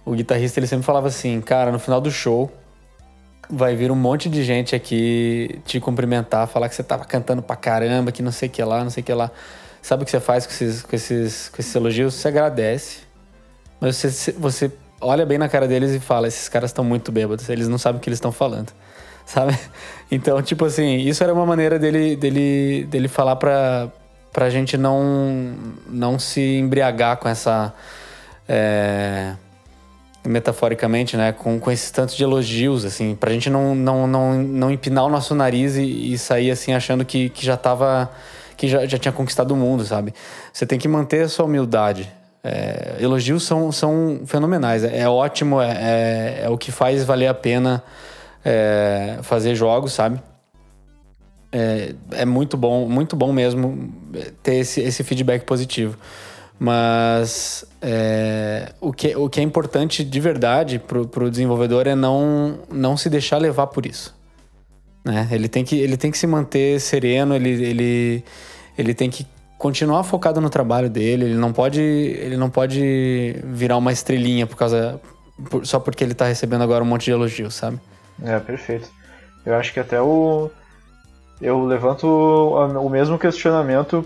o 0.07 0.13
guitarrista 0.13 0.59
ele 0.59 0.67
sempre 0.67 0.87
falava 0.87 1.07
assim, 1.09 1.39
cara, 1.43 1.71
no 1.71 1.79
final 1.79 2.01
do 2.01 2.11
show 2.11 2.51
vai 3.51 3.77
vir 3.77 3.91
um 3.91 3.95
monte 3.95 4.31
de 4.31 4.43
gente 4.43 4.75
aqui 4.75 5.61
te 5.67 5.79
cumprimentar, 5.81 6.47
falar 6.49 6.67
que 6.71 6.75
você 6.75 6.83
tava 6.83 7.05
cantando 7.05 7.43
pra 7.43 7.57
caramba, 7.57 8.11
que 8.11 8.23
não 8.23 8.33
sei 8.33 8.49
o 8.49 8.53
que 8.53 8.65
lá, 8.65 8.83
não 8.83 8.91
sei 8.91 9.03
o 9.03 9.05
que 9.05 9.13
lá. 9.13 9.31
Sabe 9.83 10.03
o 10.03 10.07
que 10.07 10.11
você 10.11 10.21
faz 10.21 10.47
com 10.47 10.53
esses, 10.55 10.83
com 10.83 10.97
esses, 10.97 11.51
com 11.51 11.61
esses 11.61 11.75
elogios? 11.75 12.15
Você 12.15 12.29
agradece, 12.29 13.01
mas 13.79 13.97
você, 13.97 14.33
você 14.33 14.73
olha 15.03 15.27
bem 15.27 15.39
na 15.39 15.49
cara 15.49 15.69
deles 15.69 15.93
e 15.93 16.01
fala, 16.01 16.29
esses 16.29 16.49
caras 16.49 16.71
estão 16.71 16.85
muito 16.85 17.13
bêbados, 17.13 17.49
eles 17.49 17.69
não 17.69 17.79
sabem 17.79 17.99
o 17.99 18.01
que 18.01 18.09
eles 18.09 18.19
estão 18.19 18.33
falando, 18.33 18.73
sabe? 19.27 19.59
Então, 20.11 20.41
tipo 20.43 20.65
assim, 20.65 20.99
isso 20.99 21.23
era 21.23 21.33
uma 21.33 21.45
maneira 21.45 21.79
dele, 21.79 22.17
dele, 22.17 22.87
dele 22.89 23.09
falar 23.09 23.37
pra, 23.37 23.89
pra 24.33 24.49
gente 24.49 24.77
não, 24.77 25.55
não 25.87 26.19
se 26.19 26.41
embriagar 26.41 27.17
com 27.19 27.29
essa... 27.29 27.75
é, 28.49 29.35
metaforicamente, 30.25 31.17
né, 31.17 31.33
com, 31.33 31.59
com 31.59 31.71
esses 31.71 31.91
tantos 31.91 32.15
de 32.15 32.23
elogios, 32.23 32.85
assim, 32.85 33.15
pra 33.15 33.33
gente 33.33 33.51
não, 33.51 33.75
não, 33.75 34.07
não, 34.07 34.35
não 34.35 34.71
empinar 34.71 35.05
o 35.05 35.09
nosso 35.09 35.35
nariz 35.35 35.77
e, 35.77 36.13
e 36.13 36.19
sair, 36.19 36.51
assim, 36.51 36.73
achando 36.73 37.05
que, 37.05 37.29
que 37.29 37.45
já 37.45 37.57
tava, 37.57 38.11
que 38.57 38.69
já, 38.69 38.87
já 38.87 38.99
tinha 38.99 39.13
conquistado 39.13 39.53
o 39.53 39.57
mundo, 39.57 39.85
sabe? 39.85 40.15
Você 40.53 40.65
tem 40.65 40.79
que 40.79 40.87
manter 40.87 41.25
a 41.25 41.29
sua 41.29 41.45
humildade. 41.45 42.09
É, 42.45 42.97
elogios 42.99 43.45
são, 43.45 43.71
são 43.71 44.23
fenomenais, 44.27 44.83
é, 44.83 45.01
é 45.01 45.09
ótimo, 45.09 45.61
é, 45.61 45.71
é, 45.71 46.41
é 46.45 46.49
o 46.49 46.59
que 46.59 46.73
faz 46.73 47.05
valer 47.05 47.29
a 47.29 47.35
pena 47.35 47.83
é, 48.45 49.19
fazer 49.23 49.55
jogos, 49.55 49.93
sabe? 49.93 50.21
É, 51.53 52.25
muito 52.25 52.57
bom, 52.57 52.89
muito 52.89 53.15
bom 53.15 53.31
mesmo 53.33 53.93
ter 54.43 54.55
esse, 54.55 54.81
esse 54.81 55.05
feedback 55.05 55.45
positivo. 55.45 55.97
Mas 56.59 57.65
o, 58.81 58.93
que, 58.93 59.15
o 59.17 59.29
que 59.29 59.41
é 59.41 59.43
importante 59.43 60.05
de 60.05 60.21
verdade 60.21 60.79
pro, 60.79 61.07
pro 61.07 61.31
desenvolvedor 61.31 61.87
é 61.89 61.95
não, 61.95 62.61
não 62.71 62.97
se 62.97 63.11
deixar 63.11 63.39
levar 63.39 63.67
por 63.67 63.85
isso. 63.85 64.15
Né? 65.05 65.29
Ele, 65.31 65.49
tem 65.49 65.65
que, 65.65 65.77
ele 65.77 65.97
tem 65.97 66.11
que 66.11 66.19
se 66.19 66.27
manter 66.27 66.81
sereno, 66.81 67.35
ele, 67.35 67.51
ele, 67.51 68.25
ele 68.79 68.95
tem 68.95 69.11
que 69.11 69.27
continuar 69.63 70.03
focado 70.03 70.41
no 70.41 70.51
trabalho 70.51 70.91
dele, 70.91 71.25
ele 71.27 71.37
não 71.37 71.53
pode, 71.53 71.81
ele 71.81 72.37
não 72.37 72.51
pode 72.51 73.37
virar 73.45 73.77
uma 73.77 73.93
estrelinha 73.93 74.45
por 74.45 74.57
causa. 74.57 75.01
por- 75.49 75.65
só 75.65 75.79
porque 75.79 76.03
ele 76.03 76.15
tá 76.15 76.27
recebendo 76.27 76.63
agora 76.63 76.83
um 76.83 76.87
monte 76.87 77.05
de 77.05 77.13
elogios, 77.13 77.55
sabe? 77.55 77.79
É, 78.25 78.41
perfeito. 78.41 78.91
Eu 79.47 79.55
acho 79.55 79.73
que 79.73 79.79
até 79.79 80.01
o. 80.03 80.51
Eu 81.41 81.65
levanto 81.65 82.07
o 82.09 82.89
mesmo 82.89 83.17
questionamento 83.21 84.05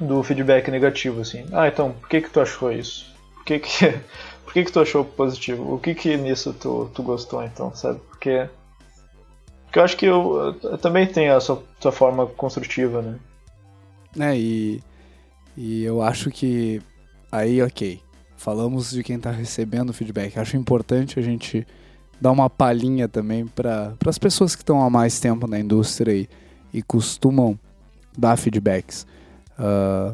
do 0.00 0.22
feedback 0.22 0.70
negativo, 0.70 1.20
assim. 1.20 1.44
Ah, 1.52 1.68
então, 1.68 1.92
por 1.92 2.08
que 2.08 2.22
que 2.22 2.30
tu 2.30 2.40
achou 2.40 2.72
isso? 2.72 3.14
Por 3.36 3.44
que 3.44 3.58
que, 3.58 3.88
por 4.44 4.52
que, 4.54 4.64
que 4.64 4.72
tu 4.72 4.80
achou 4.80 5.04
positivo? 5.04 5.74
O 5.74 5.78
que 5.78 5.94
que 5.94 6.16
nisso 6.16 6.54
tu, 6.54 6.90
tu 6.94 7.02
gostou, 7.02 7.42
então, 7.44 7.74
sabe? 7.74 8.00
Porque. 8.08 8.48
Porque 9.66 9.78
eu 9.78 9.84
acho 9.84 9.96
que 9.98 10.06
eu, 10.06 10.56
eu 10.62 10.78
também 10.78 11.06
tenho 11.06 11.36
a 11.36 11.40
sua, 11.40 11.62
sua 11.78 11.92
forma 11.92 12.26
construtiva, 12.26 13.02
né? 13.02 13.16
Né? 14.16 14.38
E, 14.38 14.82
e 15.56 15.82
eu 15.84 16.02
acho 16.02 16.30
que 16.30 16.80
aí, 17.30 17.62
ok, 17.62 18.00
falamos 18.36 18.90
de 18.90 19.02
quem 19.02 19.16
está 19.16 19.30
recebendo 19.30 19.92
feedback. 19.92 20.38
Acho 20.38 20.56
importante 20.56 21.18
a 21.18 21.22
gente 21.22 21.66
dar 22.20 22.30
uma 22.30 22.48
palhinha 22.48 23.08
também 23.08 23.46
para 23.46 23.94
as 24.06 24.18
pessoas 24.18 24.54
que 24.54 24.62
estão 24.62 24.82
há 24.82 24.88
mais 24.88 25.18
tempo 25.18 25.46
na 25.46 25.58
indústria 25.58 26.12
e, 26.12 26.28
e 26.72 26.82
costumam 26.82 27.58
dar 28.16 28.36
feedbacks. 28.36 29.06
Ah, 29.58 30.12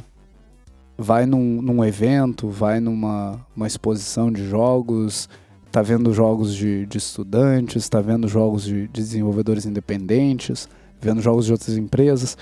vai 0.97 1.27
num, 1.27 1.63
num 1.63 1.85
evento, 1.85 2.49
vai 2.49 2.81
numa 2.81 3.41
uma 3.55 3.67
exposição 3.67 4.33
de 4.33 4.45
jogos, 4.49 5.29
tá 5.71 5.81
vendo 5.81 6.13
jogos 6.13 6.55
de, 6.55 6.87
de 6.87 6.99
estudantes, 6.99 7.89
tá 7.89 8.01
vendo 8.01 8.27
jogos 8.27 8.65
de, 8.65 8.89
de 8.89 9.01
desenvolvedores 9.01 9.65
independentes, 9.65 10.69
vendo 11.01 11.23
jogos 11.23 11.47
de 11.47 11.53
outras 11.53 11.77
empresas. 11.77 12.37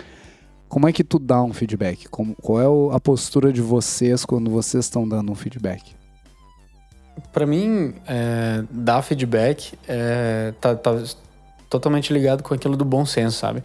Como 0.69 0.89
é 0.89 0.93
que 0.93 1.05
tu 1.05 1.19
dá 1.19 1.43
um 1.43 1.53
feedback? 1.53 2.09
Como, 2.09 2.35
qual 2.37 2.91
é 2.93 2.97
a 2.97 3.01
postura 3.01 3.53
de 3.53 3.61
vocês 3.61 4.25
quando 4.25 4.51
vocês 4.51 4.85
estão 4.85 5.09
dando 5.09 5.31
um 5.31 5.35
feedback? 5.35 5.95
Pra 7.33 7.47
mim, 7.47 7.95
é, 8.07 8.65
dar 8.71 9.03
feedback 9.03 9.79
é, 9.89 10.53
tá, 10.61 10.75
tá 10.75 11.03
totalmente 11.71 12.13
ligado 12.13 12.43
com 12.43 12.53
aquilo 12.55 12.77
do 12.77 12.85
bom 12.85 13.07
senso, 13.07 13.39
sabe? 13.39 13.63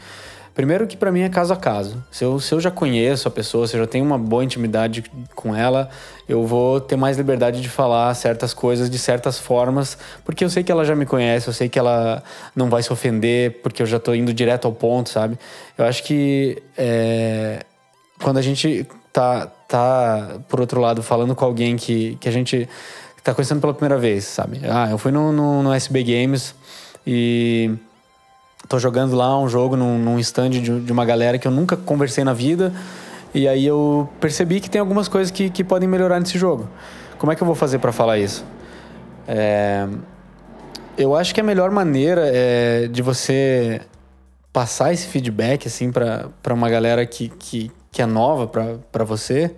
Primeiro 0.53 0.85
que 0.85 0.97
pra 0.97 1.11
mim 1.11 1.21
é 1.21 1.29
caso 1.29 1.53
a 1.53 1.57
caso. 1.57 2.03
Se 2.11 2.25
eu, 2.25 2.39
se 2.39 2.53
eu 2.53 2.59
já 2.59 2.69
conheço 2.69 3.27
a 3.27 3.31
pessoa, 3.31 3.65
se 3.67 3.75
eu 3.75 3.81
já 3.81 3.87
tenho 3.87 4.03
uma 4.03 4.17
boa 4.17 4.43
intimidade 4.43 5.03
com 5.33 5.55
ela, 5.55 5.89
eu 6.27 6.45
vou 6.45 6.81
ter 6.81 6.97
mais 6.97 7.17
liberdade 7.17 7.61
de 7.61 7.69
falar 7.69 8.13
certas 8.15 8.53
coisas 8.53 8.89
de 8.89 8.99
certas 8.99 9.39
formas, 9.39 9.97
porque 10.25 10.43
eu 10.43 10.49
sei 10.49 10.61
que 10.63 10.71
ela 10.71 10.83
já 10.83 10.95
me 10.95 11.05
conhece, 11.05 11.47
eu 11.47 11.53
sei 11.53 11.69
que 11.69 11.79
ela 11.79 12.21
não 12.53 12.69
vai 12.69 12.83
se 12.83 12.91
ofender, 12.91 13.61
porque 13.61 13.81
eu 13.81 13.85
já 13.85 13.97
tô 13.97 14.13
indo 14.13 14.33
direto 14.33 14.65
ao 14.65 14.73
ponto, 14.73 15.09
sabe? 15.09 15.39
Eu 15.77 15.85
acho 15.85 16.03
que 16.03 16.61
é, 16.77 17.63
quando 18.21 18.37
a 18.37 18.41
gente 18.41 18.85
tá, 19.13 19.47
tá, 19.67 20.39
por 20.49 20.59
outro 20.59 20.81
lado, 20.81 21.01
falando 21.01 21.33
com 21.33 21.45
alguém 21.45 21.77
que, 21.77 22.17
que 22.19 22.27
a 22.27 22.31
gente 22.31 22.67
tá 23.23 23.33
conhecendo 23.33 23.61
pela 23.61 23.73
primeira 23.73 23.97
vez, 23.97 24.25
sabe? 24.25 24.59
Ah, 24.69 24.89
eu 24.91 24.97
fui 24.97 25.11
no, 25.11 25.31
no, 25.31 25.63
no 25.63 25.73
SB 25.73 26.03
Games 26.03 26.53
e 27.05 27.71
tô 28.67 28.79
jogando 28.79 29.15
lá 29.15 29.37
um 29.39 29.47
jogo 29.47 29.75
num, 29.75 29.97
num 29.97 30.19
stand 30.19 30.49
de, 30.51 30.79
de 30.81 30.91
uma 30.91 31.05
galera 31.05 31.37
que 31.37 31.47
eu 31.47 31.51
nunca 31.51 31.75
conversei 31.75 32.23
na 32.23 32.33
vida. 32.33 32.73
E 33.33 33.47
aí 33.47 33.65
eu 33.65 34.09
percebi 34.19 34.59
que 34.59 34.69
tem 34.69 34.79
algumas 34.81 35.07
coisas 35.07 35.31
que, 35.31 35.49
que 35.49 35.63
podem 35.63 35.87
melhorar 35.87 36.19
nesse 36.19 36.37
jogo. 36.37 36.67
Como 37.17 37.31
é 37.31 37.35
que 37.35 37.41
eu 37.41 37.47
vou 37.47 37.55
fazer 37.55 37.79
para 37.79 37.91
falar 37.91 38.17
isso? 38.17 38.43
É, 39.27 39.87
eu 40.97 41.15
acho 41.15 41.33
que 41.33 41.39
a 41.39 41.43
melhor 41.43 41.71
maneira 41.71 42.23
é 42.25 42.87
de 42.87 43.01
você 43.01 43.81
passar 44.51 44.91
esse 44.91 45.07
feedback 45.07 45.67
assim 45.67 45.91
para 45.91 46.53
uma 46.53 46.69
galera 46.69 47.05
que, 47.05 47.29
que, 47.29 47.71
que 47.89 48.01
é 48.01 48.05
nova 48.05 48.47
para 48.91 49.03
você 49.05 49.55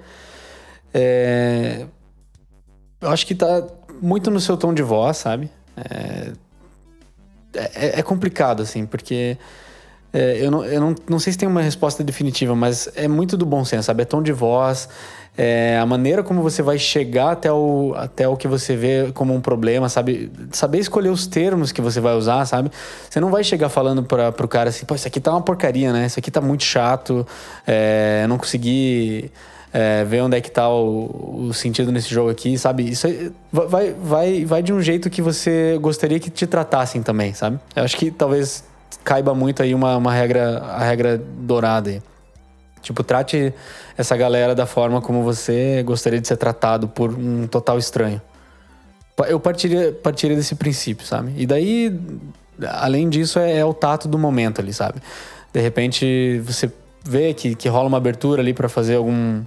é, 0.93 1.85
eu 3.01 3.09
acho 3.09 3.25
que 3.25 3.33
tá 3.33 3.65
muito 4.01 4.29
no 4.29 4.39
seu 4.39 4.55
tom 4.55 4.73
de 4.73 4.83
voz, 4.83 5.17
sabe? 5.17 5.49
É, 5.75 6.31
é, 7.55 7.99
é 7.99 8.03
complicado, 8.03 8.61
assim, 8.61 8.85
porque 8.85 9.37
É, 10.15 10.37
eu 10.45 10.51
não, 10.51 10.63
eu 10.63 10.79
não, 10.79 10.95
não 11.09 11.19
sei 11.19 11.33
se 11.33 11.39
tem 11.39 11.49
uma 11.49 11.61
resposta 11.63 12.03
definitiva, 12.03 12.55
mas 12.55 12.87
é 12.95 13.07
muito 13.07 13.35
do 13.35 13.47
bom 13.47 13.65
senso, 13.65 13.87
sabe? 13.87 14.03
É 14.03 14.05
tom 14.05 14.21
de 14.21 14.31
voz, 14.31 14.87
é 15.35 15.79
a 15.79 15.85
maneira 15.87 16.21
como 16.21 16.43
você 16.43 16.61
vai 16.61 16.77
chegar 16.77 17.31
até 17.31 17.51
o, 17.51 17.95
até 17.97 18.27
o 18.27 18.37
que 18.37 18.47
você 18.47 18.75
vê 18.75 19.11
como 19.15 19.33
um 19.33 19.41
problema, 19.41 19.89
sabe? 19.89 20.31
Saber 20.51 20.77
escolher 20.77 21.09
os 21.09 21.25
termos 21.25 21.71
que 21.71 21.81
você 21.81 21.99
vai 21.99 22.13
usar, 22.13 22.45
sabe? 22.45 22.69
Você 23.09 23.19
não 23.19 23.31
vai 23.31 23.43
chegar 23.43 23.69
falando 23.69 24.03
para 24.03 24.31
pro 24.31 24.47
cara 24.47 24.69
assim, 24.69 24.85
pô, 24.85 24.93
isso 24.93 25.07
aqui 25.07 25.19
tá 25.19 25.31
uma 25.31 25.41
porcaria, 25.41 25.91
né? 25.91 26.05
Isso 26.05 26.19
aqui 26.19 26.29
tá 26.29 26.41
muito 26.41 26.63
chato, 26.63 27.25
é, 27.65 28.27
não 28.29 28.37
consegui 28.37 29.31
é, 29.74 30.03
ver 30.03 30.21
onde 30.21 30.38
é 30.38 30.41
que 30.41 30.51
tá 30.51 30.69
o, 30.69 31.47
o, 31.47 31.53
sentido 31.53 31.91
nesse 31.91 32.13
jogo 32.13 32.30
aqui, 32.30 32.57
sabe? 32.59 32.88
Isso 32.88 33.07
vai, 33.51 33.91
vai, 33.91 34.45
vai 34.45 34.61
de 34.61 34.71
um 34.71 34.80
jeito 34.80 35.09
que 35.09 35.21
você 35.21 35.80
gostaria 35.82 36.19
que 36.19 36.30
te 36.30 36.45
tratassem 36.45 37.01
também, 37.01 37.34
sabe? 37.34 37.59
Eu 37.76 37.84
acho 37.84 37.97
que 37.97 38.11
talvez 38.11 38.63
caiba 39.03 39.34
muito 39.34 39.63
aí 39.63 39.74
uma, 39.74 39.97
uma 39.97 40.13
regra, 40.13 40.59
a 40.59 40.84
regra 40.84 41.17
dourada 41.17 41.89
aí. 41.89 42.01
Tipo, 42.84 43.03
trate 43.03 43.51
essa 43.97 44.15
galera 44.15 44.53
da 44.53 44.67
forma 44.67 45.01
como 45.01 45.24
você 45.24 45.82
gostaria 45.84 46.21
de 46.21 46.28
ser 46.28 46.38
tratado 46.38 46.88
por 46.88 47.11
um 47.11 47.47
total 47.47 47.80
estranho. 47.80 48.21
Eu 49.28 49.39
partiria, 49.39 49.91
partiria 49.91 50.36
desse 50.36 50.53
princípio, 50.53 51.05
sabe? 51.05 51.34
E 51.36 51.47
daí, 51.47 51.97
além 52.67 53.09
disso, 53.09 53.39
é, 53.39 53.57
é 53.57 53.65
o 53.65 53.74
tato 53.74 54.07
do 54.07 54.19
momento 54.19 54.59
ali, 54.59 54.74
sabe? 54.74 55.01
De 55.51 55.61
repente, 55.61 56.39
você 56.45 56.71
vê 57.03 57.34
que, 57.34 57.55
que 57.55 57.69
rola 57.69 57.88
uma 57.88 57.97
abertura 57.97 58.41
ali 58.41 58.53
para 58.53 58.67
fazer 58.67 58.95
algum 58.95 59.43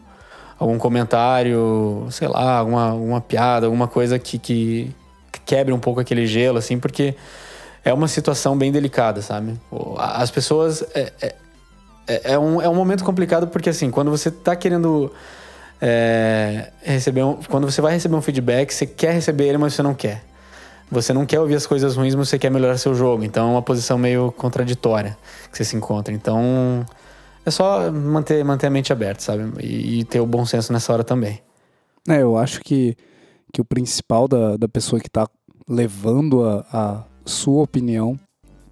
algum 0.59 0.79
comentário, 0.79 2.07
sei 2.11 2.29
lá, 2.29 2.59
alguma, 2.59 2.91
alguma 2.91 3.21
piada, 3.21 3.67
alguma 3.67 3.87
coisa 3.87 4.19
que, 4.19 4.39
que, 4.39 4.95
que 5.31 5.41
quebre 5.41 5.73
um 5.73 5.79
pouco 5.79 6.01
aquele 6.01 6.27
gelo, 6.27 6.59
assim, 6.59 6.79
porque 6.79 7.15
é 7.85 7.93
uma 7.93 8.09
situação 8.09 8.57
bem 8.57 8.73
delicada, 8.73 9.23
sabe? 9.23 9.59
As 9.99 10.31
pessoas. 10.31 10.83
É, 10.95 11.13
é, 11.23 11.35
é, 12.09 12.33
é, 12.33 12.39
um, 12.39 12.61
é 12.61 12.69
um 12.69 12.75
momento 12.75 13.05
complicado 13.05 13.47
porque, 13.47 13.71
assim, 13.71 13.91
quando 13.91 14.11
você 14.11 14.31
tá 14.31 14.57
querendo. 14.57 15.13
É, 15.81 16.71
receber 16.83 17.23
um, 17.23 17.35
quando 17.49 17.71
você 17.71 17.83
vai 17.83 17.93
receber 17.93 18.17
um 18.17 18.23
feedback, 18.23 18.73
você 18.73 18.87
quer 18.87 19.13
receber 19.13 19.47
ele, 19.47 19.59
mas 19.59 19.75
você 19.75 19.83
não 19.83 19.95
quer. 19.95 20.25
Você 20.91 21.13
não 21.13 21.27
quer 21.27 21.39
ouvir 21.39 21.55
as 21.55 21.67
coisas 21.67 21.97
ruins, 21.97 22.15
mas 22.15 22.29
você 22.29 22.39
quer 22.39 22.51
melhorar 22.51 22.79
seu 22.79 22.95
jogo. 22.95 23.23
Então 23.25 23.49
é 23.49 23.53
uma 23.53 23.63
posição 23.63 23.99
meio 23.99 24.33
contraditória 24.33 25.17
que 25.51 25.57
você 25.57 25.65
se 25.65 25.77
encontra. 25.77 26.15
Então 26.15 26.85
é 27.47 27.51
só 27.51 27.93
manter, 27.93 28.45
manter 28.45 28.67
a 28.67 28.71
mente 28.71 28.93
aberta, 28.93 29.23
sabe? 29.23 29.45
E, 29.63 30.01
e, 30.01 30.05
ter 30.05 30.19
o 30.19 30.27
bom 30.27 30.45
senso 30.45 30.73
nessa 30.73 30.93
hora 30.93 31.05
também. 31.05 31.41
É, 32.09 32.21
eu 32.21 32.37
acho 32.37 32.61
que, 32.61 32.97
que 33.53 33.61
o 33.61 33.65
principal 33.65 34.27
da, 34.27 34.57
da 34.57 34.69
pessoa 34.69 35.01
que 35.01 35.07
está 35.07 35.29
levando 35.69 36.45
a, 36.45 36.67
a 36.73 37.05
sua 37.25 37.63
opinião 37.63 38.19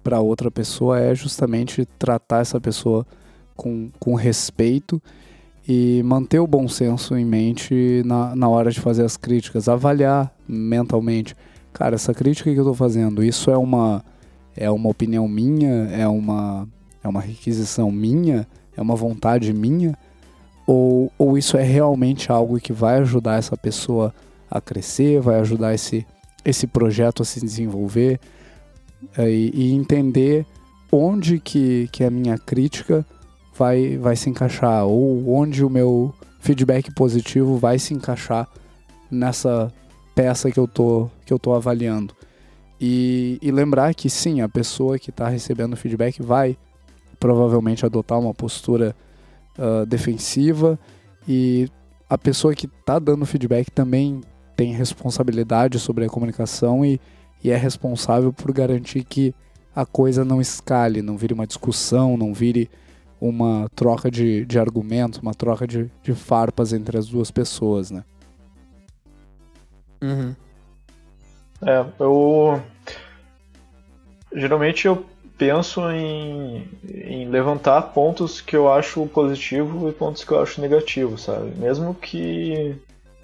para 0.03 0.19
outra 0.19 0.51
pessoa 0.51 0.99
é 0.99 1.15
justamente 1.15 1.85
tratar 1.97 2.41
essa 2.41 2.59
pessoa 2.59 3.07
com, 3.55 3.89
com 3.97 4.13
respeito 4.13 5.01
e 5.67 6.03
manter 6.03 6.39
o 6.39 6.47
bom 6.47 6.67
senso 6.67 7.17
em 7.17 7.25
mente 7.25 8.03
na, 8.05 8.35
na 8.35 8.49
hora 8.49 8.69
de 8.69 8.81
fazer 8.81 9.05
as 9.05 9.15
críticas, 9.15 9.69
avaliar 9.69 10.35
mentalmente. 10.47 11.33
Cara, 11.71 11.95
essa 11.95 12.13
crítica 12.13 12.51
que 12.51 12.57
eu 12.57 12.63
estou 12.63 12.75
fazendo, 12.75 13.23
isso 13.23 13.49
é 13.49 13.57
uma, 13.57 14.03
é 14.55 14.69
uma 14.69 14.89
opinião 14.89 15.27
minha, 15.27 15.89
é 15.91 16.07
uma, 16.07 16.67
é 17.01 17.07
uma 17.07 17.21
requisição 17.21 17.89
minha, 17.89 18.45
é 18.75 18.81
uma 18.81 18.95
vontade 18.95 19.53
minha? 19.53 19.97
Ou, 20.67 21.11
ou 21.17 21.37
isso 21.37 21.57
é 21.57 21.63
realmente 21.63 22.31
algo 22.31 22.59
que 22.59 22.73
vai 22.73 22.97
ajudar 22.99 23.37
essa 23.37 23.55
pessoa 23.55 24.13
a 24.49 24.59
crescer, 24.59 25.21
vai 25.21 25.39
ajudar 25.39 25.73
esse, 25.73 26.05
esse 26.43 26.65
projeto 26.65 27.21
a 27.21 27.25
se 27.25 27.39
desenvolver 27.39 28.19
é, 29.17 29.29
e, 29.29 29.51
e, 29.53 29.73
entender 29.73 30.45
onde 30.91 31.39
que, 31.39 31.87
que 31.91 32.03
a 32.03 32.09
minha 32.09 32.37
crítica 32.37 33.05
vai, 33.55 33.97
vai 33.97 34.15
se 34.15 34.29
encaixar 34.29 34.85
ou 34.85 35.29
onde 35.29 35.63
o 35.63 35.69
meu 35.69 36.13
feedback 36.39 36.91
positivo 36.93 37.57
vai 37.57 37.77
se 37.77 37.93
encaixar 37.93 38.47
nessa 39.09 39.71
peça 40.15 40.49
que 40.49 40.59
eu 40.59 40.67
tô, 40.67 41.09
que 41.25 41.33
eu 41.33 41.37
tô 41.37 41.53
avaliando. 41.53 42.15
E, 42.79 43.39
e 43.41 43.51
lembrar 43.51 43.93
que 43.93 44.09
sim, 44.09 44.41
a 44.41 44.49
pessoa 44.49 44.99
que 44.99 45.09
está 45.09 45.27
recebendo 45.27 45.75
feedback 45.75 46.21
vai 46.21 46.57
provavelmente 47.19 47.85
adotar 47.85 48.19
uma 48.19 48.33
postura 48.33 48.95
uh, 49.57 49.85
defensiva 49.85 50.79
e 51.27 51.69
a 52.09 52.17
pessoa 52.17 52.53
que 52.53 52.67
está 52.67 52.99
dando 52.99 53.25
feedback 53.25 53.71
também 53.71 54.21
tem 54.55 54.73
responsabilidade 54.73 55.79
sobre 55.79 56.05
a 56.05 56.09
comunicação 56.09 56.85
e, 56.85 56.99
e 57.43 57.49
é 57.51 57.55
responsável 57.57 58.31
por 58.31 58.51
garantir 58.51 59.03
que 59.03 59.33
a 59.75 59.85
coisa 59.85 60.23
não 60.23 60.39
escale, 60.39 61.01
não 61.01 61.17
vire 61.17 61.33
uma 61.33 61.45
discussão, 61.45 62.15
não 62.15 62.33
vire 62.33 62.69
uma 63.19 63.67
troca 63.75 64.09
de, 64.09 64.45
de 64.45 64.59
argumentos, 64.59 65.19
uma 65.19 65.33
troca 65.33 65.67
de, 65.67 65.89
de 66.01 66.13
farpas 66.13 66.71
entre 66.71 66.97
as 66.97 67.07
duas 67.07 67.31
pessoas, 67.31 67.91
né? 67.91 68.03
Uhum. 70.01 70.35
É, 71.61 71.85
eu. 71.99 72.61
Geralmente 74.33 74.85
eu 74.85 75.05
penso 75.37 75.81
em, 75.91 76.67
em 76.83 77.29
levantar 77.29 77.81
pontos 77.93 78.41
que 78.41 78.55
eu 78.55 78.71
acho 78.71 79.05
positivo 79.07 79.89
e 79.89 79.93
pontos 79.93 80.23
que 80.23 80.31
eu 80.31 80.41
acho 80.41 80.61
negativo, 80.61 81.17
sabe? 81.17 81.51
Mesmo 81.57 81.93
que 81.93 82.75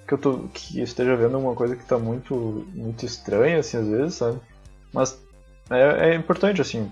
que 0.06 0.14
eu 0.14 0.18
tô, 0.18 0.38
que 0.52 0.80
esteja 0.80 1.16
vendo 1.16 1.38
uma 1.38 1.54
coisa 1.54 1.76
que 1.76 1.82
está 1.82 1.98
muito 1.98 2.66
muito 2.74 3.06
estranha 3.06 3.60
assim 3.60 3.78
às 3.78 3.86
vezes, 3.86 4.14
sabe? 4.16 4.38
Mas 4.92 5.18
é, 5.70 6.10
é 6.10 6.14
importante 6.14 6.60
assim 6.60 6.90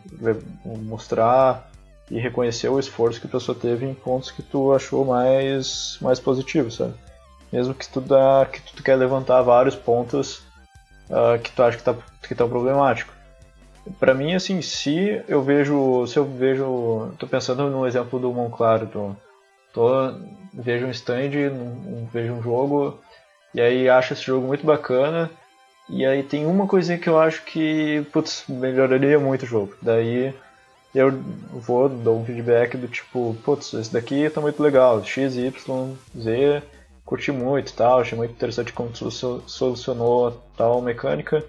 mostrar 0.64 1.70
e 2.10 2.18
reconhecer 2.18 2.68
o 2.68 2.78
esforço 2.78 3.20
que 3.20 3.26
a 3.26 3.30
pessoa 3.30 3.56
teve 3.56 3.86
em 3.86 3.94
pontos 3.94 4.30
que 4.30 4.42
tu 4.42 4.72
achou 4.72 5.04
mais 5.04 5.98
mais 6.00 6.18
positivos, 6.18 6.76
sabe? 6.76 6.94
Mesmo 7.52 7.74
que 7.74 7.88
tu 7.88 8.00
dá 8.00 8.46
que 8.50 8.60
tu 8.74 8.82
quer 8.82 8.96
levantar 8.96 9.42
vários 9.42 9.76
pontos 9.76 10.38
uh, 11.10 11.38
que 11.42 11.52
tu 11.52 11.62
acha 11.62 11.76
que 11.76 11.84
tá 11.84 11.94
que 12.22 12.34
tá 12.34 12.46
problemático 12.46 13.19
para 13.99 14.14
mim, 14.14 14.35
assim, 14.35 14.61
se 14.62 15.22
eu 15.28 15.43
vejo. 15.43 16.07
Se 16.07 16.18
eu 16.18 16.24
vejo. 16.24 17.12
tô 17.18 17.26
pensando 17.26 17.68
no 17.70 17.87
exemplo 17.87 18.18
do 18.18 18.33
Monclaro, 18.33 18.87
tô, 18.87 19.16
tô, 19.72 19.91
vejo 20.53 20.87
um 20.87 20.91
stand, 20.91 21.31
um, 21.53 22.07
vejo 22.12 22.35
um 22.35 22.43
jogo, 22.43 22.99
e 23.55 23.61
aí 23.61 23.89
acho 23.89 24.12
esse 24.12 24.22
jogo 24.22 24.47
muito 24.47 24.64
bacana. 24.64 25.31
E 25.89 26.07
aí 26.07 26.22
tem 26.22 26.47
uma 26.47 26.68
coisinha 26.68 26.99
que 26.99 27.09
eu 27.09 27.18
acho 27.18 27.45
que, 27.45 28.07
putz, 28.12 28.45
melhoraria 28.49 29.18
muito 29.18 29.43
o 29.43 29.47
jogo. 29.47 29.74
Daí 29.83 30.33
eu 30.95 31.11
vou, 31.53 31.89
dou 31.89 32.20
um 32.20 32.24
feedback 32.24 32.76
do 32.76 32.87
tipo, 32.87 33.37
putz, 33.45 33.72
esse 33.74 33.93
daqui 33.93 34.28
tá 34.31 34.41
muito 34.41 34.62
legal, 34.62 35.05
X, 35.05 35.37
Y, 35.37 35.97
Z, 36.16 36.62
curti 37.05 37.33
muito 37.33 37.72
tal, 37.74 38.01
achei 38.01 38.16
muito 38.16 38.33
interessante 38.33 38.72
como 38.72 38.91
solucionou 38.95 40.41
tal 40.57 40.81
mecânica. 40.81 41.45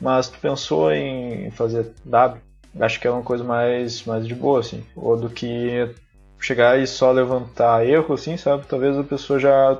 Mas 0.00 0.28
tu 0.28 0.38
pensou 0.38 0.92
em 0.92 1.50
fazer 1.50 1.92
W? 2.04 2.40
Acho 2.78 3.00
que 3.00 3.06
é 3.06 3.10
uma 3.10 3.22
coisa 3.22 3.44
mais, 3.44 4.04
mais 4.04 4.26
de 4.26 4.34
boa, 4.34 4.60
assim. 4.60 4.82
Ou 4.94 5.16
do 5.16 5.28
que 5.28 5.90
chegar 6.38 6.78
e 6.78 6.86
só 6.86 7.10
levantar 7.10 7.86
erro, 7.86 8.14
assim, 8.14 8.36
sabe? 8.36 8.66
Talvez 8.66 8.96
a 8.96 9.04
pessoa 9.04 9.38
já 9.38 9.78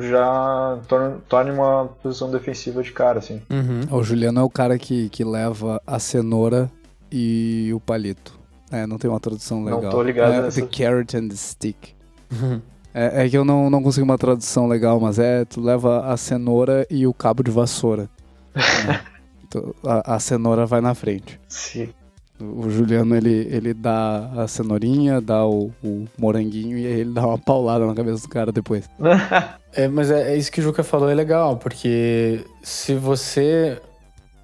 já 0.00 0.78
torne, 0.88 1.20
torne 1.28 1.50
uma 1.50 1.86
posição 2.02 2.30
defensiva 2.30 2.82
de 2.82 2.90
cara, 2.90 3.18
assim. 3.18 3.42
Uhum. 3.50 3.98
O 3.98 4.02
Juliano 4.02 4.40
é 4.40 4.42
o 4.42 4.48
cara 4.48 4.78
que, 4.78 5.10
que 5.10 5.22
leva 5.22 5.80
a 5.86 5.98
cenoura 5.98 6.70
e 7.12 7.70
o 7.74 7.78
palito. 7.78 8.38
É, 8.72 8.86
não 8.86 8.96
tem 8.96 9.10
uma 9.10 9.20
tradução 9.20 9.62
legal. 9.62 9.82
Não 9.82 9.90
tô 9.90 10.02
ligado 10.02 10.32
é, 10.32 10.42
nessa. 10.42 10.60
The 10.62 10.66
carrot 10.66 11.16
and 11.16 11.28
the 11.28 11.36
stick. 11.36 11.94
Uhum. 12.32 12.60
É, 12.94 13.24
é, 13.24 13.28
que 13.28 13.36
eu 13.36 13.44
não, 13.44 13.68
não 13.68 13.82
consigo 13.82 14.04
uma 14.04 14.16
tradução 14.16 14.66
legal, 14.66 14.98
mas 14.98 15.18
é, 15.18 15.44
tu 15.44 15.60
leva 15.60 16.06
a 16.06 16.16
cenoura 16.16 16.86
e 16.90 17.06
o 17.06 17.12
cabo 17.12 17.42
de 17.42 17.50
vassoura. 17.50 18.08
é 18.54 19.00
a, 19.84 20.14
a 20.14 20.20
cenoura 20.20 20.66
vai 20.66 20.80
na 20.80 20.94
frente. 20.94 21.40
Sim. 21.48 21.88
O 22.40 22.68
Juliano, 22.68 23.14
ele, 23.14 23.46
ele 23.50 23.72
dá 23.72 24.30
a 24.36 24.48
cenourinha, 24.48 25.20
dá 25.20 25.46
o, 25.46 25.70
o, 25.82 26.06
moranguinho 26.18 26.76
e 26.76 26.84
aí 26.84 27.00
ele 27.00 27.12
dá 27.12 27.24
uma 27.24 27.38
paulada 27.38 27.86
na 27.86 27.94
cabeça 27.94 28.22
do 28.22 28.28
cara 28.28 28.50
depois. 28.50 28.90
é, 29.72 29.86
mas 29.86 30.10
é, 30.10 30.32
é, 30.32 30.36
isso 30.36 30.50
que 30.50 30.60
o 30.60 30.62
Juca 30.62 30.82
falou, 30.82 31.08
é 31.08 31.14
legal, 31.14 31.56
porque 31.56 32.44
se 32.60 32.94
você 32.94 33.80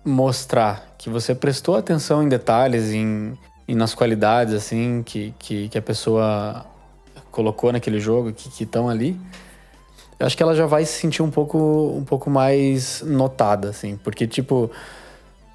mostrar 0.05 0.95
que 0.97 1.11
você 1.11 1.35
prestou 1.35 1.77
atenção 1.77 2.23
em 2.23 2.29
detalhes, 2.29 2.93
em, 2.93 3.37
em 3.67 3.75
nas 3.75 3.93
qualidades, 3.93 4.55
assim, 4.55 5.03
que, 5.05 5.35
que, 5.37 5.69
que 5.69 5.77
a 5.79 5.83
pessoa 5.83 6.65
colocou 7.33 7.73
naquele 7.73 7.99
jogo, 7.99 8.33
que 8.33 8.63
estão 8.63 8.89
ali, 8.89 9.21
eu 10.19 10.27
acho 10.27 10.37
que 10.37 10.43
ela 10.43 10.55
já 10.55 10.67
vai 10.67 10.85
se 10.85 10.93
sentir 10.93 11.23
um 11.23 11.31
pouco, 11.31 11.59
um 11.97 12.05
pouco 12.05 12.31
mais 12.31 13.03
notada, 13.03 13.71
assim, 13.71 13.97
porque, 13.97 14.29
tipo 14.29 14.71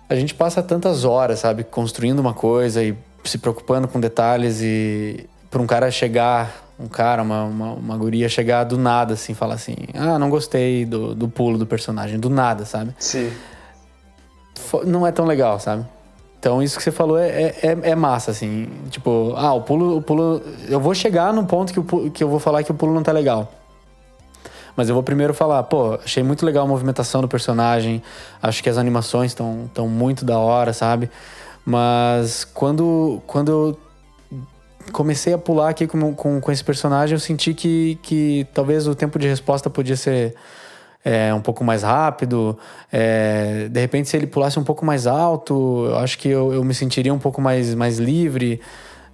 a 0.09 0.15
gente 0.15 0.33
passa 0.33 0.61
tantas 0.61 1.03
horas, 1.05 1.39
sabe, 1.39 1.63
construindo 1.63 2.19
uma 2.19 2.33
coisa 2.33 2.83
e 2.83 2.95
se 3.23 3.37
preocupando 3.37 3.87
com 3.87 3.99
detalhes 3.99 4.61
e 4.61 5.27
para 5.49 5.61
um 5.61 5.65
cara 5.67 5.89
chegar, 5.89 6.63
um 6.79 6.87
cara, 6.87 7.23
uma, 7.23 7.43
uma, 7.43 7.73
uma 7.73 7.97
guria 7.97 8.29
chegar 8.29 8.63
do 8.65 8.77
nada, 8.77 9.13
assim, 9.15 9.33
falar 9.33 9.55
assim, 9.55 9.75
ah, 9.93 10.19
não 10.19 10.29
gostei 10.29 10.85
do, 10.85 11.15
do 11.15 11.27
pulo 11.27 11.57
do 11.57 11.65
personagem, 11.65 12.19
do 12.19 12.29
nada, 12.29 12.65
sabe? 12.65 12.93
Sim. 12.99 13.31
Não 14.85 15.05
é 15.07 15.11
tão 15.11 15.25
legal, 15.25 15.59
sabe? 15.59 15.85
Então 16.39 16.61
isso 16.61 16.77
que 16.77 16.83
você 16.83 16.91
falou 16.91 17.17
é, 17.17 17.27
é, 17.29 17.55
é- 17.63 17.89
é 17.91 17.95
massa, 17.95 18.29
assim. 18.31 18.67
Tipo, 18.91 19.33
ah, 19.35 19.53
o 19.53 19.61
pulo, 19.61 19.97
o 19.97 20.01
pulo. 20.01 20.41
Eu 20.67 20.79
vou 20.79 20.93
chegar 20.93 21.33
no 21.33 21.45
ponto 21.45 21.73
que, 21.73 21.79
o 21.79 22.11
que 22.11 22.23
eu 22.23 22.29
vou 22.29 22.39
falar 22.39 22.63
que 22.63 22.71
o 22.71 22.75
pulo 22.75 22.93
não 22.93 23.01
tá 23.01 23.11
legal. 23.11 23.51
Mas 24.75 24.89
eu 24.89 24.95
vou 24.95 25.03
primeiro 25.03 25.33
falar, 25.33 25.63
pô, 25.63 25.93
achei 26.03 26.21
muito 26.21 26.45
legal 26.45 26.65
a 26.65 26.67
movimentação 26.67 27.21
do 27.21 27.27
personagem. 27.27 28.03
Acho 28.41 28.61
que 28.61 28.69
as 28.69 28.77
animações 28.77 29.31
estão 29.31 29.69
tão 29.73 29.87
muito 29.87 30.25
da 30.25 30.37
hora, 30.37 30.73
sabe? 30.73 31.09
Mas 31.65 32.43
quando, 32.43 33.21
quando 33.25 33.51
eu 33.51 33.79
comecei 34.91 35.33
a 35.33 35.37
pular 35.37 35.69
aqui 35.69 35.87
com, 35.87 36.13
com, 36.13 36.39
com 36.39 36.51
esse 36.51 36.63
personagem, 36.63 37.15
eu 37.15 37.19
senti 37.19 37.53
que, 37.53 37.97
que 38.01 38.45
talvez 38.53 38.87
o 38.87 38.93
tempo 38.93 39.17
de 39.17 39.27
resposta 39.27 39.69
podia 39.69 39.95
ser 39.95 40.35
é, 41.03 41.33
um 41.33 41.41
pouco 41.41 41.63
mais 41.63 41.83
rápido. 41.83 42.57
É, 42.91 43.67
de 43.69 43.79
repente, 43.79 44.09
se 44.09 44.17
ele 44.17 44.27
pulasse 44.27 44.59
um 44.59 44.63
pouco 44.63 44.85
mais 44.85 45.07
alto, 45.07 45.85
eu 45.87 45.97
acho 45.97 46.17
que 46.17 46.27
eu, 46.27 46.53
eu 46.53 46.63
me 46.63 46.73
sentiria 46.73 47.13
um 47.13 47.19
pouco 47.19 47.41
mais, 47.41 47.73
mais 47.73 47.97
livre. 47.97 48.59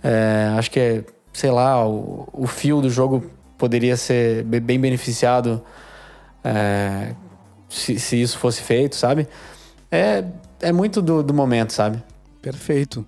É, 0.03 0.53
acho 0.57 0.71
que, 0.71 1.03
sei 1.33 1.51
lá, 1.51 1.85
o, 1.87 2.27
o 2.33 2.47
fio 2.47 2.81
do 2.81 2.89
jogo 2.89 3.23
poderia 3.61 3.95
ser 3.95 4.43
be- 4.43 4.59
bem 4.59 4.79
beneficiado 4.79 5.61
é, 6.43 7.13
se, 7.69 7.99
se 7.99 8.19
isso 8.19 8.37
fosse 8.39 8.61
feito, 8.61 8.95
sabe? 8.95 9.27
É, 9.91 10.23
é 10.61 10.71
muito 10.71 10.99
do, 11.01 11.21
do 11.21 11.31
momento, 11.33 11.71
sabe? 11.73 12.01
Perfeito. 12.41 13.05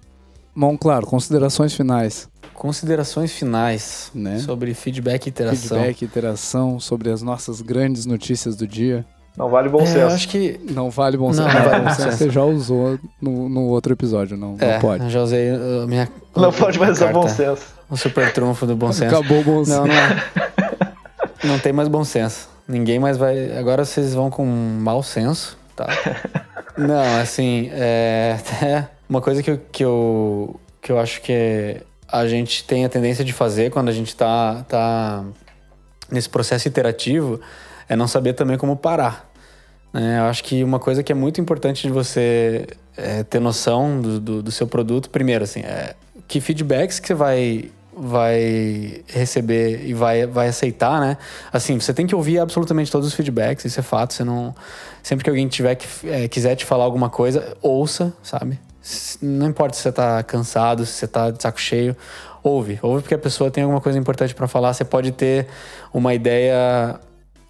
Bom, 0.56 0.78
claro, 0.78 1.08
considerações 1.08 1.74
finais. 1.74 2.30
Considerações 2.54 3.32
finais 3.32 4.12
Né? 4.14 4.38
sobre 4.38 4.74
feedback 4.76 5.26
e 5.26 5.30
interação. 5.30 5.78
Feedback, 5.80 6.06
interação 6.06 6.80
sobre 6.80 7.10
as 7.10 7.24
nossas 7.24 7.60
grandes 7.62 8.06
notícias 8.06 8.56
do 8.56 8.68
dia. 8.68 9.04
Não 9.36 9.49
vale 9.49 9.68
bom 9.68 9.80
É, 9.80 9.82
eu 9.82 9.88
senso. 9.88 10.06
acho 10.14 10.30
que 10.30 10.60
Não 10.70 10.91
vale 10.91 11.18
bom 11.18 11.34
Não, 11.34 11.34
senso. 11.34 11.47
não 11.58 11.64
vale 11.64 11.84
bom 11.86 11.89
senso. 11.95 12.12
Você 12.18 12.30
já 12.30 12.43
usou 12.43 12.99
no, 13.20 13.49
no 13.49 13.62
outro 13.64 13.91
episódio, 13.93 14.38
não, 14.38 14.56
é, 14.60 14.74
não 14.74 14.80
pode. 14.80 15.04
eu 15.06 15.10
já 15.10 15.24
usei 15.24 15.49
a 15.49 15.88
minha. 15.88 16.08
Não 16.36 16.51
pode 16.54 16.78
mais 16.78 16.91
usar 16.97 17.12
bom 17.12 17.28
senso. 17.28 17.72
O 17.89 17.97
super 17.97 18.31
trunfo 18.34 18.65
do 18.65 18.75
bom 18.75 18.91
senso. 18.91 19.15
Acabou 19.15 19.41
o 19.41 19.43
bom 19.43 19.65
senso. 19.65 19.79
Não, 19.79 19.88
não 19.88 19.93
é. 19.93 20.23
Não 21.43 21.59
tem 21.59 21.73
mais 21.73 21.88
bom 21.88 22.03
senso. 22.03 22.49
Ninguém 22.67 22.99
mais 22.99 23.17
vai. 23.17 23.57
Agora 23.57 23.84
vocês 23.84 24.13
vão 24.13 24.29
com 24.29 24.45
mau 24.45 25.03
senso, 25.03 25.57
tá? 25.75 25.88
Não, 26.77 27.21
assim, 27.21 27.69
é. 27.73 28.38
é 28.63 28.88
uma 29.07 29.21
coisa 29.21 29.43
que 29.43 29.51
eu, 29.51 29.61
que 29.71 29.84
eu, 29.84 30.59
que 30.81 30.91
eu 30.91 30.99
acho 30.99 31.21
que 31.21 31.81
a 32.07 32.27
gente 32.27 32.63
tem 32.63 32.86
a 32.86 32.89
tendência 32.89 33.23
de 33.23 33.34
fazer 33.34 33.71
quando 33.71 33.89
a 33.89 33.91
gente 33.91 34.15
tá, 34.15 34.63
tá 34.67 35.23
nesse 36.09 36.29
processo 36.29 36.67
iterativo 36.67 37.39
é 37.89 37.95
não 37.95 38.07
saber 38.07 38.34
também 38.34 38.57
como 38.57 38.75
parar. 38.75 39.29
né? 39.91 40.19
eu 40.19 40.25
acho 40.25 40.43
que 40.43 40.63
uma 40.63 40.79
coisa 40.79 41.03
que 41.03 41.11
é 41.11 41.15
muito 41.15 41.41
importante 41.41 41.84
de 41.84 41.93
você 41.93 42.67
é, 42.95 43.23
ter 43.23 43.39
noção 43.39 44.01
do, 44.01 44.19
do, 44.19 44.43
do 44.43 44.51
seu 44.51 44.67
produto, 44.67 45.09
primeiro, 45.09 45.43
assim, 45.43 45.61
é 45.61 45.95
que 46.34 46.41
feedbacks 46.41 46.99
que 46.99 47.05
você 47.05 47.13
vai 47.13 47.71
vai 47.95 49.03
receber 49.07 49.86
e 49.86 49.93
vai, 49.93 50.25
vai 50.25 50.47
aceitar, 50.47 50.99
né? 50.99 51.15
Assim, 51.51 51.79
você 51.79 51.93
tem 51.93 52.07
que 52.07 52.15
ouvir 52.15 52.39
absolutamente 52.39 52.91
todos 52.91 53.07
os 53.07 53.13
feedbacks, 53.13 53.65
isso 53.65 53.79
é 53.79 53.84
fato. 53.84 54.15
Você 54.15 54.23
não. 54.23 54.55
Sempre 55.03 55.23
que 55.23 55.29
alguém 55.29 55.47
tiver 55.47 55.75
que, 55.75 55.86
é, 56.09 56.27
quiser 56.27 56.55
te 56.55 56.65
falar 56.65 56.86
alguma 56.86 57.07
coisa, 57.07 57.55
ouça, 57.61 58.11
sabe? 58.23 58.59
Não 59.21 59.47
importa 59.47 59.75
se 59.75 59.84
você 59.84 59.91
tá 59.91 60.23
cansado, 60.23 60.88
se 60.88 60.93
você 60.93 61.07
tá 61.07 61.29
de 61.29 61.39
saco 61.39 61.61
cheio, 61.61 61.95
ouve. 62.41 62.79
Ouve 62.81 63.03
porque 63.03 63.13
a 63.13 63.19
pessoa 63.19 63.51
tem 63.51 63.63
alguma 63.63 63.79
coisa 63.79 63.99
importante 63.99 64.34
para 64.34 64.47
falar. 64.47 64.73
Você 64.73 64.84
pode 64.84 65.11
ter 65.11 65.45
uma 65.93 66.15
ideia 66.15 66.99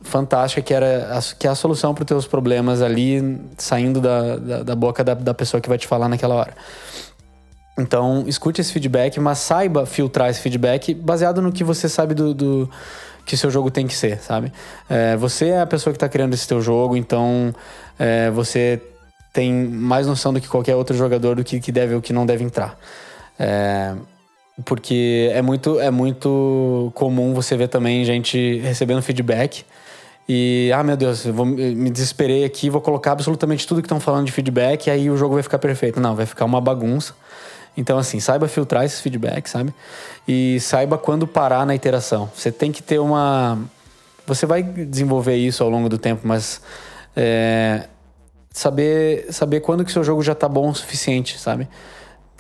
fantástica 0.02 0.62
que 0.62 0.74
era 0.74 1.18
a, 1.18 1.22
que 1.36 1.48
é 1.48 1.50
a 1.50 1.56
solução 1.56 1.94
para 1.94 2.02
os 2.02 2.08
teus 2.08 2.28
problemas 2.28 2.82
ali 2.82 3.40
saindo 3.58 4.02
da, 4.02 4.36
da, 4.36 4.64
da 4.64 4.76
boca 4.76 5.06
da, 5.06 5.14
da 5.14 5.34
pessoa 5.34 5.62
que 5.62 5.70
vai 5.70 5.78
te 5.78 5.88
falar 5.88 6.10
naquela 6.10 6.36
hora. 6.36 6.54
Então, 7.78 8.24
escute 8.28 8.62
esse 8.62 8.72
feedback, 8.72 9.20
mas 9.20 9.40
saiba 9.40 9.86
filtrar 9.86 10.30
esse 10.30 10.40
feedback 10.40 10.94
baseado 10.94 11.42
no 11.42 11.52
que 11.52 11.64
você 11.64 11.90
sabe 11.90 12.14
do, 12.14 12.34
do 12.34 12.70
que 13.26 13.36
seu 13.36 13.50
jogo 13.50 13.72
tem 13.72 13.88
que 13.88 13.96
ser, 13.96 14.20
sabe? 14.20 14.54
É, 14.90 15.18
você 15.18 15.50
é 15.50 15.62
a 15.62 15.66
pessoa 15.66 15.92
que 15.92 15.98
está 15.98 16.08
criando 16.08 16.34
esse 16.34 16.48
teu 16.48 16.62
jogo, 16.62 16.96
então 16.96 17.54
é, 17.98 18.30
você 18.30 18.80
tem 19.32 19.52
mais 19.52 20.06
noção 20.06 20.32
do 20.32 20.40
que 20.40 20.48
qualquer 20.48 20.76
outro 20.76 20.96
jogador 20.96 21.36
do 21.36 21.44
que, 21.44 21.60
que 21.60 21.72
deve 21.72 21.96
ou 21.96 22.02
que 22.02 22.14
não 22.14 22.26
deve 22.26 22.44
entrar. 22.44 22.78
É, 23.40 23.96
porque 24.64 25.32
é 25.34 25.42
muito, 25.42 25.80
é 25.80 25.90
muito 25.90 26.92
comum 26.94 27.34
você 27.34 27.58
ver 27.58 27.70
também 27.70 28.06
gente 28.06 28.60
recebendo 28.60 29.02
feedback 29.02 29.66
e, 30.28 30.72
ah, 30.74 30.84
meu 30.84 30.96
Deus, 30.96 31.26
eu 31.26 31.34
vou, 31.34 31.46
me 31.46 31.90
desesperei 31.90 32.46
aqui, 32.46 32.70
vou 32.70 32.80
colocar 32.80 33.12
absolutamente 33.12 33.68
tudo 33.68 33.82
que 33.82 33.86
estão 33.86 34.00
falando 34.00 34.26
de 34.26 34.32
feedback 34.32 34.88
e 34.88 34.90
aí 34.90 35.10
o 35.10 35.18
jogo 35.18 35.34
vai 35.34 35.44
ficar 35.44 35.60
perfeito. 35.60 36.00
Não, 36.00 36.16
vai 36.16 36.26
ficar 36.26 36.46
uma 36.46 36.62
bagunça. 36.62 37.14
Então, 37.76 37.98
assim, 37.98 38.20
saiba 38.20 38.48
filtrar 38.48 38.84
esses 38.86 39.02
feedbacks, 39.02 39.52
sabe? 39.52 39.74
E 40.28 40.60
saiba 40.60 40.98
quando 40.98 41.26
parar 41.26 41.66
na 41.66 41.74
iteração. 41.74 42.30
Você 42.36 42.52
tem 42.52 42.72
que 42.72 42.84
ter 42.84 43.00
uma. 43.00 43.60
Você 44.26 44.46
vai 44.46 44.64
desenvolver 44.64 45.36
isso 45.36 45.64
ao 45.64 45.70
longo 45.70 45.90
do 45.90 45.98
tempo, 45.98 46.22
mas. 46.26 46.62
é, 47.16 47.88
saber, 48.54 49.26
saber 49.32 49.60
quando 49.62 49.84
que 49.84 49.92
seu 49.92 50.04
jogo 50.04 50.22
já 50.22 50.36
tá 50.36 50.48
bom 50.48 50.70
o 50.70 50.76
suficiente, 50.76 51.40
sabe? 51.40 51.68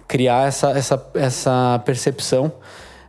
Criar 0.07 0.47
essa, 0.47 0.71
essa, 0.71 1.11
essa 1.15 1.81
percepção 1.86 2.51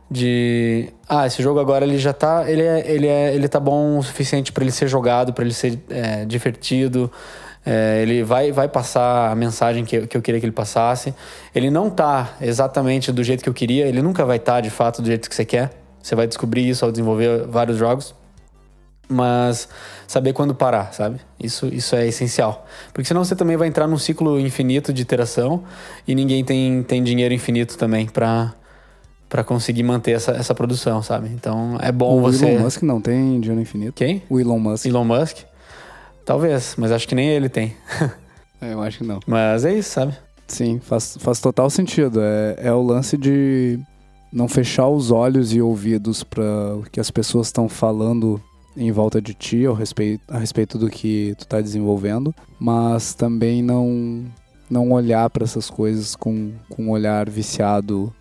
de 0.09 0.93
ah 1.09 1.25
esse 1.25 1.41
jogo 1.41 1.59
agora 1.59 1.83
ele 1.83 1.97
já 1.97 2.13
tá 2.13 2.47
ele 2.47 2.61
é, 2.61 2.91
ele 2.91 3.07
é 3.07 3.33
ele 3.33 3.47
tá 3.47 3.59
bom 3.59 3.97
o 3.97 4.03
suficiente 4.03 4.51
para 4.51 4.63
ele 4.63 4.71
ser 4.71 4.87
jogado 4.87 5.33
para 5.33 5.43
ele 5.43 5.53
ser 5.53 5.79
é, 5.89 6.23
divertido 6.25 7.11
é, 7.65 8.01
ele 8.01 8.23
vai, 8.23 8.51
vai 8.51 8.67
passar 8.67 9.31
a 9.31 9.35
mensagem 9.35 9.83
que, 9.83 10.07
que 10.07 10.15
eu 10.15 10.21
queria 10.21 10.39
que 10.39 10.45
ele 10.45 10.51
passasse 10.53 11.13
ele 11.53 11.69
não 11.69 11.89
tá 11.89 12.35
exatamente 12.41 13.11
do 13.11 13.23
jeito 13.23 13.43
que 13.43 13.49
eu 13.49 13.53
queria 13.53 13.87
ele 13.87 14.01
nunca 14.01 14.23
vai 14.25 14.37
estar 14.37 14.61
de 14.61 14.69
fato 14.69 15.01
do 15.01 15.07
jeito 15.07 15.29
que 15.29 15.35
você 15.35 15.45
quer 15.45 15.71
você 16.01 16.15
vai 16.15 16.27
descobrir 16.27 16.67
isso 16.67 16.85
ao 16.85 16.91
desenvolver 16.91 17.47
vários 17.47 17.77
jogos 17.77 18.13
mas 19.07 19.67
saber 20.07 20.33
quando 20.33 20.53
parar, 20.53 20.93
sabe? 20.93 21.19
Isso, 21.39 21.67
isso 21.67 21.95
é 21.95 22.07
essencial. 22.07 22.65
Porque 22.93 23.07
senão 23.07 23.23
você 23.23 23.35
também 23.35 23.57
vai 23.57 23.67
entrar 23.67 23.87
num 23.87 23.97
ciclo 23.97 24.39
infinito 24.39 24.91
de 24.91 25.01
iteração 25.01 25.63
e 26.07 26.15
ninguém 26.15 26.43
tem, 26.43 26.83
tem 26.83 27.03
dinheiro 27.03 27.33
infinito 27.33 27.77
também 27.77 28.07
pra, 28.07 28.53
pra 29.29 29.43
conseguir 29.43 29.83
manter 29.83 30.11
essa, 30.11 30.31
essa 30.31 30.55
produção, 30.55 31.01
sabe? 31.01 31.29
Então 31.29 31.77
é 31.81 31.91
bom 31.91 32.17
o 32.17 32.21
você. 32.21 32.45
Elon 32.45 32.63
Musk 32.63 32.81
não 32.83 33.01
tem 33.01 33.39
dinheiro 33.39 33.61
infinito. 33.61 33.93
Quem? 33.93 34.23
O 34.29 34.39
Elon 34.39 34.59
Musk. 34.59 34.85
Elon 34.85 35.05
Musk? 35.05 35.37
Talvez, 36.25 36.75
mas 36.77 36.91
acho 36.91 37.07
que 37.07 37.15
nem 37.15 37.29
ele 37.29 37.49
tem. 37.49 37.75
É, 38.61 38.71
eu 38.71 38.81
acho 38.81 38.99
que 38.99 39.03
não. 39.03 39.19
Mas 39.27 39.65
é 39.65 39.77
isso, 39.77 39.89
sabe? 39.89 40.15
Sim, 40.47 40.79
faz, 40.79 41.17
faz 41.19 41.41
total 41.41 41.69
sentido. 41.69 42.21
É, 42.21 42.55
é 42.69 42.71
o 42.71 42.81
lance 42.81 43.17
de 43.17 43.77
não 44.31 44.47
fechar 44.47 44.87
os 44.87 45.11
olhos 45.11 45.53
e 45.53 45.61
ouvidos 45.61 46.23
para 46.23 46.43
o 46.75 46.83
que 46.89 46.99
as 46.99 47.11
pessoas 47.11 47.47
estão 47.47 47.67
falando 47.67 48.41
em 48.77 48.91
volta 48.91 49.21
de 49.21 49.33
ti 49.33 49.65
ao 49.65 49.73
respeito, 49.73 50.21
a 50.27 50.37
respeito 50.37 50.77
do 50.77 50.89
que 50.89 51.35
tu 51.37 51.47
tá 51.47 51.61
desenvolvendo, 51.61 52.33
mas 52.59 53.13
também 53.13 53.61
não 53.61 54.25
não 54.69 54.91
olhar 54.91 55.29
para 55.29 55.43
essas 55.43 55.69
coisas 55.69 56.15
com, 56.15 56.51
com 56.69 56.85
um 56.85 56.89
olhar 56.89 57.29
viciado 57.29 58.13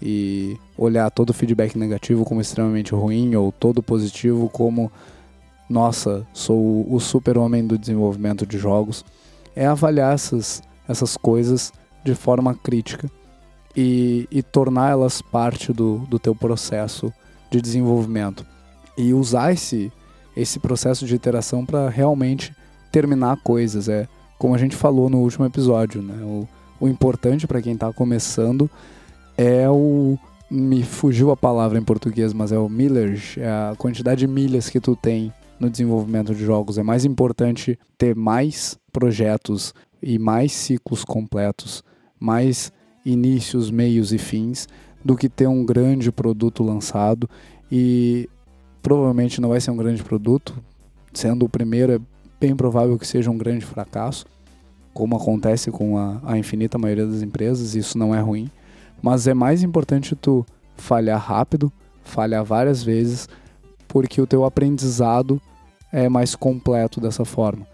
e 0.00 0.56
olhar 0.76 1.08
todo 1.10 1.32
feedback 1.32 1.78
negativo 1.78 2.24
como 2.24 2.40
extremamente 2.40 2.92
ruim 2.92 3.36
ou 3.36 3.52
todo 3.52 3.80
positivo 3.82 4.48
como 4.48 4.90
nossa, 5.72 6.26
sou 6.34 6.86
o 6.92 7.00
super-homem 7.00 7.66
do 7.66 7.78
desenvolvimento 7.78 8.44
de 8.44 8.58
jogos. 8.58 9.02
É 9.56 9.66
avaliar 9.66 10.14
essas, 10.14 10.62
essas 10.86 11.16
coisas 11.16 11.72
de 12.04 12.14
forma 12.14 12.54
crítica 12.54 13.10
e, 13.74 14.28
e 14.30 14.42
tornar 14.42 14.90
elas 14.90 15.22
parte 15.22 15.72
do, 15.72 15.98
do 16.00 16.18
teu 16.18 16.34
processo 16.34 17.10
de 17.50 17.60
desenvolvimento. 17.60 18.44
E 18.98 19.14
usar 19.14 19.52
esse, 19.52 19.90
esse 20.36 20.58
processo 20.58 21.06
de 21.06 21.14
iteração 21.14 21.64
para 21.64 21.88
realmente 21.88 22.54
terminar 22.90 23.38
coisas. 23.42 23.88
É 23.88 24.06
como 24.38 24.54
a 24.54 24.58
gente 24.58 24.76
falou 24.76 25.08
no 25.08 25.20
último 25.20 25.46
episódio, 25.46 26.02
né? 26.02 26.22
O, 26.22 26.46
o 26.80 26.88
importante 26.88 27.46
para 27.46 27.62
quem 27.62 27.72
está 27.72 27.90
começando 27.94 28.70
é 29.38 29.68
o 29.70 30.18
me 30.50 30.82
fugiu 30.82 31.30
a 31.30 31.36
palavra 31.36 31.78
em 31.78 31.82
português, 31.82 32.34
mas 32.34 32.52
é 32.52 32.58
o 32.58 32.68
millage, 32.68 33.40
é 33.40 33.48
a 33.48 33.74
quantidade 33.78 34.18
de 34.18 34.26
milhas 34.26 34.68
que 34.68 34.78
tu 34.78 34.94
tem 34.94 35.32
no 35.62 35.70
desenvolvimento 35.70 36.34
de 36.34 36.44
jogos. 36.44 36.76
É 36.76 36.82
mais 36.82 37.04
importante 37.04 37.78
ter 37.96 38.16
mais 38.16 38.76
projetos 38.92 39.72
e 40.02 40.18
mais 40.18 40.50
ciclos 40.50 41.04
completos, 41.04 41.84
mais 42.18 42.72
inícios, 43.06 43.70
meios 43.70 44.12
e 44.12 44.18
fins, 44.18 44.66
do 45.04 45.16
que 45.16 45.28
ter 45.28 45.46
um 45.46 45.64
grande 45.64 46.10
produto 46.10 46.64
lançado 46.64 47.30
e 47.70 48.28
provavelmente 48.82 49.40
não 49.40 49.50
vai 49.50 49.60
ser 49.60 49.70
um 49.70 49.76
grande 49.76 50.02
produto, 50.02 50.52
sendo 51.14 51.46
o 51.46 51.48
primeiro 51.48 51.92
é 51.92 52.00
bem 52.40 52.56
provável 52.56 52.98
que 52.98 53.06
seja 53.06 53.30
um 53.30 53.38
grande 53.38 53.64
fracasso, 53.64 54.26
como 54.92 55.16
acontece 55.16 55.70
com 55.70 55.96
a, 55.96 56.20
a 56.24 56.36
infinita 56.36 56.76
maioria 56.76 57.06
das 57.06 57.22
empresas, 57.22 57.76
isso 57.76 57.96
não 57.96 58.12
é 58.12 58.20
ruim, 58.20 58.50
mas 59.00 59.28
é 59.28 59.34
mais 59.34 59.62
importante 59.62 60.16
tu 60.16 60.44
falhar 60.76 61.20
rápido, 61.20 61.72
falhar 62.02 62.44
várias 62.44 62.82
vezes, 62.82 63.28
porque 63.86 64.20
o 64.20 64.26
teu 64.26 64.44
aprendizado 64.44 65.40
é 65.92 66.08
mais 66.08 66.34
completo 66.34 67.00
dessa 67.00 67.24
forma. 67.24 67.66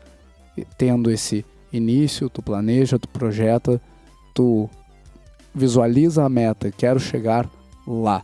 E 0.57 0.67
Tendo 0.77 1.11
esse 1.11 1.47
início, 1.73 2.29
tu 2.29 2.43
planeja, 2.43 2.99
tu 2.99 3.09
projeta, 3.09 3.81
tu 4.35 4.69
visualiza 5.55 6.25
a 6.25 6.29
meta, 6.29 6.71
quero 6.71 6.99
chegar 6.99 7.49
lá. 7.87 8.23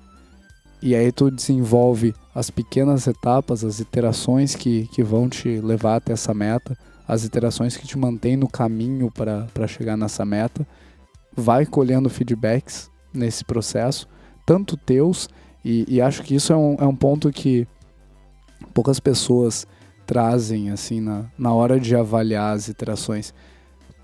E 0.82 0.94
aí 0.94 1.10
tu 1.10 1.30
desenvolve 1.30 2.14
as 2.34 2.50
pequenas 2.50 3.06
etapas, 3.06 3.64
as 3.64 3.80
iterações 3.80 4.54
que, 4.54 4.86
que 4.88 5.02
vão 5.02 5.28
te 5.28 5.60
levar 5.60 5.96
até 5.96 6.12
essa 6.12 6.34
meta, 6.34 6.76
as 7.06 7.24
iterações 7.24 7.76
que 7.76 7.86
te 7.86 7.96
mantêm 7.96 8.36
no 8.36 8.48
caminho 8.48 9.10
para 9.10 9.66
chegar 9.66 9.96
nessa 9.96 10.24
meta. 10.24 10.66
Vai 11.34 11.64
colhendo 11.64 12.10
feedbacks 12.10 12.90
nesse 13.12 13.44
processo, 13.44 14.08
tanto 14.44 14.76
teus, 14.76 15.28
e, 15.64 15.86
e 15.88 16.00
acho 16.00 16.22
que 16.22 16.34
isso 16.34 16.52
é 16.52 16.56
um, 16.56 16.76
é 16.78 16.84
um 16.84 16.94
ponto 16.94 17.30
que 17.30 17.66
poucas 18.74 19.00
pessoas 19.00 19.66
trazem 20.06 20.70
assim 20.70 21.00
na, 21.00 21.24
na 21.38 21.52
hora 21.52 21.78
de 21.78 21.94
avaliar 21.94 22.54
as 22.54 22.68
iterações. 22.68 23.34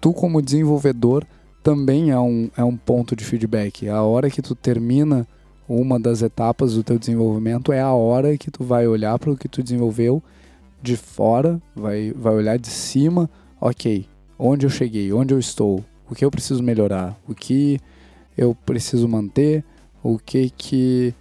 Tu 0.00 0.12
como 0.12 0.42
desenvolvedor 0.42 1.26
também 1.62 2.10
é 2.10 2.18
um, 2.18 2.50
é 2.56 2.64
um 2.64 2.76
ponto 2.76 3.14
de 3.14 3.24
feedback. 3.24 3.88
A 3.88 4.02
hora 4.02 4.30
que 4.30 4.40
tu 4.40 4.54
termina 4.54 5.26
uma 5.68 6.00
das 6.00 6.22
etapas 6.22 6.74
do 6.74 6.82
teu 6.82 6.98
desenvolvimento 6.98 7.72
é 7.72 7.80
a 7.80 7.92
hora 7.92 8.36
que 8.36 8.50
tu 8.50 8.64
vai 8.64 8.86
olhar 8.88 9.18
para 9.18 9.30
o 9.30 9.36
que 9.36 9.48
tu 9.48 9.62
desenvolveu 9.62 10.22
de 10.82 10.96
fora, 10.96 11.60
vai, 11.76 12.12
vai 12.12 12.34
olhar 12.34 12.58
de 12.58 12.68
cima, 12.68 13.28
ok, 13.60 14.06
onde 14.38 14.64
eu 14.66 14.70
cheguei, 14.70 15.12
onde 15.12 15.34
eu 15.34 15.38
estou, 15.38 15.84
o 16.10 16.14
que 16.14 16.24
eu 16.24 16.30
preciso 16.30 16.62
melhorar, 16.62 17.16
o 17.28 17.34
que 17.34 17.78
eu 18.36 18.54
preciso 18.54 19.06
manter, 19.06 19.62
o 20.02 20.18
que 20.18 20.50
que 20.50 21.14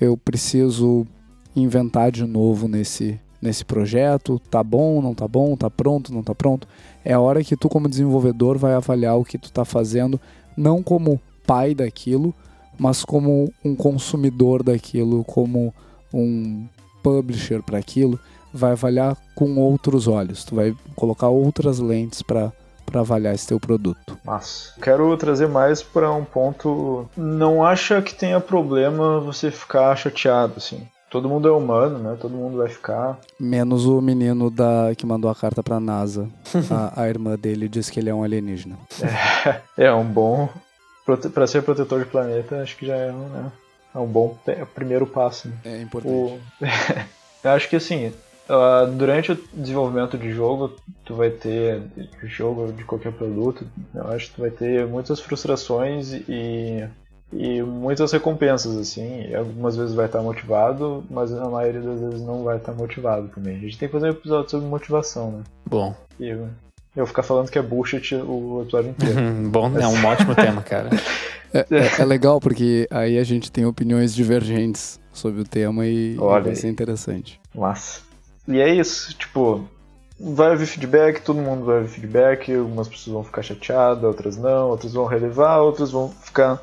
eu 0.00 0.16
preciso 0.16 1.06
inventar 1.54 2.10
de 2.10 2.26
novo 2.26 2.66
nesse, 2.66 3.18
nesse 3.44 3.64
projeto, 3.64 4.40
tá 4.50 4.62
bom, 4.62 5.02
não 5.02 5.14
tá 5.14 5.28
bom, 5.28 5.54
tá 5.54 5.70
pronto, 5.70 6.12
não 6.12 6.22
tá 6.22 6.34
pronto. 6.34 6.66
É 7.04 7.12
a 7.12 7.20
hora 7.20 7.44
que 7.44 7.56
tu 7.56 7.68
como 7.68 7.88
desenvolvedor 7.88 8.56
vai 8.56 8.72
avaliar 8.72 9.16
o 9.16 9.24
que 9.24 9.38
tu 9.38 9.52
tá 9.52 9.64
fazendo, 9.64 10.18
não 10.56 10.82
como 10.82 11.20
pai 11.46 11.74
daquilo, 11.74 12.34
mas 12.78 13.04
como 13.04 13.52
um 13.62 13.76
consumidor 13.76 14.62
daquilo, 14.62 15.22
como 15.24 15.72
um 16.12 16.66
publisher 17.02 17.62
para 17.62 17.78
aquilo, 17.78 18.18
vai 18.52 18.72
avaliar 18.72 19.16
com 19.34 19.56
outros 19.58 20.08
olhos. 20.08 20.44
Tu 20.44 20.54
vai 20.54 20.74
colocar 20.96 21.28
outras 21.28 21.78
lentes 21.78 22.22
para 22.22 22.50
para 22.84 23.00
avaliar 23.00 23.34
esse 23.34 23.46
teu 23.46 23.58
produto. 23.58 24.16
Mas 24.24 24.74
quero 24.80 25.16
trazer 25.16 25.48
mais 25.48 25.82
para 25.82 26.12
um 26.12 26.24
ponto. 26.24 27.08
Não 27.16 27.64
acha 27.64 28.00
que 28.02 28.14
tenha 28.14 28.38
problema 28.38 29.18
você 29.20 29.50
ficar 29.50 29.96
chateado 29.96 30.54
assim? 30.58 30.86
Todo 31.14 31.28
mundo 31.28 31.46
é 31.46 31.52
humano, 31.52 32.00
né? 32.00 32.16
Todo 32.20 32.36
mundo 32.36 32.58
vai 32.58 32.68
ficar. 32.68 33.20
Menos 33.38 33.86
o 33.86 34.00
menino 34.00 34.50
da 34.50 34.92
que 34.96 35.06
mandou 35.06 35.30
a 35.30 35.34
carta 35.34 35.62
pra 35.62 35.78
NASA. 35.78 36.28
a, 36.68 37.02
a, 37.02 37.08
irmã 37.08 37.36
dele 37.38 37.68
disse 37.68 37.92
que 37.92 38.00
ele 38.00 38.10
é 38.10 38.14
um 38.14 38.24
alienígena. 38.24 38.76
É, 39.76 39.84
é 39.84 39.92
um 39.92 40.04
bom. 40.04 40.48
Para 41.32 41.46
ser 41.46 41.62
protetor 41.62 42.00
de 42.00 42.06
planeta, 42.06 42.62
acho 42.62 42.76
que 42.76 42.86
já 42.86 42.96
é 42.96 43.12
um, 43.12 43.28
né? 43.28 43.52
é 43.94 43.98
um 43.98 44.06
bom 44.06 44.36
primeiro 44.74 45.06
passo. 45.06 45.48
Né? 45.48 45.54
É 45.64 45.82
importante. 45.82 46.12
O... 46.12 46.38
Eu 47.44 47.50
acho 47.50 47.68
que 47.68 47.76
assim, 47.76 48.10
durante 48.96 49.32
o 49.32 49.38
desenvolvimento 49.52 50.16
de 50.16 50.32
jogo, 50.32 50.74
tu 51.04 51.14
vai 51.14 51.30
ter 51.30 51.80
de 51.80 52.26
jogo 52.26 52.72
de 52.72 52.82
qualquer 52.84 53.12
produto, 53.12 53.66
eu 53.94 54.08
acho 54.08 54.30
que 54.30 54.36
tu 54.36 54.40
vai 54.40 54.50
ter 54.50 54.86
muitas 54.86 55.20
frustrações 55.20 56.10
e 56.12 56.88
e 57.36 57.62
muitas 57.62 58.12
recompensas, 58.12 58.76
assim. 58.76 59.26
E 59.28 59.34
algumas 59.34 59.76
vezes 59.76 59.94
vai 59.94 60.06
estar 60.06 60.22
motivado, 60.22 61.04
mas 61.10 61.30
na 61.30 61.48
maioria 61.48 61.80
das 61.80 62.00
vezes 62.00 62.22
não 62.22 62.44
vai 62.44 62.56
estar 62.56 62.72
motivado 62.72 63.28
também. 63.28 63.56
A 63.56 63.60
gente 63.60 63.78
tem 63.78 63.88
que 63.88 63.92
fazer 63.92 64.06
um 64.06 64.10
episódio 64.10 64.50
sobre 64.50 64.66
motivação, 64.68 65.30
né? 65.32 65.42
Bom. 65.66 65.94
E 66.18 66.28
eu, 66.28 66.48
eu 66.94 67.06
ficar 67.06 67.22
falando 67.22 67.50
que 67.50 67.58
é 67.58 67.62
bullshit 67.62 68.14
o 68.14 68.62
episódio 68.62 68.90
inteiro. 68.90 69.20
Bom, 69.50 69.76
é 69.78 69.86
um 69.86 70.06
ótimo 70.06 70.34
tema, 70.36 70.62
cara. 70.62 70.90
É, 71.52 71.66
é, 71.70 72.00
é, 72.00 72.04
legal 72.04 72.40
porque 72.40 72.86
aí 72.90 73.18
a 73.18 73.24
gente 73.24 73.50
tem 73.50 73.66
opiniões 73.66 74.14
divergentes 74.14 75.00
sobre 75.12 75.40
o 75.40 75.44
tema 75.44 75.86
e, 75.86 76.16
Olha 76.18 76.44
vai 76.44 76.54
ser 76.54 76.68
interessante. 76.68 77.40
Massa. 77.54 78.00
E 78.46 78.60
é 78.60 78.68
isso, 78.68 79.14
tipo, 79.16 79.66
vai 80.20 80.52
haver 80.52 80.66
feedback, 80.66 81.22
todo 81.22 81.40
mundo 81.40 81.64
vai 81.64 81.78
haver 81.78 81.88
feedback, 81.88 82.52
algumas 82.52 82.88
pessoas 82.88 83.14
vão 83.14 83.24
ficar 83.24 83.42
chateadas, 83.42 84.04
outras 84.04 84.36
não, 84.36 84.68
outras 84.68 84.92
vão 84.92 85.06
relevar, 85.06 85.60
outras 85.60 85.90
vão 85.90 86.10
ficar 86.10 86.60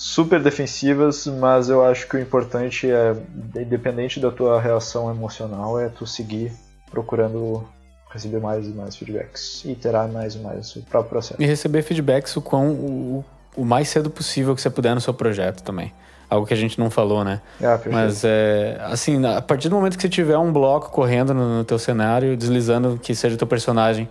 super 0.00 0.42
defensivas, 0.42 1.26
mas 1.26 1.68
eu 1.68 1.84
acho 1.84 2.08
que 2.08 2.16
o 2.16 2.18
importante 2.18 2.90
é, 2.90 3.14
independente 3.54 4.18
da 4.18 4.30
tua 4.30 4.58
reação 4.58 5.10
emocional, 5.10 5.78
é 5.78 5.90
tu 5.90 6.06
seguir 6.06 6.50
procurando 6.90 7.62
receber 8.10 8.40
mais 8.40 8.66
e 8.66 8.70
mais 8.70 8.96
feedbacks, 8.96 9.62
iterar 9.66 10.08
mais 10.08 10.34
e 10.36 10.38
mais 10.38 10.74
o 10.74 10.80
próprio 10.84 11.10
processo. 11.10 11.40
E 11.40 11.44
receber 11.44 11.82
feedbacks 11.82 12.34
o, 12.34 12.40
quão, 12.40 12.70
o, 12.70 13.24
o 13.54 13.62
mais 13.62 13.90
cedo 13.90 14.08
possível 14.08 14.54
que 14.54 14.62
você 14.62 14.70
puder 14.70 14.94
no 14.94 15.02
seu 15.02 15.12
projeto 15.12 15.62
também. 15.62 15.92
Algo 16.30 16.46
que 16.46 16.54
a 16.54 16.56
gente 16.56 16.78
não 16.78 16.88
falou, 16.88 17.22
né? 17.22 17.42
Ah, 17.62 17.78
Mas 17.90 18.24
é 18.24 18.80
assim, 18.84 19.22
a 19.26 19.42
partir 19.42 19.68
do 19.68 19.76
momento 19.76 19.96
que 19.96 20.02
você 20.02 20.08
tiver 20.08 20.38
um 20.38 20.50
bloco 20.50 20.90
correndo 20.90 21.34
no, 21.34 21.58
no 21.58 21.64
teu 21.64 21.78
cenário, 21.78 22.38
deslizando 22.38 22.98
que 23.02 23.14
seja 23.14 23.34
o 23.34 23.38
teu 23.38 23.46
personagem, 23.46 24.08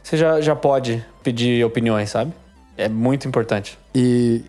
você 0.00 0.16
já, 0.16 0.40
já 0.40 0.54
pode 0.54 1.04
pedir 1.24 1.64
opiniões, 1.64 2.10
sabe? 2.10 2.32
É 2.76 2.88
muito 2.88 3.26
importante. 3.26 3.76
E 3.92 4.44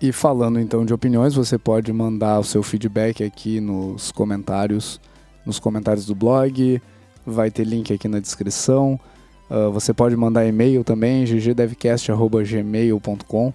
e 0.00 0.12
falando 0.12 0.60
então 0.60 0.84
de 0.84 0.94
opiniões, 0.94 1.34
você 1.34 1.58
pode 1.58 1.92
mandar 1.92 2.38
o 2.38 2.44
seu 2.44 2.62
feedback 2.62 3.24
aqui 3.24 3.60
nos 3.60 4.12
comentários, 4.12 5.00
nos 5.44 5.58
comentários 5.58 6.06
do 6.06 6.14
blog, 6.14 6.80
vai 7.26 7.50
ter 7.50 7.64
link 7.64 7.92
aqui 7.92 8.06
na 8.06 8.20
descrição. 8.20 9.00
Uh, 9.50 9.72
você 9.72 9.92
pode 9.92 10.14
mandar 10.14 10.46
e-mail 10.46 10.84
também, 10.84 11.24
ggdevcast.gmail.com. 11.24 13.48
Uh, 13.48 13.52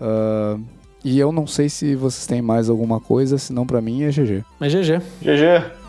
ah, 0.00 0.56
e 1.04 1.18
eu 1.18 1.30
não 1.32 1.46
sei 1.46 1.68
se 1.68 1.94
vocês 1.94 2.26
têm 2.26 2.40
mais 2.42 2.68
alguma 2.68 3.00
coisa, 3.00 3.38
senão 3.38 3.64
para 3.66 3.80
mim 3.80 4.02
é 4.02 4.10
GG. 4.10 4.44
É 4.60 4.68
GG. 4.68 5.00
GG. 5.22 5.85